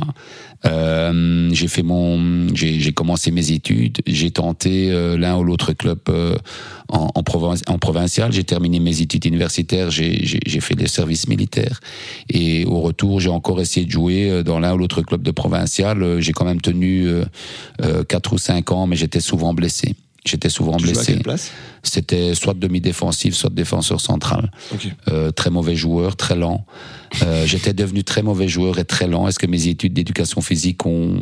Euh, 0.66 1.50
j'ai 1.54 1.68
fait 1.68 1.84
mon, 1.84 2.48
j'ai 2.56 2.92
commencé 2.92 3.32
mes 3.32 3.52
études, 3.52 4.00
j'ai 4.08 4.32
tenté 4.32 4.92
euh, 4.92 5.18
l'un 5.18 5.38
ou 5.38 5.44
l'autre 5.44 5.74
club 5.74 6.00
euh, 6.10 6.36
en, 6.90 7.10
en, 7.14 7.24
province, 7.24 7.62
en 7.68 7.78
provincial, 7.78 8.32
j'ai 8.32 8.44
terminé 8.44 8.80
mes 8.80 9.02
études 9.02 9.26
universitaires, 9.26 9.92
j'ai 9.92 10.60
fait 10.62 10.76
des 10.76 10.88
services 10.88 11.28
militaires 11.28 11.80
et 12.30 12.66
au 12.66 12.82
retour 12.82 13.20
j'ai 13.20 13.30
encore 13.30 13.62
essayé 13.62 13.86
de 13.86 13.92
jouer 13.92 14.30
euh, 14.30 14.44
dans 14.44 14.60
l'un 14.60 14.74
ou 14.74 14.78
l'autre 14.78 15.02
club 15.02 15.22
de 15.22 15.32
provincial. 15.32 16.20
J'ai 16.20 16.34
quand 16.34 16.46
même 16.46 16.62
tenu 16.62 17.08
quatre 18.08 18.34
ou 18.34 18.38
cinq 18.38 18.72
ans, 18.72 18.88
mais 18.88 18.96
j'étais 18.96 19.20
souvent 19.20 19.54
blessé. 19.54 19.96
J'étais 20.28 20.50
souvent 20.50 20.78
tu 20.78 20.86
blessé. 20.86 21.20
C'était 21.84 22.36
soit 22.36 22.54
demi-défensif, 22.54 23.34
soit 23.34 23.50
défenseur 23.50 24.02
central. 24.02 24.52
Okay. 24.74 24.94
Euh, 25.08 25.32
très 25.32 25.50
mauvais 25.50 25.76
joueur, 25.76 26.16
très 26.16 26.36
lent. 26.36 26.66
Euh, 27.24 27.46
J'étais 27.48 27.74
devenu 27.74 28.04
très 28.04 28.22
mauvais 28.22 28.48
joueur 28.48 28.78
et 28.80 28.86
très 28.86 29.08
lent. 29.08 29.28
Est-ce 29.28 29.40
que 29.40 29.48
mes 29.48 29.68
études 29.68 29.94
d'éducation 29.94 30.42
physique 30.42 30.86
ont, 30.86 31.20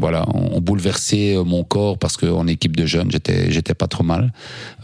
voilà, 0.00 0.26
ont 0.34 0.60
bouleversé 0.60 1.34
euh, 1.34 1.44
mon 1.44 1.64
corps 1.64 1.98
parce 1.98 2.16
qu'en 2.16 2.46
équipe 2.46 2.76
de 2.76 2.86
jeunes, 2.86 3.10
j'étais, 3.10 3.50
j'étais 3.50 3.74
pas 3.74 3.86
trop 3.86 4.04
mal. 4.04 4.32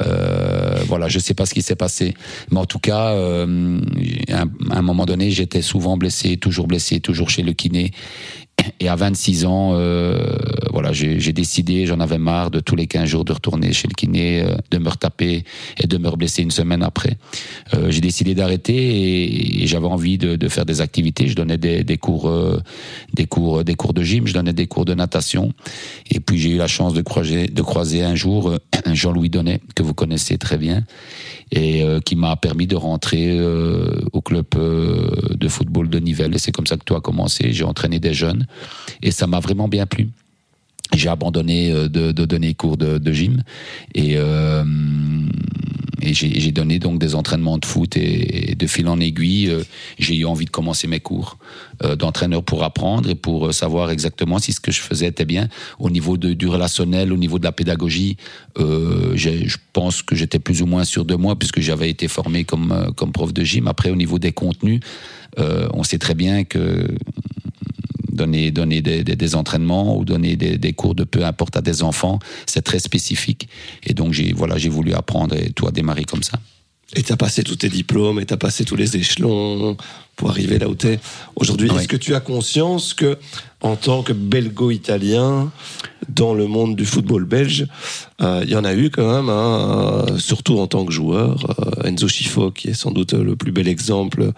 Euh, 0.01 0.78
voilà, 0.86 1.09
je 1.09 1.18
sais 1.18 1.34
pas 1.34 1.47
ce 1.47 1.55
qui 1.55 1.62
s'est 1.62 1.76
passé, 1.76 2.14
mais 2.51 2.59
en 2.59 2.64
tout 2.64 2.78
cas, 2.78 3.09
euh, 3.11 3.80
à 4.70 4.78
un 4.78 4.82
moment 4.82 5.07
donné, 5.07 5.30
j'étais 5.30 5.62
souvent 5.62 5.97
blessé, 5.97 6.36
toujours 6.36 6.66
blessé, 6.66 7.01
toujours 7.01 7.30
chez 7.30 7.43
le 7.43 7.53
kiné. 7.53 7.91
Et 8.80 8.88
à 8.88 8.96
26 8.96 9.44
ans, 9.44 9.72
euh, 9.74 10.18
voilà, 10.72 10.92
j'ai 10.92 11.32
décidé, 11.32 11.86
j'en 11.86 12.00
avais 12.00 12.18
marre 12.18 12.50
de 12.50 12.61
tous 12.61 12.76
les 12.76 12.86
15 12.86 13.08
jours 13.08 13.24
de 13.24 13.32
retourner 13.32 13.72
chez 13.72 13.88
le 13.88 13.94
kiné, 13.94 14.42
euh, 14.42 14.54
de 14.70 14.78
me 14.78 14.88
retaper 14.88 15.44
et 15.78 15.86
de 15.86 15.98
me 15.98 16.08
reblesser 16.08 16.42
une 16.42 16.50
semaine 16.50 16.82
après. 16.82 17.16
Euh, 17.74 17.90
j'ai 17.90 18.00
décidé 18.00 18.34
d'arrêter 18.34 19.62
et, 19.62 19.66
j'avais 19.66 19.86
envie 19.86 20.18
de, 20.18 20.36
de, 20.36 20.48
faire 20.48 20.64
des 20.64 20.80
activités. 20.80 21.28
Je 21.28 21.36
donnais 21.36 21.58
des, 21.58 21.84
des 21.84 21.98
cours, 21.98 22.28
euh, 22.28 22.61
des 23.12 23.26
cours, 23.26 23.64
des 23.64 23.74
cours 23.74 23.92
de 23.92 24.02
gym, 24.02 24.26
je 24.26 24.34
donnais 24.34 24.52
des 24.52 24.66
cours 24.66 24.84
de 24.84 24.94
natation. 24.94 25.52
Et 26.11 26.20
puis 26.20 26.38
j'ai 26.38 26.50
eu 26.50 26.56
la 26.56 26.66
chance 26.66 26.94
de 26.94 27.02
croiser, 27.02 27.48
de 27.48 27.62
croiser 27.62 28.02
un 28.02 28.14
jour 28.14 28.48
euh, 28.48 28.58
Jean-Louis 28.92 29.30
Donnet 29.30 29.61
que 29.74 29.82
vous 29.82 29.94
connaissez 29.94 30.38
très 30.38 30.56
bien 30.56 30.84
et 31.53 31.82
euh, 31.82 32.01
qui 32.01 32.16
m'a 32.16 32.36
permis 32.36 32.66
de 32.66 32.76
rentrer 32.76 33.38
euh, 33.38 34.01
au 34.12 34.20
club 34.20 34.46
euh, 34.57 35.11
de 35.34 35.48
football 35.48 35.88
de 35.88 35.98
Nivelles. 35.98 36.34
Et 36.34 36.38
c'est 36.38 36.53
comme 36.53 36.66
ça 36.66 36.76
que 36.76 36.84
tout 36.84 36.94
a 36.94 37.01
commencé. 37.01 37.53
J'ai 37.53 37.64
entraîné 37.64 37.98
des 37.98 38.14
jeunes 38.14 38.46
et 39.03 39.11
ça 39.11 39.26
m'a 39.26 39.40
vraiment 39.40 39.68
bien 39.68 39.86
plu 39.86 40.09
j'ai 40.92 41.09
abandonné 41.09 41.70
de, 41.70 42.11
de, 42.11 42.24
donner 42.24 42.53
cours 42.55 42.76
de, 42.76 42.98
de 42.98 43.12
gym 43.12 43.44
et, 43.94 44.14
euh, 44.16 44.64
et 46.01 46.14
j'ai 46.14 46.53
donné 46.53 46.78
donc 46.78 46.98
des 46.98 47.14
entraînements 47.14 47.59
de 47.59 47.64
foot 47.64 47.96
et, 47.96 48.55
de 48.57 48.66
fil 48.66 48.88
en 48.88 49.01
aiguille, 49.01 49.53
j'ai 49.98 50.16
eu 50.16 50.24
envie 50.24 50.44
de 50.44 50.51
commencer 50.51 50.86
mes 50.86 51.01
cours 51.01 51.38
euh, 51.82 51.96
d'entraîneur 51.96 52.42
pour 52.42 52.62
apprendre 52.62 53.09
et 53.09 53.14
pour 53.14 53.55
savoir 53.55 53.90
exactement 53.90 54.38
si 54.38 54.53
ce 54.53 54.61
que 54.61 54.70
je 54.70 54.80
faisais 54.80 55.07
était 55.07 55.24
bien 55.24 55.48
au 55.78 55.88
niveau 55.88 56.16
du 56.16 56.46
relationnel, 56.46 57.12
au 57.12 57.16
niveau 57.16 57.38
de 57.38 57.44
la 57.44 57.53
pédagogie. 57.53 58.16
Euh, 58.59 59.12
je 59.16 59.57
pense 59.72 60.03
que 60.03 60.14
j'étais 60.14 60.38
plus 60.38 60.62
ou 60.62 60.66
moins 60.66 60.84
sûr 60.84 61.05
de 61.05 61.14
moi 61.14 61.36
puisque 61.36 61.61
j'avais 61.61 61.88
été 61.88 62.09
formé 62.09 62.44
comme 62.44 63.12
prof 63.12 63.32
de 63.32 63.44
gym. 63.44 63.66
Après, 63.66 63.90
au 63.90 63.96
niveau 63.96 64.18
des 64.18 64.32
contenus, 64.32 64.80
euh, 65.38 65.68
on 65.72 65.82
sait 65.82 65.98
très 65.98 66.14
bien 66.14 66.44
que 66.44 66.86
donner, 68.21 68.51
donner 68.51 68.83
des, 68.83 69.03
des, 69.05 69.35
entraînements 69.35 69.97
ou 69.97 70.05
donner 70.05 70.37
des, 70.37 70.59
des, 70.59 70.73
cours 70.73 70.95
de 70.95 71.05
peu 71.05 71.25
importe 71.25 71.57
à 71.57 71.61
des 71.61 71.83
enfants, 71.83 72.18
c'est 72.47 72.62
très 72.62 72.79
spécifique. 72.79 73.49
Et 73.83 73.95
donc, 73.95 74.12
j'ai 74.12 74.33
voilà, 74.33 74.59
j'ai 74.59 74.68
voulu 74.68 74.93
apprendre 74.93 75.35
et 75.35 75.51
tout 75.51 75.66
a 75.66 75.73
démarré 75.73 76.05
comme 76.05 76.23
ça. 76.23 76.39
Et 76.97 77.03
tu 77.03 77.12
as 77.12 77.16
passé 77.16 77.43
tous 77.43 77.57
tes 77.57 77.68
diplômes 77.68 78.21
et 78.21 78.27
tu 78.27 78.35
as 78.35 78.37
passé 78.37 78.64
tous 78.64 78.77
les 78.77 78.97
échelons 78.97 79.77
pour 80.21 80.29
arriver 80.29 80.59
là 80.59 80.68
où 80.68 80.75
tu 80.75 80.89
es 80.89 81.01
aujourd'hui. 81.35 81.71
Est-ce 81.75 81.89
que 81.89 81.97
tu 81.97 82.14
as 82.14 82.21
conscience 82.21 82.93
que, 82.93 83.16
en 83.62 83.75
tant 83.75 84.03
que 84.03 84.12
belgo-italien, 84.12 85.51
dans 86.11 86.35
le 86.35 86.47
monde 86.47 86.77
du 86.77 86.85
football 86.85 87.25
belge, 87.25 87.66
euh, 88.21 88.43
il 88.45 88.51
y 88.51 88.55
en 88.55 88.64
a 88.64 88.75
eu 88.75 88.91
quand 88.91 89.11
même, 89.11 89.31
hein, 89.31 90.07
euh, 90.11 90.18
surtout 90.18 90.59
en 90.59 90.66
tant 90.66 90.85
que 90.85 90.93
joueur. 90.93 91.57
Euh, 91.59 91.89
Enzo 91.89 92.07
Schifo, 92.07 92.51
qui 92.51 92.68
est 92.68 92.75
sans 92.75 92.91
doute 92.91 93.14
le 93.14 93.35
plus 93.35 93.51
bel 93.51 93.66
exemple 93.66 94.33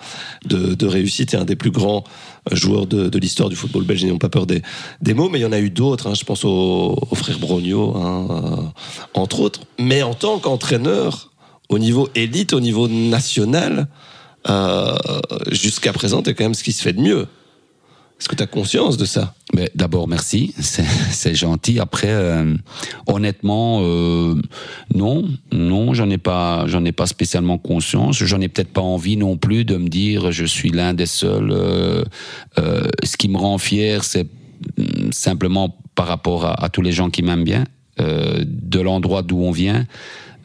de, 0.47 0.74
de 0.74 0.87
réussite 0.87 1.35
et 1.35 1.37
un 1.37 1.45
des 1.45 1.57
plus 1.57 1.72
grands 1.72 2.05
joueurs 2.53 2.87
de, 2.87 3.09
de 3.09 3.18
l'histoire 3.18 3.49
du 3.49 3.57
football 3.57 3.83
belge, 3.83 4.05
n'ayons 4.05 4.18
pas 4.18 4.28
peur 4.28 4.47
des, 4.47 4.62
des 5.01 5.14
mots, 5.14 5.30
mais 5.30 5.41
il 5.41 5.43
y 5.43 5.47
en 5.47 5.53
a 5.53 5.59
eu 5.59 5.70
d'autres. 5.70 6.07
Hein, 6.07 6.14
je 6.14 6.22
pense 6.22 6.45
au, 6.45 6.97
au 7.11 7.14
frère 7.16 7.41
Brogno, 7.41 7.97
hein, 7.97 8.72
entre 9.14 9.41
autres. 9.41 9.62
Mais 9.80 10.05
en 10.05 10.14
tant 10.14 10.39
qu'entraîneur, 10.39 11.33
au 11.70 11.80
niveau 11.80 12.09
élite, 12.14 12.53
au 12.53 12.61
niveau 12.61 12.87
national, 12.87 13.89
euh, 14.49 14.97
jusqu'à 15.51 15.93
présent, 15.93 16.22
c'est 16.24 16.34
quand 16.34 16.45
même 16.45 16.55
ce 16.55 16.64
qui 16.64 16.72
se 16.72 16.82
fait 16.82 16.93
de 16.93 17.01
mieux. 17.01 17.26
Est-ce 18.18 18.28
que 18.28 18.36
tu 18.36 18.43
as 18.43 18.47
conscience 18.47 18.97
de 18.97 19.05
ça? 19.05 19.34
Mais 19.53 19.68
D'abord, 19.74 20.07
merci, 20.07 20.55
c'est 20.59 21.34
gentil. 21.34 21.80
Après, 21.80 22.11
euh, 22.11 22.55
honnêtement, 23.07 23.80
euh, 23.82 24.36
non, 24.95 25.28
non, 25.51 25.93
j'en 25.93 26.09
ai 26.09 26.18
pas, 26.18 26.66
j'en 26.68 26.84
ai 26.84 26.93
pas 26.93 27.07
spécialement 27.07 27.59
conscience. 27.59 28.16
J'en 28.16 28.40
ai 28.40 28.49
peut-être 28.49 28.72
pas 28.72 28.80
envie 28.80 29.16
non 29.16 29.36
plus 29.36 29.64
de 29.64 29.76
me 29.76 29.88
dire 29.88 30.30
je 30.30 30.45
suis 30.45 30.70
l'un 30.70 30.95
des 30.95 31.07
seuls. 31.07 31.53
Ce 32.57 33.16
qui 33.16 33.28
me 33.28 33.38
rend 33.38 33.59
fier, 33.59 34.05
c'est 34.05 34.28
mm, 34.78 35.11
simplement 35.11 35.76
par 35.95 36.07
rapport 36.07 36.47
à, 36.47 36.68
tous 36.68 36.80
les 36.80 36.93
gens 36.93 37.11
qui 37.11 37.22
m'aiment 37.22 37.45
bien, 37.45 37.64
de 37.99 38.80
l'endroit 38.80 39.22
d'où 39.22 39.43
on 39.43 39.51
vient. 39.51 39.84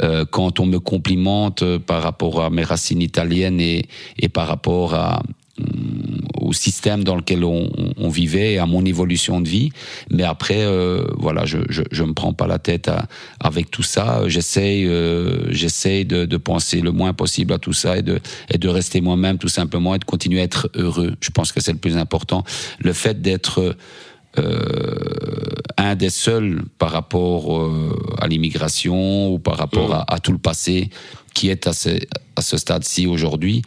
Euh, 0.02 0.26
quand 0.30 0.60
on 0.60 0.66
me 0.66 0.80
complimente 0.80 1.64
par 1.80 2.04
rapport 2.04 2.42
à 2.42 2.50
mes 2.50 2.64
racines 2.64 3.02
italiennes 3.02 3.60
et, 3.60 3.86
et 4.20 4.30
par 4.30 4.48
rapport 4.48 4.94
à, 4.94 5.24
mm, 5.60 6.18
au 6.40 6.54
système 6.54 7.04
dans 7.04 7.16
lequel 7.16 7.44
on, 7.44 7.70
on, 7.98 8.10
vivait 8.10 8.58
à 8.58 8.66
mon 8.66 8.86
évolution 8.86 9.42
de 9.42 9.50
vie. 9.50 9.72
Mais 10.10 10.24
après, 10.24 10.62
euh, 10.62 11.04
voilà, 11.18 11.46
je, 11.46 11.58
je, 11.70 11.84
je 11.92 12.04
me 12.04 12.14
prends 12.14 12.34
pas 12.34 12.48
la 12.48 12.60
tête 12.60 12.88
à, 12.88 13.08
avec 13.40 13.72
tout 13.72 13.84
ça. 13.84 14.22
J'essaye, 14.28 14.86
euh, 14.86 15.52
j'essaye 15.52 16.06
de, 16.06 16.26
de, 16.26 16.38
penser 16.38 16.82
le 16.82 16.92
moins 16.92 17.14
possible 17.14 17.54
à 17.54 17.58
tout 17.58 17.74
ça 17.74 17.98
et 17.98 18.02
de, 18.02 18.20
et 18.54 18.58
de 18.58 18.68
rester 18.70 19.02
moi-même 19.02 19.38
tout 19.38 19.50
simplement 19.50 19.96
et 19.96 20.00
de 20.00 20.06
continuer 20.06 20.42
à 20.42 20.44
être 20.44 20.70
heureux. 20.76 21.16
Je 21.22 21.32
pense 21.32 21.52
que 21.52 21.60
c'est 21.60 21.74
le 21.74 21.80
plus 21.80 21.98
important. 21.98 22.44
Le 22.80 22.94
fait 22.94 23.22
d'être 23.22 23.76
euh, 24.40 24.62
un 25.78 25.96
des 25.96 26.10
seuls 26.10 26.64
par 26.80 26.92
rapport 26.92 27.58
euh, 27.58 27.96
à 28.20 28.28
l'immigration 28.28 29.32
ou 29.32 29.40
par 29.40 29.58
rapport 29.58 29.90
mmh. 29.90 29.94
à, 29.94 30.06
à, 30.08 30.20
tout 30.20 30.32
le 30.32 30.38
passé 30.38 30.90
qui 31.34 31.50
est 31.50 31.68
à 31.68 31.74
ce, 31.74 31.90
à 32.36 32.42
ce 32.42 32.58
stade-ci 32.58 33.06
aujourd'hui, 33.06 33.62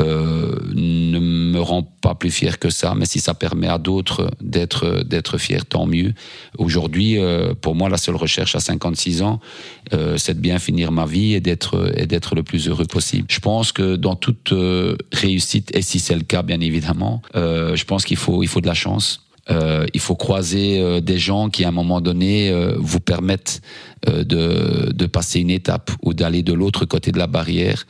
euh, 0.00 0.56
ne 0.74 1.18
me 1.18 1.60
rend 1.60 1.82
pas 1.82 2.14
plus 2.14 2.30
fier 2.30 2.58
que 2.58 2.70
ça, 2.70 2.94
mais 2.96 3.04
si 3.04 3.20
ça 3.20 3.34
permet 3.34 3.68
à 3.68 3.76
d'autres 3.78 4.30
d'être 4.40 5.02
d'être 5.04 5.36
fiers, 5.36 5.60
tant 5.68 5.86
mieux. 5.86 6.14
Aujourd'hui, 6.56 7.18
euh, 7.18 7.52
pour 7.54 7.74
moi, 7.74 7.90
la 7.90 7.98
seule 7.98 8.16
recherche 8.16 8.56
à 8.56 8.60
56 8.60 9.22
ans, 9.22 9.38
euh, 9.92 10.16
c'est 10.16 10.34
de 10.34 10.40
bien 10.40 10.58
finir 10.58 10.92
ma 10.92 11.04
vie 11.04 11.34
et 11.34 11.40
d'être 11.40 11.92
et 11.94 12.06
d'être 12.06 12.34
le 12.34 12.42
plus 12.42 12.68
heureux 12.68 12.86
possible. 12.86 13.26
Je 13.28 13.40
pense 13.40 13.72
que 13.72 13.96
dans 13.96 14.16
toute 14.16 14.52
euh, 14.52 14.96
réussite, 15.12 15.76
et 15.76 15.82
si 15.82 15.98
c'est 16.00 16.16
le 16.16 16.22
cas, 16.22 16.42
bien 16.42 16.60
évidemment, 16.60 17.20
euh, 17.36 17.76
je 17.76 17.84
pense 17.84 18.04
qu'il 18.04 18.16
faut 18.16 18.42
il 18.42 18.48
faut 18.48 18.62
de 18.62 18.66
la 18.66 18.74
chance. 18.74 19.26
Euh, 19.50 19.86
il 19.92 20.00
faut 20.00 20.14
croiser 20.14 20.80
euh, 20.80 21.00
des 21.00 21.18
gens 21.18 21.48
qui, 21.48 21.64
à 21.64 21.68
un 21.68 21.72
moment 21.72 22.00
donné, 22.00 22.50
euh, 22.50 22.76
vous 22.78 23.00
permettent 23.00 23.60
de, 24.04 24.92
de, 24.92 25.06
passer 25.06 25.38
une 25.38 25.50
étape 25.50 25.92
ou 26.02 26.12
d'aller 26.12 26.42
de 26.42 26.52
l'autre 26.52 26.84
côté 26.86 27.12
de 27.12 27.18
la 27.18 27.28
barrière. 27.28 27.86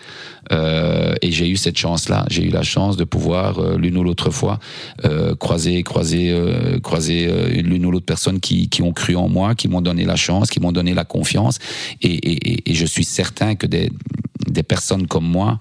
et 0.51 1.33
j'ai 1.33 1.49
eu 1.49 1.57
cette 1.57 1.79
chance-là. 1.79 2.27
J'ai 2.29 2.45
eu 2.45 2.51
la 2.51 2.63
chance 2.63 2.99
de 2.99 3.05
pouvoir, 3.05 3.79
l'une 3.79 3.97
ou 3.97 4.05
l'autre 4.05 4.29
fois, 4.29 4.59
croiser, 5.39 5.83
croiser, 5.83 6.39
croiser 6.83 7.63
l'une 7.63 7.87
ou 7.87 7.91
l'autre 7.91 8.05
personne 8.05 8.41
qui, 8.41 8.69
qui 8.69 8.83
ont 8.83 8.93
cru 8.93 9.17
en 9.17 9.31
moi, 9.31 9.55
qui 9.55 9.69
m'ont 9.69 9.81
donné 9.81 10.05
la 10.05 10.17
chance, 10.17 10.51
qui 10.51 10.61
m'ont 10.61 10.73
donné 10.73 10.93
la 10.93 11.07
confiance. 11.07 11.59
Et, 12.03 12.13
et, 12.13 12.71
et 12.71 12.75
je 12.75 12.85
suis 12.85 13.05
certain 13.05 13.55
que 13.55 13.67
des, 13.67 13.91
des 14.47 14.63
personnes 14.63 15.07
comme 15.07 15.27
moi, 15.27 15.59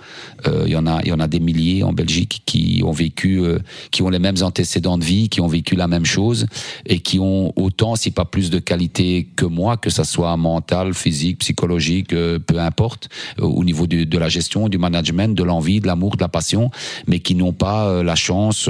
euh, 0.47 0.63
il 0.65 0.71
y 0.71 0.75
en 0.75 0.87
a, 0.87 1.01
il 1.03 1.09
y 1.09 1.13
en 1.13 1.19
a 1.19 1.27
des 1.27 1.39
milliers 1.39 1.83
en 1.83 1.93
Belgique 1.93 2.43
qui 2.45 2.81
ont 2.85 2.91
vécu, 2.91 3.41
euh, 3.41 3.59
qui 3.91 4.01
ont 4.01 4.09
les 4.09 4.19
mêmes 4.19 4.41
antécédents 4.41 4.97
de 4.97 5.03
vie, 5.03 5.29
qui 5.29 5.41
ont 5.41 5.47
vécu 5.47 5.75
la 5.75 5.87
même 5.87 6.05
chose 6.05 6.45
et 6.85 6.99
qui 6.99 7.19
ont 7.19 7.53
autant, 7.55 7.95
si 7.95 8.11
pas 8.11 8.25
plus 8.25 8.49
de 8.49 8.59
qualité 8.59 9.29
que 9.35 9.45
moi, 9.45 9.77
que 9.77 9.89
ça 9.89 10.03
soit 10.03 10.35
mental, 10.37 10.93
physique, 10.93 11.39
psychologique, 11.39 12.13
euh, 12.13 12.39
peu 12.39 12.59
importe, 12.59 13.09
euh, 13.39 13.43
au 13.43 13.63
niveau 13.63 13.87
du, 13.87 14.05
de 14.05 14.17
la 14.17 14.29
gestion, 14.29 14.69
du 14.69 14.77
management, 14.77 15.35
de 15.35 15.43
l'envie, 15.43 15.79
de 15.79 15.87
l'amour, 15.87 16.15
de 16.15 16.21
la 16.21 16.29
passion, 16.29 16.71
mais 17.07 17.19
qui 17.19 17.35
n'ont 17.35 17.53
pas 17.53 17.87
euh, 17.87 18.03
la 18.03 18.15
chance 18.15 18.69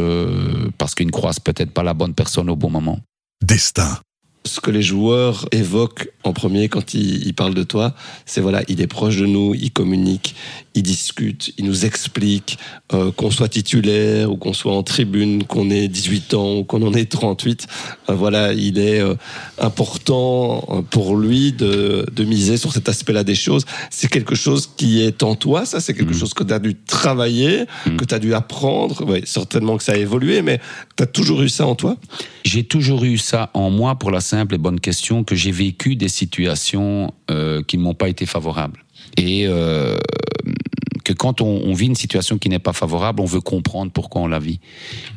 parce 0.77 0.95
qu'ils 0.95 1.07
ne 1.07 1.11
croisent 1.11 1.39
peut-être 1.39 1.71
pas 1.71 1.83
la 1.83 1.93
bonne 1.93 2.13
personne 2.13 2.49
au 2.49 2.55
bon 2.55 2.69
moment. 2.69 2.99
Destin 3.43 3.99
ce 4.43 4.59
que 4.59 4.71
les 4.71 4.81
joueurs 4.81 5.47
évoquent 5.51 6.09
en 6.23 6.33
premier 6.33 6.67
quand 6.67 6.93
ils, 6.93 7.27
ils, 7.27 7.33
parlent 7.33 7.53
de 7.53 7.63
toi, 7.63 7.93
c'est 8.25 8.41
voilà, 8.41 8.63
il 8.67 8.81
est 8.81 8.87
proche 8.87 9.17
de 9.17 9.25
nous, 9.25 9.53
il 9.53 9.71
communique, 9.71 10.35
il 10.73 10.83
discute, 10.83 11.53
il 11.57 11.65
nous 11.65 11.85
explique, 11.85 12.57
euh, 12.93 13.11
qu'on 13.11 13.29
soit 13.29 13.49
titulaire 13.49 14.31
ou 14.31 14.37
qu'on 14.37 14.53
soit 14.53 14.73
en 14.73 14.83
tribune, 14.83 15.43
qu'on 15.43 15.69
ait 15.69 15.87
18 15.87 16.33
ans 16.33 16.55
ou 16.57 16.63
qu'on 16.63 16.81
en 16.81 16.93
ait 16.93 17.05
38. 17.05 17.67
Euh, 18.09 18.13
voilà, 18.13 18.53
il 18.53 18.79
est 18.79 19.01
euh, 19.01 19.15
important 19.57 20.85
pour 20.89 21.15
lui 21.15 21.51
de, 21.51 22.05
de, 22.11 22.23
miser 22.23 22.57
sur 22.57 22.71
cet 22.71 22.87
aspect-là 22.87 23.23
des 23.23 23.35
choses. 23.35 23.65
C'est 23.89 24.07
quelque 24.07 24.35
chose 24.35 24.69
qui 24.77 25.01
est 25.01 25.23
en 25.23 25.35
toi, 25.35 25.65
ça, 25.65 25.79
c'est 25.79 25.93
quelque 25.93 26.13
mmh. 26.13 26.19
chose 26.19 26.33
que 26.33 26.43
tu 26.43 26.53
as 26.53 26.59
dû 26.59 26.75
travailler, 26.75 27.65
mmh. 27.85 27.97
que 27.97 28.05
tu 28.05 28.15
as 28.15 28.19
dû 28.19 28.33
apprendre. 28.33 29.03
Oui, 29.05 29.21
certainement 29.25 29.77
que 29.77 29.83
ça 29.83 29.93
a 29.93 29.97
évolué, 29.97 30.41
mais 30.41 30.59
tu 30.95 31.03
as 31.03 31.07
toujours 31.07 31.41
eu 31.41 31.49
ça 31.49 31.67
en 31.67 31.75
toi? 31.75 31.97
J'ai 32.45 32.63
toujours 32.63 33.03
eu 33.03 33.17
ça 33.17 33.49
en 33.53 33.69
moi 33.69 33.95
pour 33.95 34.09
la 34.09 34.21
simple 34.31 34.55
et 34.55 34.57
bonne 34.57 34.79
question 34.79 35.25
que 35.25 35.35
j'ai 35.35 35.51
vécu 35.51 35.97
des 35.97 36.07
situations 36.07 37.13
euh, 37.29 37.61
qui 37.63 37.77
ne 37.77 37.83
m'ont 37.83 37.93
pas 37.93 38.07
été 38.07 38.25
favorables. 38.25 38.85
Et 39.17 39.45
euh, 39.45 39.97
que 41.03 41.11
quand 41.11 41.41
on, 41.41 41.73
vit 41.73 41.87
une 41.87 41.95
situation 41.95 42.37
qui 42.37 42.47
n'est 42.47 42.65
pas 42.69 42.71
favorable, 42.71 43.19
on 43.21 43.25
veut 43.25 43.41
comprendre 43.41 43.91
pourquoi 43.91 44.21
on 44.21 44.27
la 44.27 44.39
vit. 44.39 44.61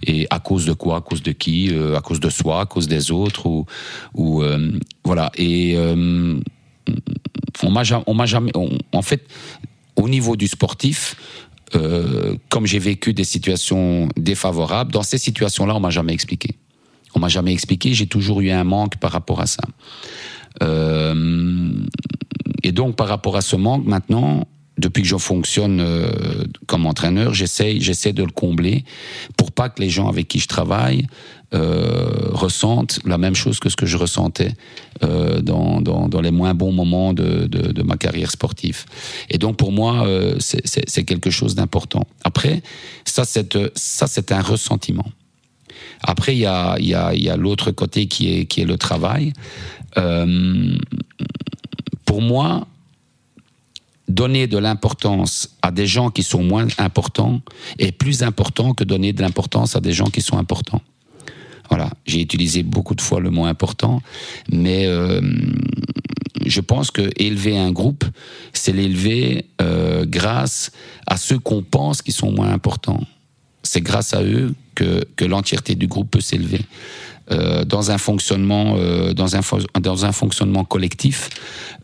Et 0.03 0.27
à 0.31 0.41
cause 0.41 0.67
de 0.67 0.73
quoi? 0.73 0.97
À 0.97 1.01
cause 1.01 1.23
de 1.23 1.31
qui? 1.31 1.71
Euh, 1.71 1.97
À 1.97 2.01
cause 2.01 2.19
de 2.19 2.29
soi? 2.29 2.61
À 2.63 2.67
cause 2.67 2.89
des 2.89 3.13
autres? 3.13 3.47
Ou, 3.47 3.67
ou 4.15 4.43
voilà. 5.05 5.31
Et 5.37 5.77
on 7.63 7.71
m'a 7.71 7.85
jamais, 7.85 8.05
on 8.09 8.15
m'a 8.15 8.27
jamais 8.27 8.51
on, 8.57 8.71
en 8.93 9.03
fait, 9.03 9.23
au 9.95 10.09
niveau 10.09 10.35
du 10.35 10.49
sportif, 10.49 11.15
comme 12.49 12.67
j'ai 12.67 12.81
vécu 12.81 13.15
des 13.15 13.29
situations 13.35 14.09
défavorables, 14.17 14.91
dans 14.91 15.05
ces 15.05 15.19
situations-là, 15.19 15.77
on 15.77 15.81
m'a 15.81 15.91
jamais 15.91 16.15
expliqué. 16.15 16.57
On 17.15 17.21
m'a 17.21 17.29
jamais 17.29 17.53
expliqué. 17.53 17.95
J'ai 17.95 18.07
toujours 18.07 18.41
eu 18.41 18.51
un 18.51 18.65
manque 18.65 18.97
par 18.97 19.13
rapport 19.13 19.41
à 19.41 19.47
ça. 19.47 19.63
Euh, 20.63 21.73
et 22.63 22.73
donc, 22.73 22.97
par 22.97 23.09
rapport 23.09 23.37
à 23.37 23.41
ce 23.41 23.57
manque, 23.57 23.85
maintenant, 23.87 24.47
depuis 24.79 25.03
que 25.03 25.09
je 25.09 25.17
fonctionne 25.17 25.81
euh, 25.81 26.11
comme 26.67 26.87
entraîneur, 26.87 27.33
j'essaie, 27.33 27.79
j'essaie 27.81 28.13
de 28.13 28.25
le 28.25 28.31
combler 28.31 28.85
pour 29.37 29.53
pas 29.53 29.69
que 29.69 29.81
les 29.81 29.91
gens 29.91 30.09
avec 30.09 30.27
qui 30.27 30.41
je 30.41 30.49
travaille 30.49 31.07
euh, 31.55 32.31
ressentent 32.33 32.99
la 33.05 33.17
même 33.17 33.37
chose 33.37 33.61
que 33.61 33.69
ce 33.69 33.77
que 33.77 33.87
je 33.87 33.97
ressentais 33.97 34.53
euh, 35.05 35.41
dans, 35.41 35.81
dans, 35.81 36.09
dans, 36.09 36.21
les 36.21 36.33
moins 36.33 36.53
bons 36.53 36.73
moments 36.73 37.13
de, 37.13 37.47
de, 37.47 37.71
de, 37.71 37.83
ma 37.83 37.97
carrière 37.97 38.33
sportive. 38.33 38.85
Et 39.31 39.39
donc 39.39 39.57
pour 39.57 39.71
moi, 39.71 40.05
euh, 40.07 40.37
c'est 40.41 41.05
quelque 41.05 41.31
chose 41.31 41.55
d'important. 41.55 42.09
Après, 42.25 42.63
ça 43.05 43.25
c'est 43.25 43.57
ça 43.77 44.09
c'est 44.09 44.33
un 44.33 44.41
ressentiment. 44.41 45.07
Après, 46.07 46.37
il 46.37 46.41
y 46.41 46.47
a, 46.47 47.37
l'autre 47.37 47.71
côté 47.71 48.07
qui 48.07 48.33
est, 48.33 48.45
qui 48.45 48.61
est 48.61 48.67
le 48.67 48.77
travail. 48.77 49.33
Euh, 49.97 50.77
pour 52.05 52.21
moi, 52.21 52.67
donner 54.07 54.47
de 54.47 54.59
l'importance 54.59 55.57
à 55.63 55.71
des 55.71 55.87
gens 55.87 56.11
qui 56.11 56.23
sont 56.23 56.43
moins 56.43 56.67
importants 56.77 57.41
est 57.79 57.93
plus 57.93 58.23
important 58.23 58.75
que 58.75 58.85
donner 58.85 59.15
de 59.15 59.23
l'importance 59.23 59.77
à 59.77 59.81
des 59.81 59.93
gens 59.93 60.07
qui 60.07 60.21
sont 60.21 60.37
importants. 60.37 60.83
Voilà, 61.71 61.91
j'ai 62.05 62.21
utilisé 62.21 62.63
beaucoup 62.63 62.95
de 62.95 63.01
fois 63.01 63.21
le 63.21 63.31
mot 63.31 63.47
important, 63.47 64.03
mais 64.53 64.87
euh, 64.87 65.23
je 66.45 66.61
pense 66.61 66.91
que 66.91 67.11
élever 67.17 67.57
un 67.57 67.73
groupe, 67.73 68.05
c'est 68.53 68.73
l'élever 68.73 69.47
euh, 69.63 70.05
grâce 70.07 70.71
à 71.07 71.17
ceux 71.17 71.39
qu'on 71.39 71.63
pense 71.63 72.03
qui 72.03 72.13
sont 72.13 72.31
moins 72.31 72.53
importants. 72.53 73.01
C'est 73.63 73.81
grâce 73.81 74.13
à 74.13 74.23
eux 74.23 74.55
que, 74.75 75.25
l'entièreté 75.25 75.75
du 75.75 75.87
groupe 75.87 76.11
peut 76.11 76.21
s'élever. 76.21 76.61
Euh, 77.31 77.65
dans 77.65 77.91
un 77.91 77.97
fonctionnement, 77.97 78.77
euh, 78.77 79.15
dans 79.15 79.35
un 79.35 79.41
dans 79.81 80.05
un 80.05 80.13
fonctionnement 80.13 80.65
collectif, 80.65 81.31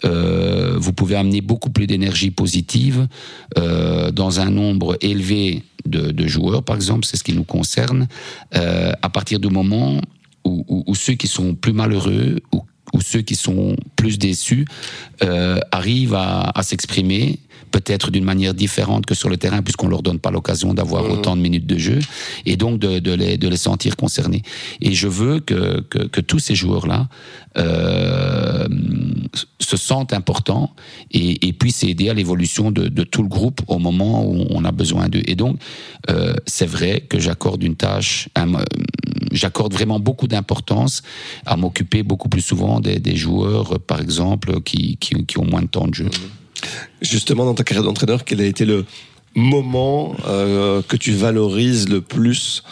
euh, 0.05 0.77
vous 0.79 0.93
pouvez 0.93 1.17
amener 1.17 1.41
beaucoup 1.41 1.71
plus 1.71 1.87
d'énergie 1.87 2.31
positive 2.31 3.09
dans 3.57 4.41
un 4.41 4.51
nombre 4.51 4.99
élevé 5.01 5.63
de, 5.87 6.27
joueurs, 6.27 6.63
par 6.63 6.77
exemple, 6.77 7.07
c'est 7.07 7.17
ce 7.17 7.25
qui 7.25 7.33
nous 7.33 7.45
concerne. 7.45 8.07
À 8.53 9.09
partir 9.09 9.41
du 9.41 9.49
moment 9.49 10.01
où, 10.45 10.95
ceux 10.95 11.15
qui 11.15 11.27
sont 11.27 11.55
plus 11.55 11.73
malheureux 11.73 12.41
ou 12.53 12.63
ou 12.95 13.01
ceux 13.01 13.21
qui 13.23 13.35
sont 13.37 13.77
plus 13.97 14.19
déçus 14.19 14.65
euh, 15.23 15.59
arrivent 15.73 16.15
à, 16.15 16.51
à 16.55 16.63
s'exprimer 16.63 17.39
peut-être 17.73 18.11
d'une 18.11 18.25
manière 18.25 18.53
différente 18.53 19.07
que 19.07 19.15
sur 19.15 19.29
le 19.29 19.37
terrain, 19.37 19.63
puisqu'on 19.63 19.87
leur 19.87 20.03
donne 20.03 20.19
pas 20.19 20.33
l'occasion 20.33 20.75
d'avoir 20.75 21.05
Mhm. 21.05 21.11
autant 21.13 21.37
de 21.37 21.41
minutes 21.41 21.67
de 21.69 21.79
jeu, 21.79 22.01
et 22.45 22.57
donc 22.57 22.81
de, 22.81 22.99
de 22.99 23.13
les, 23.13 23.37
de 23.39 23.47
les 23.49 23.57
sentir 23.57 23.95
concernés. 23.95 24.43
Et 24.81 24.93
je 24.93 25.07
veux 25.07 25.39
que, 25.39 25.81
que, 25.89 25.99
que 25.99 26.21
tous 26.21 26.41
ces 26.41 26.57
joueurs-là 26.57 27.09
euh, 27.59 28.67
se 29.61 29.77
sentent 29.77 30.13
importants 30.13 30.71
et, 31.13 31.47
et 31.47 31.53
puissent 31.53 31.85
aider 31.85 32.09
à 32.09 32.15
l'évolution 32.15 32.73
de, 32.73 32.89
de 32.89 33.05
tout 33.05 33.23
le 33.23 33.29
groupe 33.29 33.61
au 33.69 33.79
moment 33.79 34.25
où 34.27 34.47
on 34.51 34.65
a 34.65 34.73
besoin 34.73 35.09
d'eux. 35.09 35.23
Et 35.27 35.37
donc, 35.37 35.59
euh, 36.11 36.35
c'est 36.47 36.67
vrai 36.67 37.03
que 37.09 37.21
j'accorde 37.21 37.63
une 37.63 37.77
tâche, 37.77 38.29
un- 38.35 38.65
j'accorde 39.31 39.73
vraiment 39.73 40.01
beaucoup 40.01 40.27
d'importance 40.27 41.03
à 41.47 41.57
m'occuper 41.57 42.03
beaucoup 42.03 42.29
plus 42.29 42.41
souvent 42.43 42.81
des, 42.81 42.99
des 42.99 43.17
joueurs, 43.17 43.75
euh, 43.75 43.79
par 43.79 44.01
exemple, 44.01 44.61
qui, 44.63 44.97
qui, 44.99 45.25
qui 45.27 45.39
ont 45.39 45.47
moins 45.47 45.63
de 45.63 45.69
temps 45.69 45.87
de 45.87 45.95
jeu. 45.95 46.11
Justement, 47.01 47.45
dans 47.45 47.55
ta 47.55 47.65
carrière 47.65 47.85
d'entraîneur, 47.85 48.25
quel 48.25 48.41
a 48.41 48.45
été 48.45 48.65
le 48.65 48.85
moment 49.35 50.15
euh, 50.27 50.83
que 50.83 50.97
tu 50.97 51.13
valorises 51.13 51.89
le 51.89 52.01
plus 52.01 52.63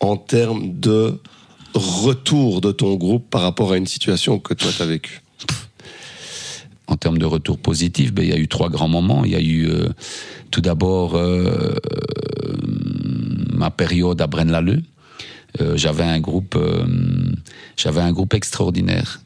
en 0.00 0.16
termes 0.16 0.78
de 0.80 1.18
retour 1.74 2.60
de 2.60 2.72
ton 2.72 2.94
groupe 2.94 3.28
par 3.30 3.42
rapport 3.42 3.72
à 3.72 3.76
une 3.76 3.86
situation 3.86 4.38
que 4.38 4.54
toi 4.54 4.70
tu 4.74 4.82
as 4.82 4.86
vécue? 4.86 5.20
En 6.86 6.96
termes 6.96 7.18
de 7.18 7.24
retour 7.24 7.58
positif, 7.58 8.12
ben, 8.12 8.22
il 8.22 8.28
y 8.28 8.32
a 8.34 8.38
eu 8.38 8.46
trois 8.46 8.68
grands 8.68 8.88
moments. 8.88 9.24
Il 9.24 9.32
y 9.32 9.36
a 9.36 9.40
eu 9.40 9.66
euh, 9.68 9.88
tout 10.50 10.60
d'abord 10.60 11.16
euh, 11.16 11.74
ma 13.52 13.70
période 13.70 14.20
à 14.20 14.26
Braine-l'Alleud. 14.26 14.84
Euh, 15.60 15.76
j'avais 15.76 16.04
un 16.04 16.20
groupe, 16.20 16.56
euh, 16.56 16.84
j'avais 17.76 18.00
un 18.00 18.12
groupe 18.12 18.34
extraordinaire. 18.34 19.20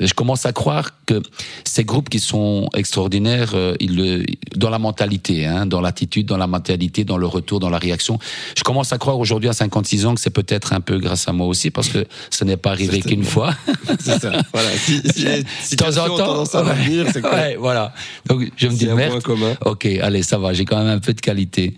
Je 0.00 0.14
commence 0.14 0.46
à 0.46 0.52
croire 0.52 0.90
que 1.06 1.22
ces 1.64 1.84
groupes 1.84 2.08
qui 2.08 2.20
sont 2.20 2.68
extraordinaires, 2.74 3.52
euh, 3.54 3.74
ils 3.80 3.96
le, 3.96 4.24
dans 4.56 4.70
la 4.70 4.78
mentalité, 4.78 5.46
hein, 5.46 5.66
dans 5.66 5.80
l'attitude, 5.80 6.26
dans 6.26 6.36
la 6.36 6.46
mentalité, 6.46 7.04
dans 7.04 7.18
le 7.18 7.26
retour, 7.26 7.60
dans 7.60 7.70
la 7.70 7.78
réaction. 7.78 8.18
Je 8.56 8.62
commence 8.62 8.92
à 8.92 8.98
croire 8.98 9.18
aujourd'hui 9.18 9.48
à 9.48 9.52
56 9.52 10.06
ans 10.06 10.14
que 10.14 10.20
c'est 10.20 10.30
peut-être 10.30 10.72
un 10.72 10.80
peu 10.80 10.98
grâce 10.98 11.28
à 11.28 11.32
moi 11.32 11.46
aussi, 11.46 11.70
parce 11.70 11.88
que 11.88 12.06
ce 12.30 12.44
n'est 12.44 12.56
pas 12.56 12.70
arrivé 12.70 13.00
qu'une 13.00 13.24
fois. 13.24 13.54
C'est 14.00 14.18
ça. 14.20 14.32
Voilà. 14.52 14.70
Si, 14.70 15.02
si 15.14 15.24
les 15.24 15.42
de 15.42 15.76
temps 15.76 15.96
en 15.98 16.06
temps. 16.06 16.16
tendance 16.16 16.54
à 16.54 16.62
revenir, 16.62 17.06
c'est 17.12 17.20
quoi 17.20 17.32
Ouais, 17.32 17.56
voilà. 17.58 17.92
Donc 18.26 18.50
je 18.56 18.68
me 18.68 18.72
dis 18.72 18.86
merde. 18.86 19.22
Ok, 19.64 19.86
allez, 19.86 20.22
ça 20.22 20.38
va. 20.38 20.52
J'ai 20.52 20.64
quand 20.64 20.78
même 20.78 20.88
un 20.88 20.98
peu 20.98 21.12
de 21.12 21.20
qualité. 21.20 21.76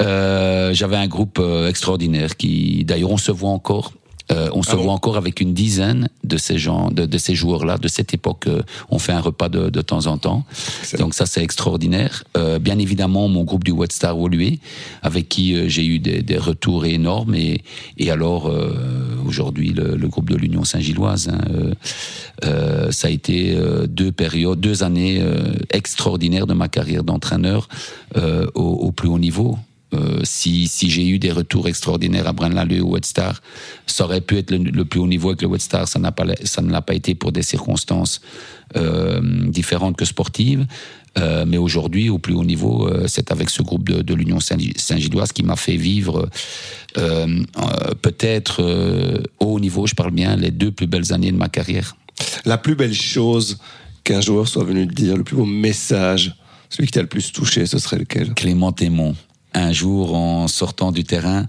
Euh, 0.00 0.72
J'avais 0.72 0.96
un 0.96 1.06
groupe 1.06 1.38
euh, 1.40 1.68
extraordinaire 1.68 2.36
qui, 2.36 2.84
d'ailleurs, 2.84 3.10
on 3.10 3.16
se 3.16 3.32
voit 3.32 3.50
encore. 3.50 3.92
Euh, 4.32 4.48
on 4.54 4.62
se 4.62 4.70
Ah 4.72 4.76
bon 4.76 4.84
voit 4.84 4.92
encore 4.94 5.18
avec 5.18 5.40
une 5.42 5.52
dizaine 5.52 6.08
de 6.24 6.38
ces 6.38 6.56
gens, 6.56 6.90
de, 6.90 7.04
de 7.04 7.18
ces 7.18 7.34
joueurs-là, 7.34 7.76
de 7.76 7.88
cette 7.88 8.14
époque. 8.14 8.46
euh, 8.46 8.62
on 8.88 8.98
fait 8.98 9.12
un 9.12 9.20
repas 9.20 9.50
de, 9.50 9.68
de 9.68 9.82
temps 9.82 10.06
en 10.06 10.16
temps. 10.16 10.44
Excellent. 10.80 11.04
Donc 11.04 11.14
ça, 11.14 11.26
c'est 11.26 11.42
extraordinaire. 11.42 12.24
Euh, 12.36 12.58
bien 12.58 12.78
évidemment, 12.78 13.28
mon 13.28 13.44
groupe 13.44 13.64
du 13.64 13.70
West 13.70 13.92
Star 13.92 14.18
Woluwe, 14.18 14.58
avec 15.02 15.28
qui 15.28 15.54
euh, 15.54 15.68
j'ai 15.68 15.84
eu 15.84 15.98
des, 15.98 16.22
des 16.22 16.38
retours 16.38 16.86
énormes. 16.86 17.34
Et, 17.34 17.62
et 17.98 18.10
alors, 18.10 18.46
euh, 18.46 18.72
aujourd'hui, 19.26 19.74
le, 19.74 19.94
le 19.94 20.08
groupe 20.08 20.30
de 20.30 20.36
l'Union 20.36 20.64
Saint-Gilloise. 20.64 21.28
hein, 21.28 21.40
euh, 21.52 21.74
euh, 22.44 22.90
ça 22.92 23.08
a 23.08 23.10
été 23.10 23.54
euh, 23.54 23.86
deux 23.86 24.10
périodes, 24.10 24.58
deux 24.58 24.82
années 24.82 25.18
euh, 25.20 25.52
extraordinaires 25.70 26.46
de 26.46 26.54
ma 26.54 26.68
carrière 26.68 27.04
d'entraîneur 27.04 27.68
euh, 28.16 28.46
au, 28.54 28.62
au 28.62 28.90
plus 28.90 29.08
haut 29.08 29.18
niveau. 29.18 29.58
Euh, 29.94 30.20
si 30.24 30.68
si 30.68 30.90
j'ai 30.90 31.06
eu 31.06 31.18
des 31.18 31.32
retours 31.32 31.68
extraordinaires 31.68 32.26
à 32.26 32.32
Braine-l'Alleud 32.32 32.82
ou 32.82 32.96
Star, 33.02 33.40
ça 33.86 34.04
aurait 34.04 34.20
pu 34.20 34.36
être 34.36 34.50
le, 34.50 34.58
le 34.58 34.84
plus 34.84 35.00
haut 35.00 35.06
niveau 35.06 35.28
avec 35.28 35.42
le 35.42 35.48
West 35.48 35.66
Star. 35.66 35.86
Ça 35.86 35.98
n'a 35.98 36.12
pas 36.12 36.26
ça 36.44 36.60
ne 36.62 36.70
l'a 36.70 36.82
pas 36.82 36.94
été 36.94 37.14
pour 37.14 37.30
des 37.32 37.42
circonstances 37.42 38.20
euh, 38.76 39.20
différentes 39.48 39.96
que 39.96 40.04
sportives. 40.04 40.66
Euh, 41.16 41.44
mais 41.46 41.58
aujourd'hui, 41.58 42.08
au 42.10 42.18
plus 42.18 42.34
haut 42.34 42.44
niveau, 42.44 42.90
c'est 43.06 43.30
avec 43.30 43.48
ce 43.48 43.62
groupe 43.62 43.88
de, 43.88 44.02
de 44.02 44.14
l'Union 44.14 44.40
Saint- 44.40 44.58
Saint-Gilloise 44.76 45.30
qui 45.32 45.44
m'a 45.44 45.56
fait 45.56 45.76
vivre 45.76 46.28
peut-être 48.02 48.54
au 49.38 49.46
haut 49.46 49.60
niveau, 49.60 49.86
je 49.86 49.94
parle 49.94 50.10
bien, 50.10 50.36
les 50.36 50.50
deux 50.50 50.72
plus 50.72 50.88
belles 50.88 51.12
années 51.12 51.30
de 51.32 51.36
ma 51.36 51.48
carrière. 51.48 51.96
La 52.44 52.58
plus 52.58 52.74
belle 52.74 52.94
chose 52.94 53.58
qu'un 54.02 54.20
joueur 54.20 54.46
soit 54.48 54.64
venu 54.64 54.86
te 54.86 54.94
dire, 54.94 55.16
le 55.16 55.24
plus 55.24 55.36
beau 55.36 55.46
message, 55.46 56.34
celui 56.68 56.86
qui 56.86 56.92
t'a 56.92 57.02
le 57.02 57.06
plus 57.08 57.32
touché, 57.32 57.66
ce 57.66 57.78
serait 57.78 57.98
lequel? 57.98 58.34
Clément 58.34 58.72
Témon. 58.72 59.14
Un 59.54 59.72
jour, 59.72 60.14
en 60.14 60.48
sortant 60.48 60.90
du 60.92 61.04
terrain, 61.04 61.46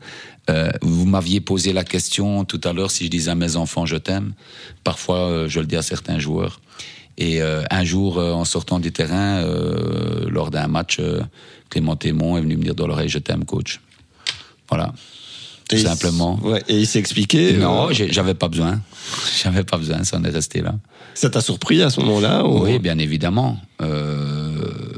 euh, 0.50 0.70
vous 0.82 1.06
m'aviez 1.06 1.42
posé 1.42 1.74
la 1.74 1.84
question 1.84 2.46
tout 2.46 2.62
à 2.64 2.72
l'heure 2.74 2.92
si 2.92 3.06
je 3.06 3.10
disais 3.10 3.32
à 3.32 3.36
mes 3.36 3.56
enfants 3.56 3.86
je 3.86 3.98
t'aime. 3.98 4.34
Parfois, 4.84 5.18
euh, 5.30 5.48
je 5.50 5.60
le 5.60 5.66
dis 5.66 5.76
à 5.76 5.82
certains 5.82 6.20
joueurs. 6.20 6.62
Et 7.18 7.42
euh, 7.42 7.64
un 7.72 7.84
jour, 7.84 8.18
en 8.18 8.46
sortant 8.46 8.80
du 8.80 8.92
terrain, 8.92 9.42
lors 10.28 10.52
d'un 10.52 10.68
match, 10.68 11.00
Clément 11.70 11.96
Témon 11.96 12.38
est 12.38 12.42
venu 12.42 12.58
me 12.58 12.64
dire 12.64 12.76
dans 12.76 12.88
l'oreille 12.88 13.10
je 13.10 13.20
t'aime, 13.20 13.46
coach. 13.46 13.80
Voilà. 14.70 14.94
Tout 15.68 15.76
Et 15.78 15.80
il 15.80 15.86
s- 15.86 15.92
simplement. 15.92 16.40
Ouais, 16.44 16.62
et 16.68 16.78
il 16.78 16.86
s'est 16.86 17.00
expliqué. 17.00 17.54
Non, 17.54 17.90
j'avais 17.92 18.34
pas 18.36 18.48
besoin. 18.50 18.82
J'avais 19.44 19.64
pas 19.64 19.78
besoin, 19.78 20.04
ça 20.04 20.18
en 20.18 20.24
est 20.24 20.30
resté 20.30 20.62
là. 20.62 20.76
ça 21.14 21.30
t'a 21.30 21.40
surpris 21.42 21.82
à 21.84 21.90
ce 21.90 22.00
moment-là 22.02 22.44
ou- 22.46 22.64
Oui, 22.64 22.78
bien 22.80 22.98
évidemment. 23.00 23.58
Euh, 23.82 24.15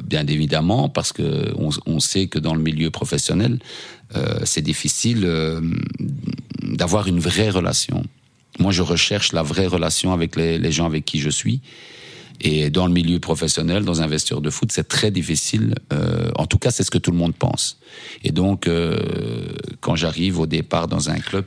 bien 0.08 0.26
évidemment, 0.28 0.89
parce 0.89 1.12
que 1.14 1.53
on, 1.86 1.99
sait 1.99 2.28
que 2.28 2.39
dans 2.39 2.55
le 2.55 2.62
milieu 2.62 2.89
professionnel, 2.89 3.60
euh, 4.16 4.39
c'est 4.45 4.62
difficile 4.62 5.24
euh, 5.26 5.62
d'avoir 6.64 7.08
une 7.08 7.20
vraie 7.20 7.49
relation. 7.49 8.03
Moi, 8.60 8.72
je 8.72 8.82
recherche 8.82 9.34
la 9.34 9.43
vraie 9.43 9.68
relation 9.68 10.14
avec 10.14 10.36
les, 10.36 10.72
gens 10.72 10.86
avec 10.86 11.05
qui 11.05 11.20
je 11.20 11.30
suis. 11.30 11.62
Et 12.39 12.70
dans 12.70 12.86
le 12.86 12.93
milieu 12.93 13.20
professionnel, 13.20 13.84
dans 13.84 14.01
un 14.01 14.08
vestiaire 14.08 14.41
de 14.41 14.49
foot, 14.49 14.72
c'est 14.72 14.88
très 14.88 15.12
difficile. 15.12 15.76
Euh, 15.91 16.30
en 16.36 16.45
tout 16.45 16.58
cas, 16.58 16.72
c'est 16.72 16.84
ce 16.84 16.91
que 16.91 16.99
tout 16.99 17.12
le 17.12 17.18
monde 17.18 17.36
pense. 17.36 17.80
Et 18.24 18.32
donc, 18.32 18.70
quand 19.82 19.95
j'arrive 19.95 20.39
au 20.39 20.45
départ 20.47 20.88
dans 20.88 21.10
un 21.10 21.20
club, 21.20 21.45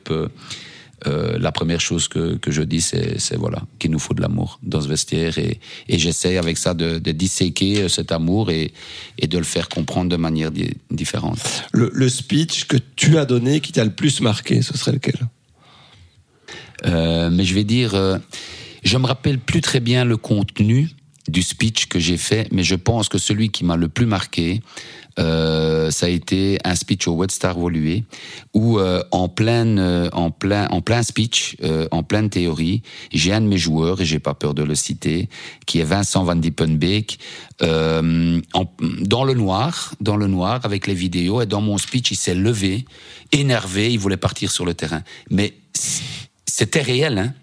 euh, 1.07 1.39
la 1.39 1.53
première 1.53 1.81
chose 1.81 2.09
que, 2.09 2.37
que 2.37 2.51
je 2.51 2.63
dis, 2.63 2.81
c'est 2.81 3.37
voilà, 3.37 3.63
qu'il 3.79 3.91
nous 3.91 3.99
faut 3.99 4.15
de 4.15 4.21
l'amour 4.21 4.59
dans 4.63 4.81
ce 4.81 4.89
vestiaire. 4.89 5.39
Et, 5.39 5.61
et 5.89 5.99
j'essaie 5.99 6.37
avec 6.37 6.59
ça 6.59 6.75
de, 6.75 6.99
de 6.99 7.13
disséquer 7.13 7.83
euh, 7.83 7.89
cet 7.89 8.13
amour 8.13 8.51
et, 8.51 8.73
et 9.19 9.27
de 9.27 9.39
le 9.39 9.45
faire 9.45 9.69
comprendre 9.69 10.11
de 10.11 10.17
manière 10.17 10.51
di- 10.51 10.77
différente. 10.91 11.65
le, 11.73 11.91
le 11.93 12.09
speech 12.09 12.65
que 12.67 12.77
tu 12.97 13.19
as 13.19 13.25
donné 13.25 13.61
qui 13.61 13.73
t'a 13.73 13.85
le 13.85 13.91
plus 13.93 14.21
marqué, 14.21 14.63
ce 14.63 14.77
serait 14.77 14.93
lequel? 14.93 15.19
Euh, 16.87 17.31
mais 17.31 17.45
je 17.45 17.55
vais 17.55 17.65
dire, 17.65 17.95
euh, 17.95 18.19
je 18.85 18.97
me 18.97 19.07
rappelle 19.07 19.39
plus 19.39 19.61
très 19.61 19.81
bien 19.81 20.05
le 20.05 20.17
contenu 20.17 20.89
du 21.29 21.43
speech 21.43 21.87
que 21.87 21.99
j'ai 21.99 22.17
fait, 22.17 22.49
mais 22.51 22.63
je 22.63 22.75
pense 22.75 23.09
que 23.09 23.19
celui 23.19 23.51
qui 23.51 23.65
m'a 23.65 23.77
le 23.77 23.89
plus 23.89 24.07
marqué, 24.07 24.63
euh, 25.21 25.91
ça 25.91 26.07
a 26.07 26.09
été 26.09 26.59
un 26.65 26.75
speech 26.75 27.07
au 27.07 27.13
West 27.13 27.37
Star 27.37 27.59
Woluwe, 27.59 28.03
où 28.55 28.79
euh, 28.79 29.03
en 29.11 29.29
pleine, 29.29 29.79
euh, 29.79 30.09
en 30.13 30.31
plein, 30.31 30.67
en 30.69 30.81
plein 30.81 31.03
speech, 31.03 31.57
en 31.91 32.03
pleine 32.03 32.31
théorie, 32.31 32.83
j'ai 33.13 33.33
un 33.33 33.41
de 33.41 33.47
mes 33.47 33.59
joueurs 33.59 34.01
et 34.01 34.05
j'ai 34.05 34.19
pas 34.19 34.35
peur 34.35 34.55
de 34.55 34.63
le 34.63 34.75
citer, 34.75 35.29
qui 35.67 35.81
est 35.81 35.85
Vincent 35.85 36.25
Van 36.25 36.37
Diepenbeek, 36.37 37.19
en- 37.63 38.67
dans 39.01 39.25
le 39.25 39.35
noir, 39.35 39.95
dans 40.01 40.17
le 40.17 40.27
noir 40.27 40.61
avec 40.65 40.87
les 40.87 40.95
vidéos 40.95 41.43
et 41.43 41.47
dans 41.47 41.61
mon 41.61 41.79
speech, 41.79 42.11
il 42.13 42.17
s'est 42.17 42.35
levé, 42.35 42.85
énervé, 43.33 43.93
il 43.93 43.99
voulait 43.99 44.17
partir 44.17 44.51
sur 44.51 44.65
le 44.65 44.75
terrain, 44.75 45.03
mais 45.31 45.55
c'était 46.47 46.83
réel, 46.83 47.19
hein. 47.19 47.35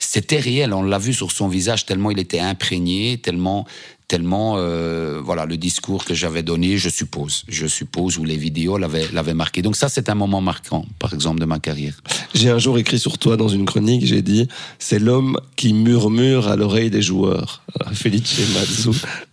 C'était 0.00 0.38
réel. 0.38 0.74
On 0.74 0.82
l'a 0.82 0.98
vu 0.98 1.14
sur 1.14 1.32
son 1.32 1.48
visage 1.48 1.86
tellement 1.86 2.10
il 2.10 2.18
était 2.18 2.38
imprégné, 2.40 3.18
tellement, 3.18 3.64
tellement, 4.06 4.56
euh, 4.58 5.20
voilà, 5.24 5.46
le 5.46 5.56
discours 5.56 6.04
que 6.04 6.14
j'avais 6.14 6.42
donné, 6.42 6.76
je 6.76 6.88
suppose, 6.90 7.44
je 7.48 7.66
suppose, 7.66 8.18
ou 8.18 8.24
les 8.24 8.36
vidéos 8.36 8.76
l'avaient, 8.76 9.08
l'avaient 9.12 9.34
marqué. 9.34 9.62
Donc 9.62 9.76
ça, 9.76 9.88
c'est 9.88 10.08
un 10.10 10.14
moment 10.14 10.40
marquant, 10.42 10.84
par 10.98 11.14
exemple, 11.14 11.40
de 11.40 11.46
ma 11.46 11.58
carrière. 11.58 12.00
J'ai 12.34 12.50
un 12.50 12.58
jour 12.58 12.76
écrit 12.78 12.98
sur 12.98 13.16
toi 13.18 13.36
dans 13.36 13.48
une 13.48 13.64
chronique, 13.64 14.04
j'ai 14.04 14.22
dit 14.22 14.46
c'est 14.78 14.98
l'homme 14.98 15.40
qui 15.56 15.72
murmure 15.72 16.48
à 16.48 16.56
l'oreille 16.56 16.90
des 16.90 17.02
joueurs. 17.02 17.62
Euh, 17.80 17.92
Felice 17.94 18.40
Mazzu. 18.54 18.90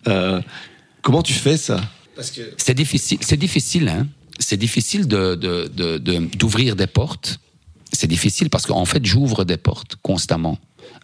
Euh, 0.07 0.41
comment 1.01 1.21
tu 1.21 1.33
fais 1.33 1.57
ça? 1.57 1.81
Que 2.15 2.21
C'est 2.57 2.73
difficile, 2.75 3.17
c'est 3.21 3.37
difficile, 3.37 3.87
hein. 3.89 4.07
C'est 4.39 4.57
difficile 4.57 5.07
de, 5.07 5.35
de, 5.35 5.69
de, 5.73 5.97
de- 5.97 6.29
d'ouvrir 6.37 6.75
des 6.75 6.87
portes. 6.87 7.39
C'est 7.91 8.07
difficile 8.07 8.49
parce 8.49 8.65
qu'en 8.65 8.85
fait, 8.85 9.05
j'ouvre 9.05 9.43
des 9.43 9.57
portes 9.57 9.97
constamment 10.01 10.57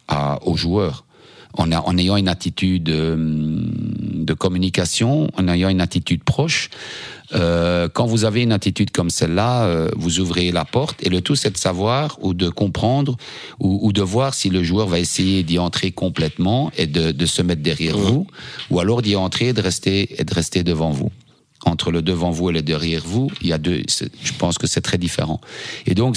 à, 0.08 0.42
aux 0.48 0.56
joueurs. 0.58 1.06
En, 1.54 1.72
a- 1.72 1.80
en 1.82 1.98
ayant 1.98 2.18
une 2.18 2.28
attitude 2.28 2.90
euh, 2.90 3.16
de 3.18 4.34
communication, 4.34 5.30
en 5.38 5.48
ayant 5.48 5.70
une 5.70 5.82
attitude 5.82 6.24
proche. 6.24 6.70
Euh, 7.34 7.90
quand 7.92 8.06
vous 8.06 8.24
avez 8.24 8.42
une 8.44 8.54
attitude 8.54 8.92
comme 8.92 9.10
celle-là, 9.10 9.66
euh, 9.66 9.90
vous 9.98 10.20
ouvrez 10.20 10.52
la 10.52 10.64
porte 10.64 11.06
et 11.06 11.10
le 11.10 11.20
tout 11.20 11.36
c'est 11.36 11.52
de 11.52 11.58
savoir 11.58 12.18
ou 12.22 12.34
de 12.34 12.48
comprendre 12.48 13.18
ou, 13.60 13.80
ou 13.82 13.92
de 13.92 14.02
voir 14.02 14.34
si 14.34 14.50
le 14.50 14.64
joueur 14.64 14.88
va 14.88 14.98
essayer 15.00 15.44
d'y 15.44 15.60
entrer 15.60 15.92
complètement 15.92 16.72
et 16.78 16.88
de, 16.88 17.12
de 17.12 17.26
se 17.26 17.42
mettre 17.42 17.62
derrière 17.62 17.98
vous 17.98 18.28
ou 18.70 18.80
alors 18.80 19.02
d'y 19.02 19.18
entrer 19.18 19.50
et 19.50 19.54
de 19.54 19.62
rester, 19.62 20.22
et 20.22 20.24
de 20.24 20.34
rester 20.34 20.64
devant 20.64 20.92
vous 20.92 21.12
entre 21.66 21.92
le 21.92 22.02
devant 22.02 22.32
vous 22.32 22.50
et 22.50 22.54
le 22.54 22.62
derrière 22.62 23.02
vous, 23.04 23.30
il 23.42 23.48
y 23.48 23.54
a 23.54 23.58
deux. 23.58 23.82
Je 24.24 24.32
pense 24.38 24.58
que 24.58 24.68
c'est 24.68 24.80
très 24.80 24.98
différent. 24.98 25.42
Et 25.86 25.96
donc, 25.96 26.16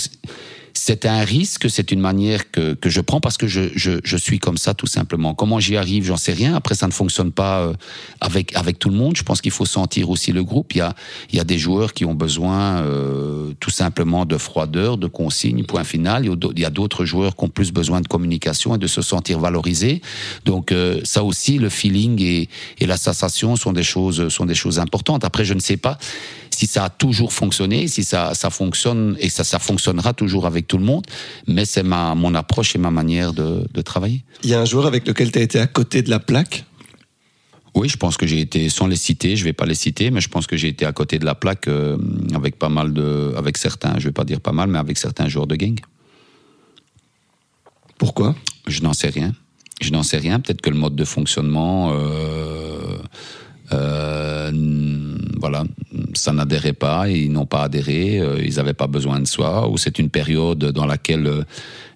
c'est 0.83 1.05
un 1.05 1.25
risque, 1.25 1.69
c'est 1.69 1.93
une 1.93 2.01
manière 2.01 2.51
que, 2.51 2.73
que 2.73 2.89
je 2.89 3.03
prends 3.03 3.21
parce 3.21 3.37
que 3.37 3.47
je, 3.47 3.69
je, 3.75 4.01
je 4.03 4.17
suis 4.17 4.39
comme 4.39 4.57
ça 4.57 4.73
tout 4.73 4.87
simplement. 4.87 5.35
Comment 5.35 5.61
j'y 5.61 5.77
arrive, 5.77 6.07
j'en 6.07 6.17
sais 6.17 6.33
rien. 6.33 6.55
Après, 6.55 6.75
ça 6.75 6.87
ne 6.87 6.93
fonctionne 6.93 7.33
pas 7.33 7.61
euh, 7.61 7.75
avec, 8.23 8.57
avec 8.57 8.79
tout 8.79 8.89
le 8.89 8.97
monde. 8.97 9.15
Je 9.15 9.23
pense 9.23 9.43
qu'il 9.43 9.51
faut 9.51 9.67
sentir 9.67 10.09
aussi 10.09 10.33
le 10.33 10.43
groupe. 10.43 10.75
Il 10.75 10.79
y 10.79 10.81
a, 10.81 10.95
il 11.31 11.37
y 11.37 11.39
a 11.39 11.45
des 11.45 11.59
joueurs 11.59 11.93
qui 11.93 12.07
ont 12.07 12.15
besoin 12.15 12.79
euh, 12.79 13.53
tout 13.61 13.69
simplement 13.69 14.25
de 14.25 14.39
froideur, 14.39 14.97
de 14.97 15.07
consignes, 15.07 15.65
point 15.65 15.85
final. 15.85 16.25
Il 16.25 16.59
y 16.59 16.65
a 16.65 16.71
d'autres 16.71 17.05
joueurs 17.05 17.37
qui 17.37 17.45
ont 17.45 17.51
plus 17.51 17.73
besoin 17.73 18.01
de 18.01 18.09
communication 18.09 18.75
et 18.75 18.79
de 18.79 18.87
se 18.87 19.03
sentir 19.03 19.39
valorisés. 19.39 20.01
Donc 20.47 20.73
euh, 20.73 21.03
ça 21.05 21.23
aussi, 21.25 21.59
le 21.59 21.69
feeling 21.69 22.23
et, 22.23 22.49
et 22.79 22.87
la 22.87 22.97
sensation 22.97 23.55
sont 23.55 23.75
des 23.75 23.83
choses, 23.83 24.31
sont 24.31 24.47
des 24.47 24.55
choses 24.55 24.79
importantes. 24.79 25.27
Après, 25.27 25.45
je 25.45 25.53
ne 25.53 25.61
sais 25.61 25.77
pas 25.77 25.99
si 26.61 26.67
ça 26.67 26.85
a 26.85 26.91
toujours 26.91 27.33
fonctionné, 27.33 27.89
si 27.89 28.05
ça, 28.05 28.35
ça 28.35 28.51
fonctionne 28.51 29.17
et 29.19 29.31
ça, 29.31 29.45
ça 29.45 29.59
fonctionnera 29.59 30.13
toujours 30.13 30.45
avec 30.47 30.67
tout 30.67 30.77
le 30.77 30.85
monde, 30.85 31.07
mais 31.47 31.65
c'est 31.65 31.83
ma, 31.83 32.15
mon 32.15 32.35
approche 32.35 32.77
et 32.77 32.79
ma 32.79 32.91
manière 32.91 33.33
de, 33.33 33.67
de 33.73 33.81
travailler. 33.81 34.23
Il 34.43 34.51
y 34.51 34.55
a 34.55 34.61
un 34.61 34.67
joueur 34.67 34.85
avec 34.85 35.09
lequel 35.09 35.33
tu 35.33 35.39
as 35.39 35.43
été 35.43 35.59
à 35.59 35.67
côté 35.67 36.03
de 36.03 36.11
la 36.11 36.19
plaque? 36.19 36.67
Oui, 37.75 37.89
je 37.89 37.97
pense 37.97 38.19
que 38.19 38.27
j'ai 38.27 38.41
été, 38.41 38.69
sans 38.69 38.89
les 38.89 38.97
citer, 38.97 39.37
je 39.37 39.45
vais 39.45 39.55
pas 39.55 39.65
les 39.65 39.75
citer, 39.75 40.11
mais 40.11 40.21
je 40.21 40.29
pense 40.29 40.47
que 40.47 40.59
j'ai 40.59 40.69
été 40.69 40.85
à 40.85 40.93
côté 40.93 41.19
de 41.19 41.25
la 41.25 41.35
plaque 41.35 41.67
euh, 41.67 41.97
avec 42.35 42.59
pas 42.59 42.69
mal 42.69 42.93
de, 42.93 43.33
avec 43.39 43.57
certains, 43.57 43.99
je 43.99 44.09
vais 44.09 44.13
pas 44.13 44.25
dire 44.25 44.43
pas 44.43 44.53
mal, 44.53 44.69
mais 44.69 44.79
avec 44.79 44.99
certains 44.99 45.29
joueurs 45.29 45.47
de 45.47 45.57
gang. 45.57 45.81
Pourquoi? 47.97 48.35
Je 48.67 48.83
n'en 48.83 48.93
sais 48.93 49.09
rien. 49.09 49.33
Je 49.81 49.93
n'en 49.93 50.03
sais 50.03 50.19
rien. 50.19 50.41
Peut-être 50.41 50.61
que 50.61 50.69
le 50.69 50.77
mode 50.77 50.95
de 50.95 51.07
fonctionnement, 51.07 51.93
euh, 51.95 52.99
euh, 53.73 55.10
voilà, 55.41 55.65
ça 56.15 56.33
n'adhérait 56.33 56.75
pas, 56.75 57.09
ils 57.09 57.33
n'ont 57.33 57.47
pas 57.47 57.63
adhéré, 57.65 58.21
euh, 58.21 58.43
ils 58.45 58.57
n'avaient 58.57 58.75
pas 58.75 58.87
besoin 58.87 59.21
de 59.21 59.27
soi, 59.27 59.69
ou 59.69 59.79
c'est 59.79 59.99
une 59.99 60.11
période 60.11 60.65
dans 60.73 60.87
laquelle 60.87 61.27
euh, 61.27 61.43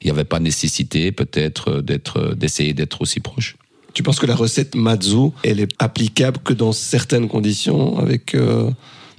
il 0.00 0.06
n'y 0.06 0.10
avait 0.10 0.24
pas 0.24 0.40
nécessité 0.40 1.12
peut-être 1.12 1.80
d'être, 1.80 2.34
d'essayer 2.34 2.72
d'être 2.72 3.02
aussi 3.02 3.20
proche. 3.20 3.56
Tu 3.92 4.02
penses 4.02 4.18
que 4.18 4.26
la 4.26 4.34
recette 4.34 4.74
Mazzu, 4.74 5.30
elle 5.44 5.60
est 5.60 5.70
applicable 5.78 6.38
que 6.42 6.52
dans 6.52 6.72
certaines 6.72 7.28
conditions, 7.28 7.98
avec 7.98 8.34
euh, 8.34 8.70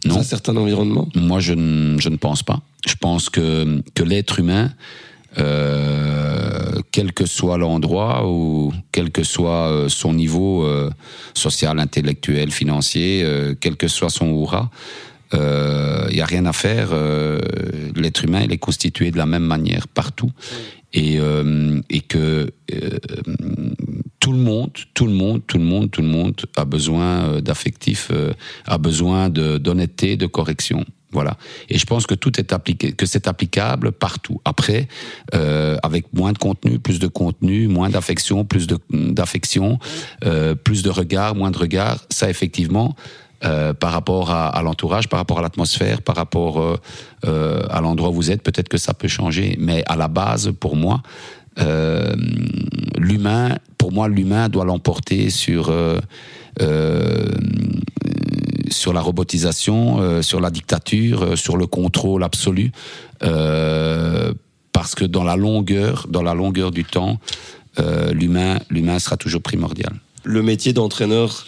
Non. 0.05 0.17
un 0.17 0.23
certain 0.23 0.55
environnement? 0.57 1.07
Moi, 1.15 1.39
je 1.39 1.53
ne, 1.53 1.97
je 1.99 2.09
ne 2.09 2.17
pense 2.17 2.43
pas. 2.43 2.61
Je 2.85 2.95
pense 2.99 3.29
que, 3.29 3.81
que 3.93 4.03
l'être 4.03 4.39
humain, 4.39 4.73
euh, 5.37 6.64
quel 6.91 7.13
que 7.13 7.25
soit 7.25 7.57
l'endroit 7.57 8.27
ou 8.27 8.71
quel 8.91 9.11
que 9.11 9.23
soit 9.23 9.69
euh, 9.69 9.89
son 9.89 10.13
niveau 10.13 10.65
euh, 10.65 10.89
social, 11.33 11.79
intellectuel, 11.79 12.51
financier, 12.51 13.21
euh, 13.23 13.53
quel 13.59 13.75
que 13.77 13.87
soit 13.87 14.09
son 14.09 14.27
aura, 14.29 14.69
il 15.33 16.15
n'y 16.15 16.21
a 16.21 16.25
rien 16.25 16.45
à 16.45 16.53
faire. 16.53 16.89
euh, 16.93 17.39
l'être 17.95 18.23
humain, 18.23 18.41
il 18.45 18.53
est 18.53 18.57
constitué 18.57 19.11
de 19.11 19.17
la 19.17 19.25
même 19.25 19.43
manière 19.43 19.87
partout. 19.87 20.31
Et, 20.93 21.17
euh, 21.19 21.81
et 21.89 21.99
que 21.99 22.49
euh, 22.73 22.89
tout 24.21 24.31
le 24.31 24.37
monde, 24.37 24.71
tout 24.93 25.05
le 25.07 25.11
monde, 25.11 25.41
tout 25.45 25.57
le 25.57 25.65
monde, 25.65 25.91
tout 25.91 26.01
le 26.01 26.07
monde 26.07 26.35
a 26.55 26.63
besoin 26.63 27.25
euh, 27.25 27.41
d'affectif, 27.41 28.09
euh, 28.11 28.31
a 28.65 28.77
besoin 28.77 29.29
de- 29.29 29.57
d'honnêteté, 29.57 30.15
de 30.15 30.25
correction. 30.25 30.85
Et 31.69 31.77
je 31.77 31.85
pense 31.85 32.05
que 32.05 32.15
tout 32.15 32.39
est 32.39 32.53
appliqué, 32.53 32.91
que 32.91 33.05
c'est 33.05 33.27
applicable 33.27 33.91
partout. 33.91 34.41
Après, 34.45 34.87
euh, 35.33 35.77
avec 35.83 36.05
moins 36.13 36.33
de 36.33 36.37
contenu, 36.37 36.79
plus 36.79 36.99
de 36.99 37.07
contenu, 37.07 37.67
moins 37.67 37.89
d'affection, 37.89 38.45
plus 38.45 38.67
d'affection, 38.89 39.79
euh, 40.25 40.55
plus 40.55 40.83
de 40.83 40.89
regard, 40.89 41.35
moins 41.35 41.51
de 41.51 41.57
regard, 41.57 42.05
ça 42.09 42.29
effectivement. 42.29 42.95
euh, 43.43 43.73
par 43.73 43.91
rapport 43.91 44.31
à, 44.31 44.47
à 44.47 44.61
l'entourage, 44.63 45.07
par 45.07 45.19
rapport 45.19 45.39
à 45.39 45.41
l'atmosphère, 45.41 46.01
par 46.01 46.15
rapport 46.15 46.79
à 47.23 47.81
l'endroit 47.81 48.09
où 48.09 48.13
vous 48.13 48.31
êtes, 48.31 48.41
peut-être 48.41 48.69
que 48.69 48.77
ça 48.77 48.93
peut 48.93 49.09
changer. 49.09 49.55
Mais 49.59 49.83
à 49.87 49.95
la 49.95 50.07
base, 50.07 50.51
pour 50.59 50.75
moi, 50.75 51.03
l'humain, 52.97 53.57
pour 53.77 53.91
moi, 53.91 54.07
l'humain 54.07 54.49
doit 54.49 54.65
l'emporter 54.65 55.29
sur 55.29 55.71
sur 58.75 58.93
la 58.93 59.01
robotisation, 59.01 59.99
euh, 59.99 60.21
sur 60.21 60.39
la 60.39 60.51
dictature, 60.51 61.23
euh, 61.23 61.35
sur 61.35 61.57
le 61.57 61.67
contrôle 61.67 62.23
absolu, 62.23 62.71
euh, 63.23 64.33
parce 64.71 64.95
que 64.95 65.05
dans 65.05 65.23
la 65.23 65.35
longueur, 65.35 66.07
dans 66.09 66.21
la 66.21 66.33
longueur 66.33 66.71
du 66.71 66.83
temps, 66.83 67.19
l'humain, 68.13 68.59
l'humain 68.69 68.99
sera 68.99 69.17
toujours 69.17 69.41
primordial. 69.41 69.93
Le 70.23 70.41
métier 70.41 70.71
d'entraîneur, 70.71 71.45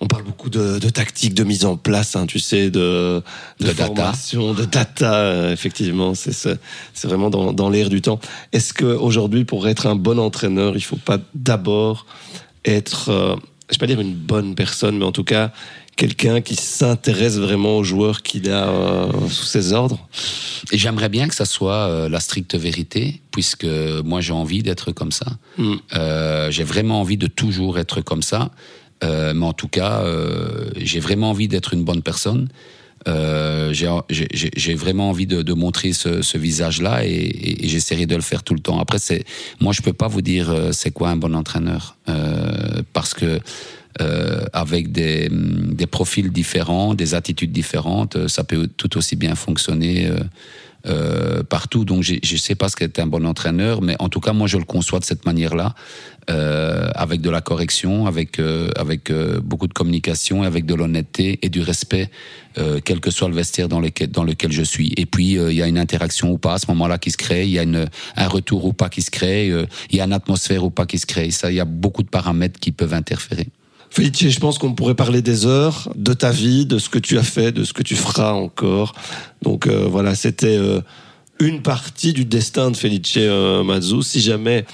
on 0.00 0.06
parle 0.06 0.24
beaucoup 0.24 0.48
de, 0.48 0.78
de 0.78 0.88
tactique, 0.88 1.34
de 1.34 1.44
mise 1.44 1.66
en 1.66 1.76
place, 1.76 2.16
hein, 2.16 2.26
tu 2.26 2.38
sais, 2.38 2.70
de, 2.70 3.22
De 3.60 3.66
data. 3.66 3.86
formation, 3.86 4.54
de 4.54 4.64
data. 4.64 5.52
effectivement, 5.52 6.14
c'est 6.14 6.32
c'est 6.32 7.08
vraiment 7.08 7.28
dans, 7.28 7.52
dans 7.52 7.68
l'air 7.68 7.90
du 7.90 8.00
temps. 8.00 8.20
Est-ce 8.52 8.72
que 8.72 8.86
aujourd'hui, 8.86 9.44
pour 9.44 9.68
être 9.68 9.86
un 9.86 9.96
bon 9.96 10.18
entraîneur, 10.18 10.76
il 10.76 10.82
faut 10.82 10.96
pas 10.96 11.18
d'abord 11.34 12.06
être, 12.64 13.10
je 13.68 13.74
vais 13.74 13.78
pas 13.78 13.86
dire 13.86 14.00
une 14.00 14.14
bonne 14.14 14.54
personne, 14.54 14.96
mais 14.98 15.04
en 15.04 15.12
tout 15.12 15.24
cas 15.24 15.52
quelqu'un 15.96 16.40
qui 16.42 16.54
s'intéresse 16.56 17.36
vraiment 17.38 17.78
aux 17.78 17.84
joueurs 17.84 18.22
qu'il 18.22 18.50
a 18.50 18.68
euh, 18.68 19.10
sous 19.28 19.44
ses 19.46 19.72
ordres 19.72 19.98
Et 20.72 20.78
j'aimerais 20.78 21.08
bien 21.08 21.26
que 21.26 21.34
ça 21.34 21.46
soit 21.46 21.88
euh, 21.88 22.08
la 22.08 22.20
stricte 22.20 22.54
vérité, 22.54 23.20
puisque 23.30 23.66
moi 24.04 24.20
j'ai 24.20 24.32
envie 24.34 24.62
d'être 24.62 24.92
comme 24.92 25.10
ça. 25.12 25.26
Mm. 25.58 25.74
Euh, 25.94 26.50
j'ai 26.50 26.64
vraiment 26.64 27.00
envie 27.00 27.16
de 27.16 27.26
toujours 27.26 27.78
être 27.78 28.00
comme 28.02 28.22
ça. 28.22 28.50
Mais 29.02 29.44
en 29.44 29.52
tout 29.52 29.68
cas, 29.68 30.02
j'ai 30.76 31.00
vraiment 31.00 31.30
envie 31.30 31.48
d'être 31.48 31.74
une 31.74 31.84
bonne 31.84 32.02
personne. 32.02 32.48
J'ai- 33.06 34.74
vraiment 34.74 35.10
envie 35.10 35.26
de, 35.26 35.42
de 35.42 35.52
montrer 35.52 35.92
ce, 35.92 36.22
ce 36.22 36.38
visage-là 36.38 37.04
et, 37.04 37.10
et- 37.10 37.64
et 37.64 37.68
j'essaierai 37.68 38.06
de 38.06 38.16
le 38.16 38.22
faire 38.22 38.42
tout 38.42 38.54
le 38.54 38.60
temps. 38.60 38.80
Après, 38.80 38.98
moi, 39.60 39.72
je 39.74 39.82
peux 39.82 39.92
pas 39.92 40.08
vous 40.08 40.22
dire 40.22 40.52
c'est 40.72 40.90
quoi 40.92 41.10
un 41.10 41.16
bon 41.16 41.34
entraîneur 41.34 41.96
parce 42.94 43.12
que 43.14 43.38
euh, 44.00 44.44
avec 44.52 44.92
des, 44.92 45.28
des 45.30 45.86
profils 45.86 46.30
différents, 46.30 46.94
des 46.94 47.14
attitudes 47.14 47.52
différentes, 47.52 48.16
euh, 48.16 48.28
ça 48.28 48.44
peut 48.44 48.68
tout 48.76 48.96
aussi 48.98 49.16
bien 49.16 49.34
fonctionner. 49.34 50.06
euh, 50.06 50.18
euh, 50.88 51.42
partout. 51.42 51.84
Donc, 51.84 52.04
je 52.04 52.14
ne 52.14 52.38
sais 52.38 52.54
pas 52.54 52.68
ce 52.68 52.76
qu'est 52.76 53.00
un 53.00 53.08
bon 53.08 53.26
entraîneur, 53.26 53.82
mais 53.82 53.96
en 53.98 54.08
tout 54.08 54.20
cas, 54.20 54.32
moi, 54.32 54.46
je 54.46 54.56
le 54.56 54.62
conçois 54.64 55.00
de 55.00 55.04
cette 55.04 55.26
manière-là, 55.26 55.74
euh, 56.30 56.88
avec 56.94 57.20
de 57.22 57.28
la 57.28 57.40
correction, 57.40 58.06
avec 58.06 58.38
avec 58.76 59.10
beaucoup 59.42 59.66
de 59.66 59.72
communication, 59.72 60.44
avec 60.44 60.64
de 60.64 60.76
l'honnêteté 60.76 61.40
et 61.42 61.48
du 61.48 61.60
respect, 61.60 62.08
quel 62.84 63.00
que 63.00 63.10
soit 63.10 63.28
le 63.28 63.34
vestiaire 63.34 63.68
dans 63.68 63.80
lequel 63.80 64.10
dans 64.12 64.22
lequel 64.22 64.52
je 64.52 64.62
suis. 64.62 64.92
Et 64.96 65.06
puis, 65.06 65.32
il 65.32 65.54
y 65.54 65.62
a 65.62 65.66
une 65.66 65.78
interaction 65.78 66.30
ou 66.30 66.38
pas 66.38 66.54
à 66.54 66.58
ce 66.58 66.66
moment-là 66.68 66.98
qui 66.98 67.10
se 67.10 67.16
crée, 67.16 67.46
il 67.46 67.50
y 67.50 67.58
a 67.58 67.64
une, 67.64 67.86
un 68.16 68.28
retour 68.28 68.64
ou 68.64 68.72
pas 68.72 68.88
qui 68.88 69.02
se 69.02 69.10
crée, 69.10 69.48
il 69.90 69.96
y 69.96 70.00
a 70.00 70.04
une 70.04 70.12
atmosphère 70.12 70.62
ou 70.62 70.70
pas 70.70 70.86
qui 70.86 70.98
se 70.98 71.06
crée. 71.06 71.32
Ça, 71.32 71.50
il 71.50 71.56
y 71.56 71.60
a 71.60 71.64
beaucoup 71.64 72.04
de 72.04 72.10
paramètres 72.10 72.60
qui 72.60 72.70
peuvent 72.70 72.94
interférer. 72.94 73.48
Felice, 73.90 74.28
je 74.28 74.40
pense 74.40 74.58
qu'on 74.58 74.74
pourrait 74.74 74.94
parler 74.94 75.22
des 75.22 75.46
heures, 75.46 75.90
de 75.94 76.12
ta 76.12 76.30
vie, 76.30 76.66
de 76.66 76.78
ce 76.78 76.88
que 76.88 76.98
tu 76.98 77.18
as 77.18 77.22
fait, 77.22 77.52
de 77.52 77.64
ce 77.64 77.72
que 77.72 77.82
tu 77.82 77.96
feras 77.96 78.32
encore. 78.32 78.94
Donc 79.42 79.66
euh, 79.66 79.86
voilà, 79.90 80.14
c'était 80.14 80.56
euh, 80.58 80.80
une 81.40 81.62
partie 81.62 82.12
du 82.12 82.24
destin 82.24 82.70
de 82.70 82.76
Felice 82.76 83.14
euh, 83.16 83.64
Mazzu. 83.64 84.02
Si 84.02 84.20
jamais 84.20 84.66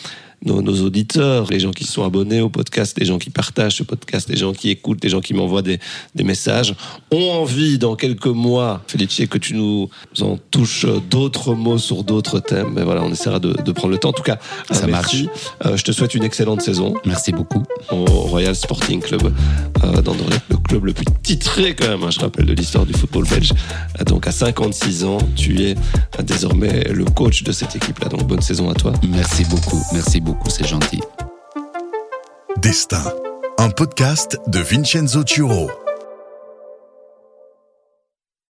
nos, 0.45 0.63
nos 0.63 0.83
auditeurs, 0.83 1.47
les 1.51 1.61
gens 1.61 1.71
qui 1.71 1.85
sont 1.85 2.05
abonnés 2.05 2.41
au 2.41 2.49
podcast, 2.49 2.97
les 2.99 3.07
gens 3.07 3.19
qui 3.19 3.31
partagent 3.31 3.77
ce 3.77 3.83
podcast, 3.83 4.29
les 4.29 4.37
gens 4.37 4.53
qui 4.53 4.71
écoutent, 4.71 5.03
les 5.03 5.11
gens 5.11 5.21
qui 5.21 5.35
m'envoient 5.35 5.63
des, 5.63 5.79
des 6.15 6.25
messages, 6.25 6.75
ont 7.11 7.31
envie 7.31 7.79
dans 7.79 7.97
quelques 7.97 8.27
mois, 8.27 8.83
Felice, 8.87 9.23
que 9.29 9.39
tu 9.39 9.55
nous 9.55 9.89
en 10.21 10.39
touches 10.51 10.87
d'autres 11.11 11.55
mots 11.55 11.79
sur 11.79 12.05
d'autres 12.05 12.41
thèmes. 12.41 12.73
Mais 12.75 12.83
voilà, 12.83 13.03
on 13.05 13.11
essaiera 13.11 13.39
de, 13.39 13.53
de 13.53 13.73
prendre 13.73 13.93
le 13.93 13.99
temps. 13.99 14.11
En 14.11 14.13
tout 14.13 14.23
cas, 14.23 14.39
Ça 14.71 14.87
merci. 14.87 15.29
Euh, 15.65 15.77
je 15.77 15.85
te 15.85 15.93
souhaite 15.93 16.15
une 16.15 16.25
excellente 16.25 16.63
saison 16.63 16.95
Merci 17.05 17.33
beaucoup. 17.33 17.63
au 17.91 18.05
Royal 18.05 18.55
Sporting 18.55 19.01
Club 19.01 19.33
euh, 19.85 20.03
d'Anderlecht, 20.03 20.43
le 20.51 20.57
club 20.57 20.85
le 20.87 20.93
plus 20.93 21.05
titré 21.23 21.75
quand 21.75 21.89
même, 21.89 22.03
hein, 22.03 22.11
je 22.11 22.21
rappelle, 22.21 22.47
de 22.47 22.53
l'histoire 22.55 22.87
du 22.87 22.93
football 22.93 23.27
belge. 23.29 23.53
Euh, 24.01 24.05
donc 24.05 24.27
à 24.27 24.33
56 24.33 25.05
ans, 25.05 25.19
tu 25.37 25.63
es 25.63 25.75
euh, 26.19 26.23
désormais 26.23 26.85
le 26.93 27.05
coach 27.05 27.43
de 27.43 27.53
cette 27.53 27.77
équipe-là. 27.77 28.09
Donc 28.09 28.27
bonne 28.27 28.41
saison 28.43 28.71
à 28.71 28.75
toi. 28.75 28.93
Merci 29.09 29.45
beaucoup. 29.45 29.81
Merci 29.93 30.21
C'est 30.49 30.67
gentil. 30.67 31.01
Destin, 32.59 33.03
un 33.59 33.71
podcast 33.71 34.39
de 34.47 34.61
Vincenzo 34.61 35.25
Turo. 35.25 35.71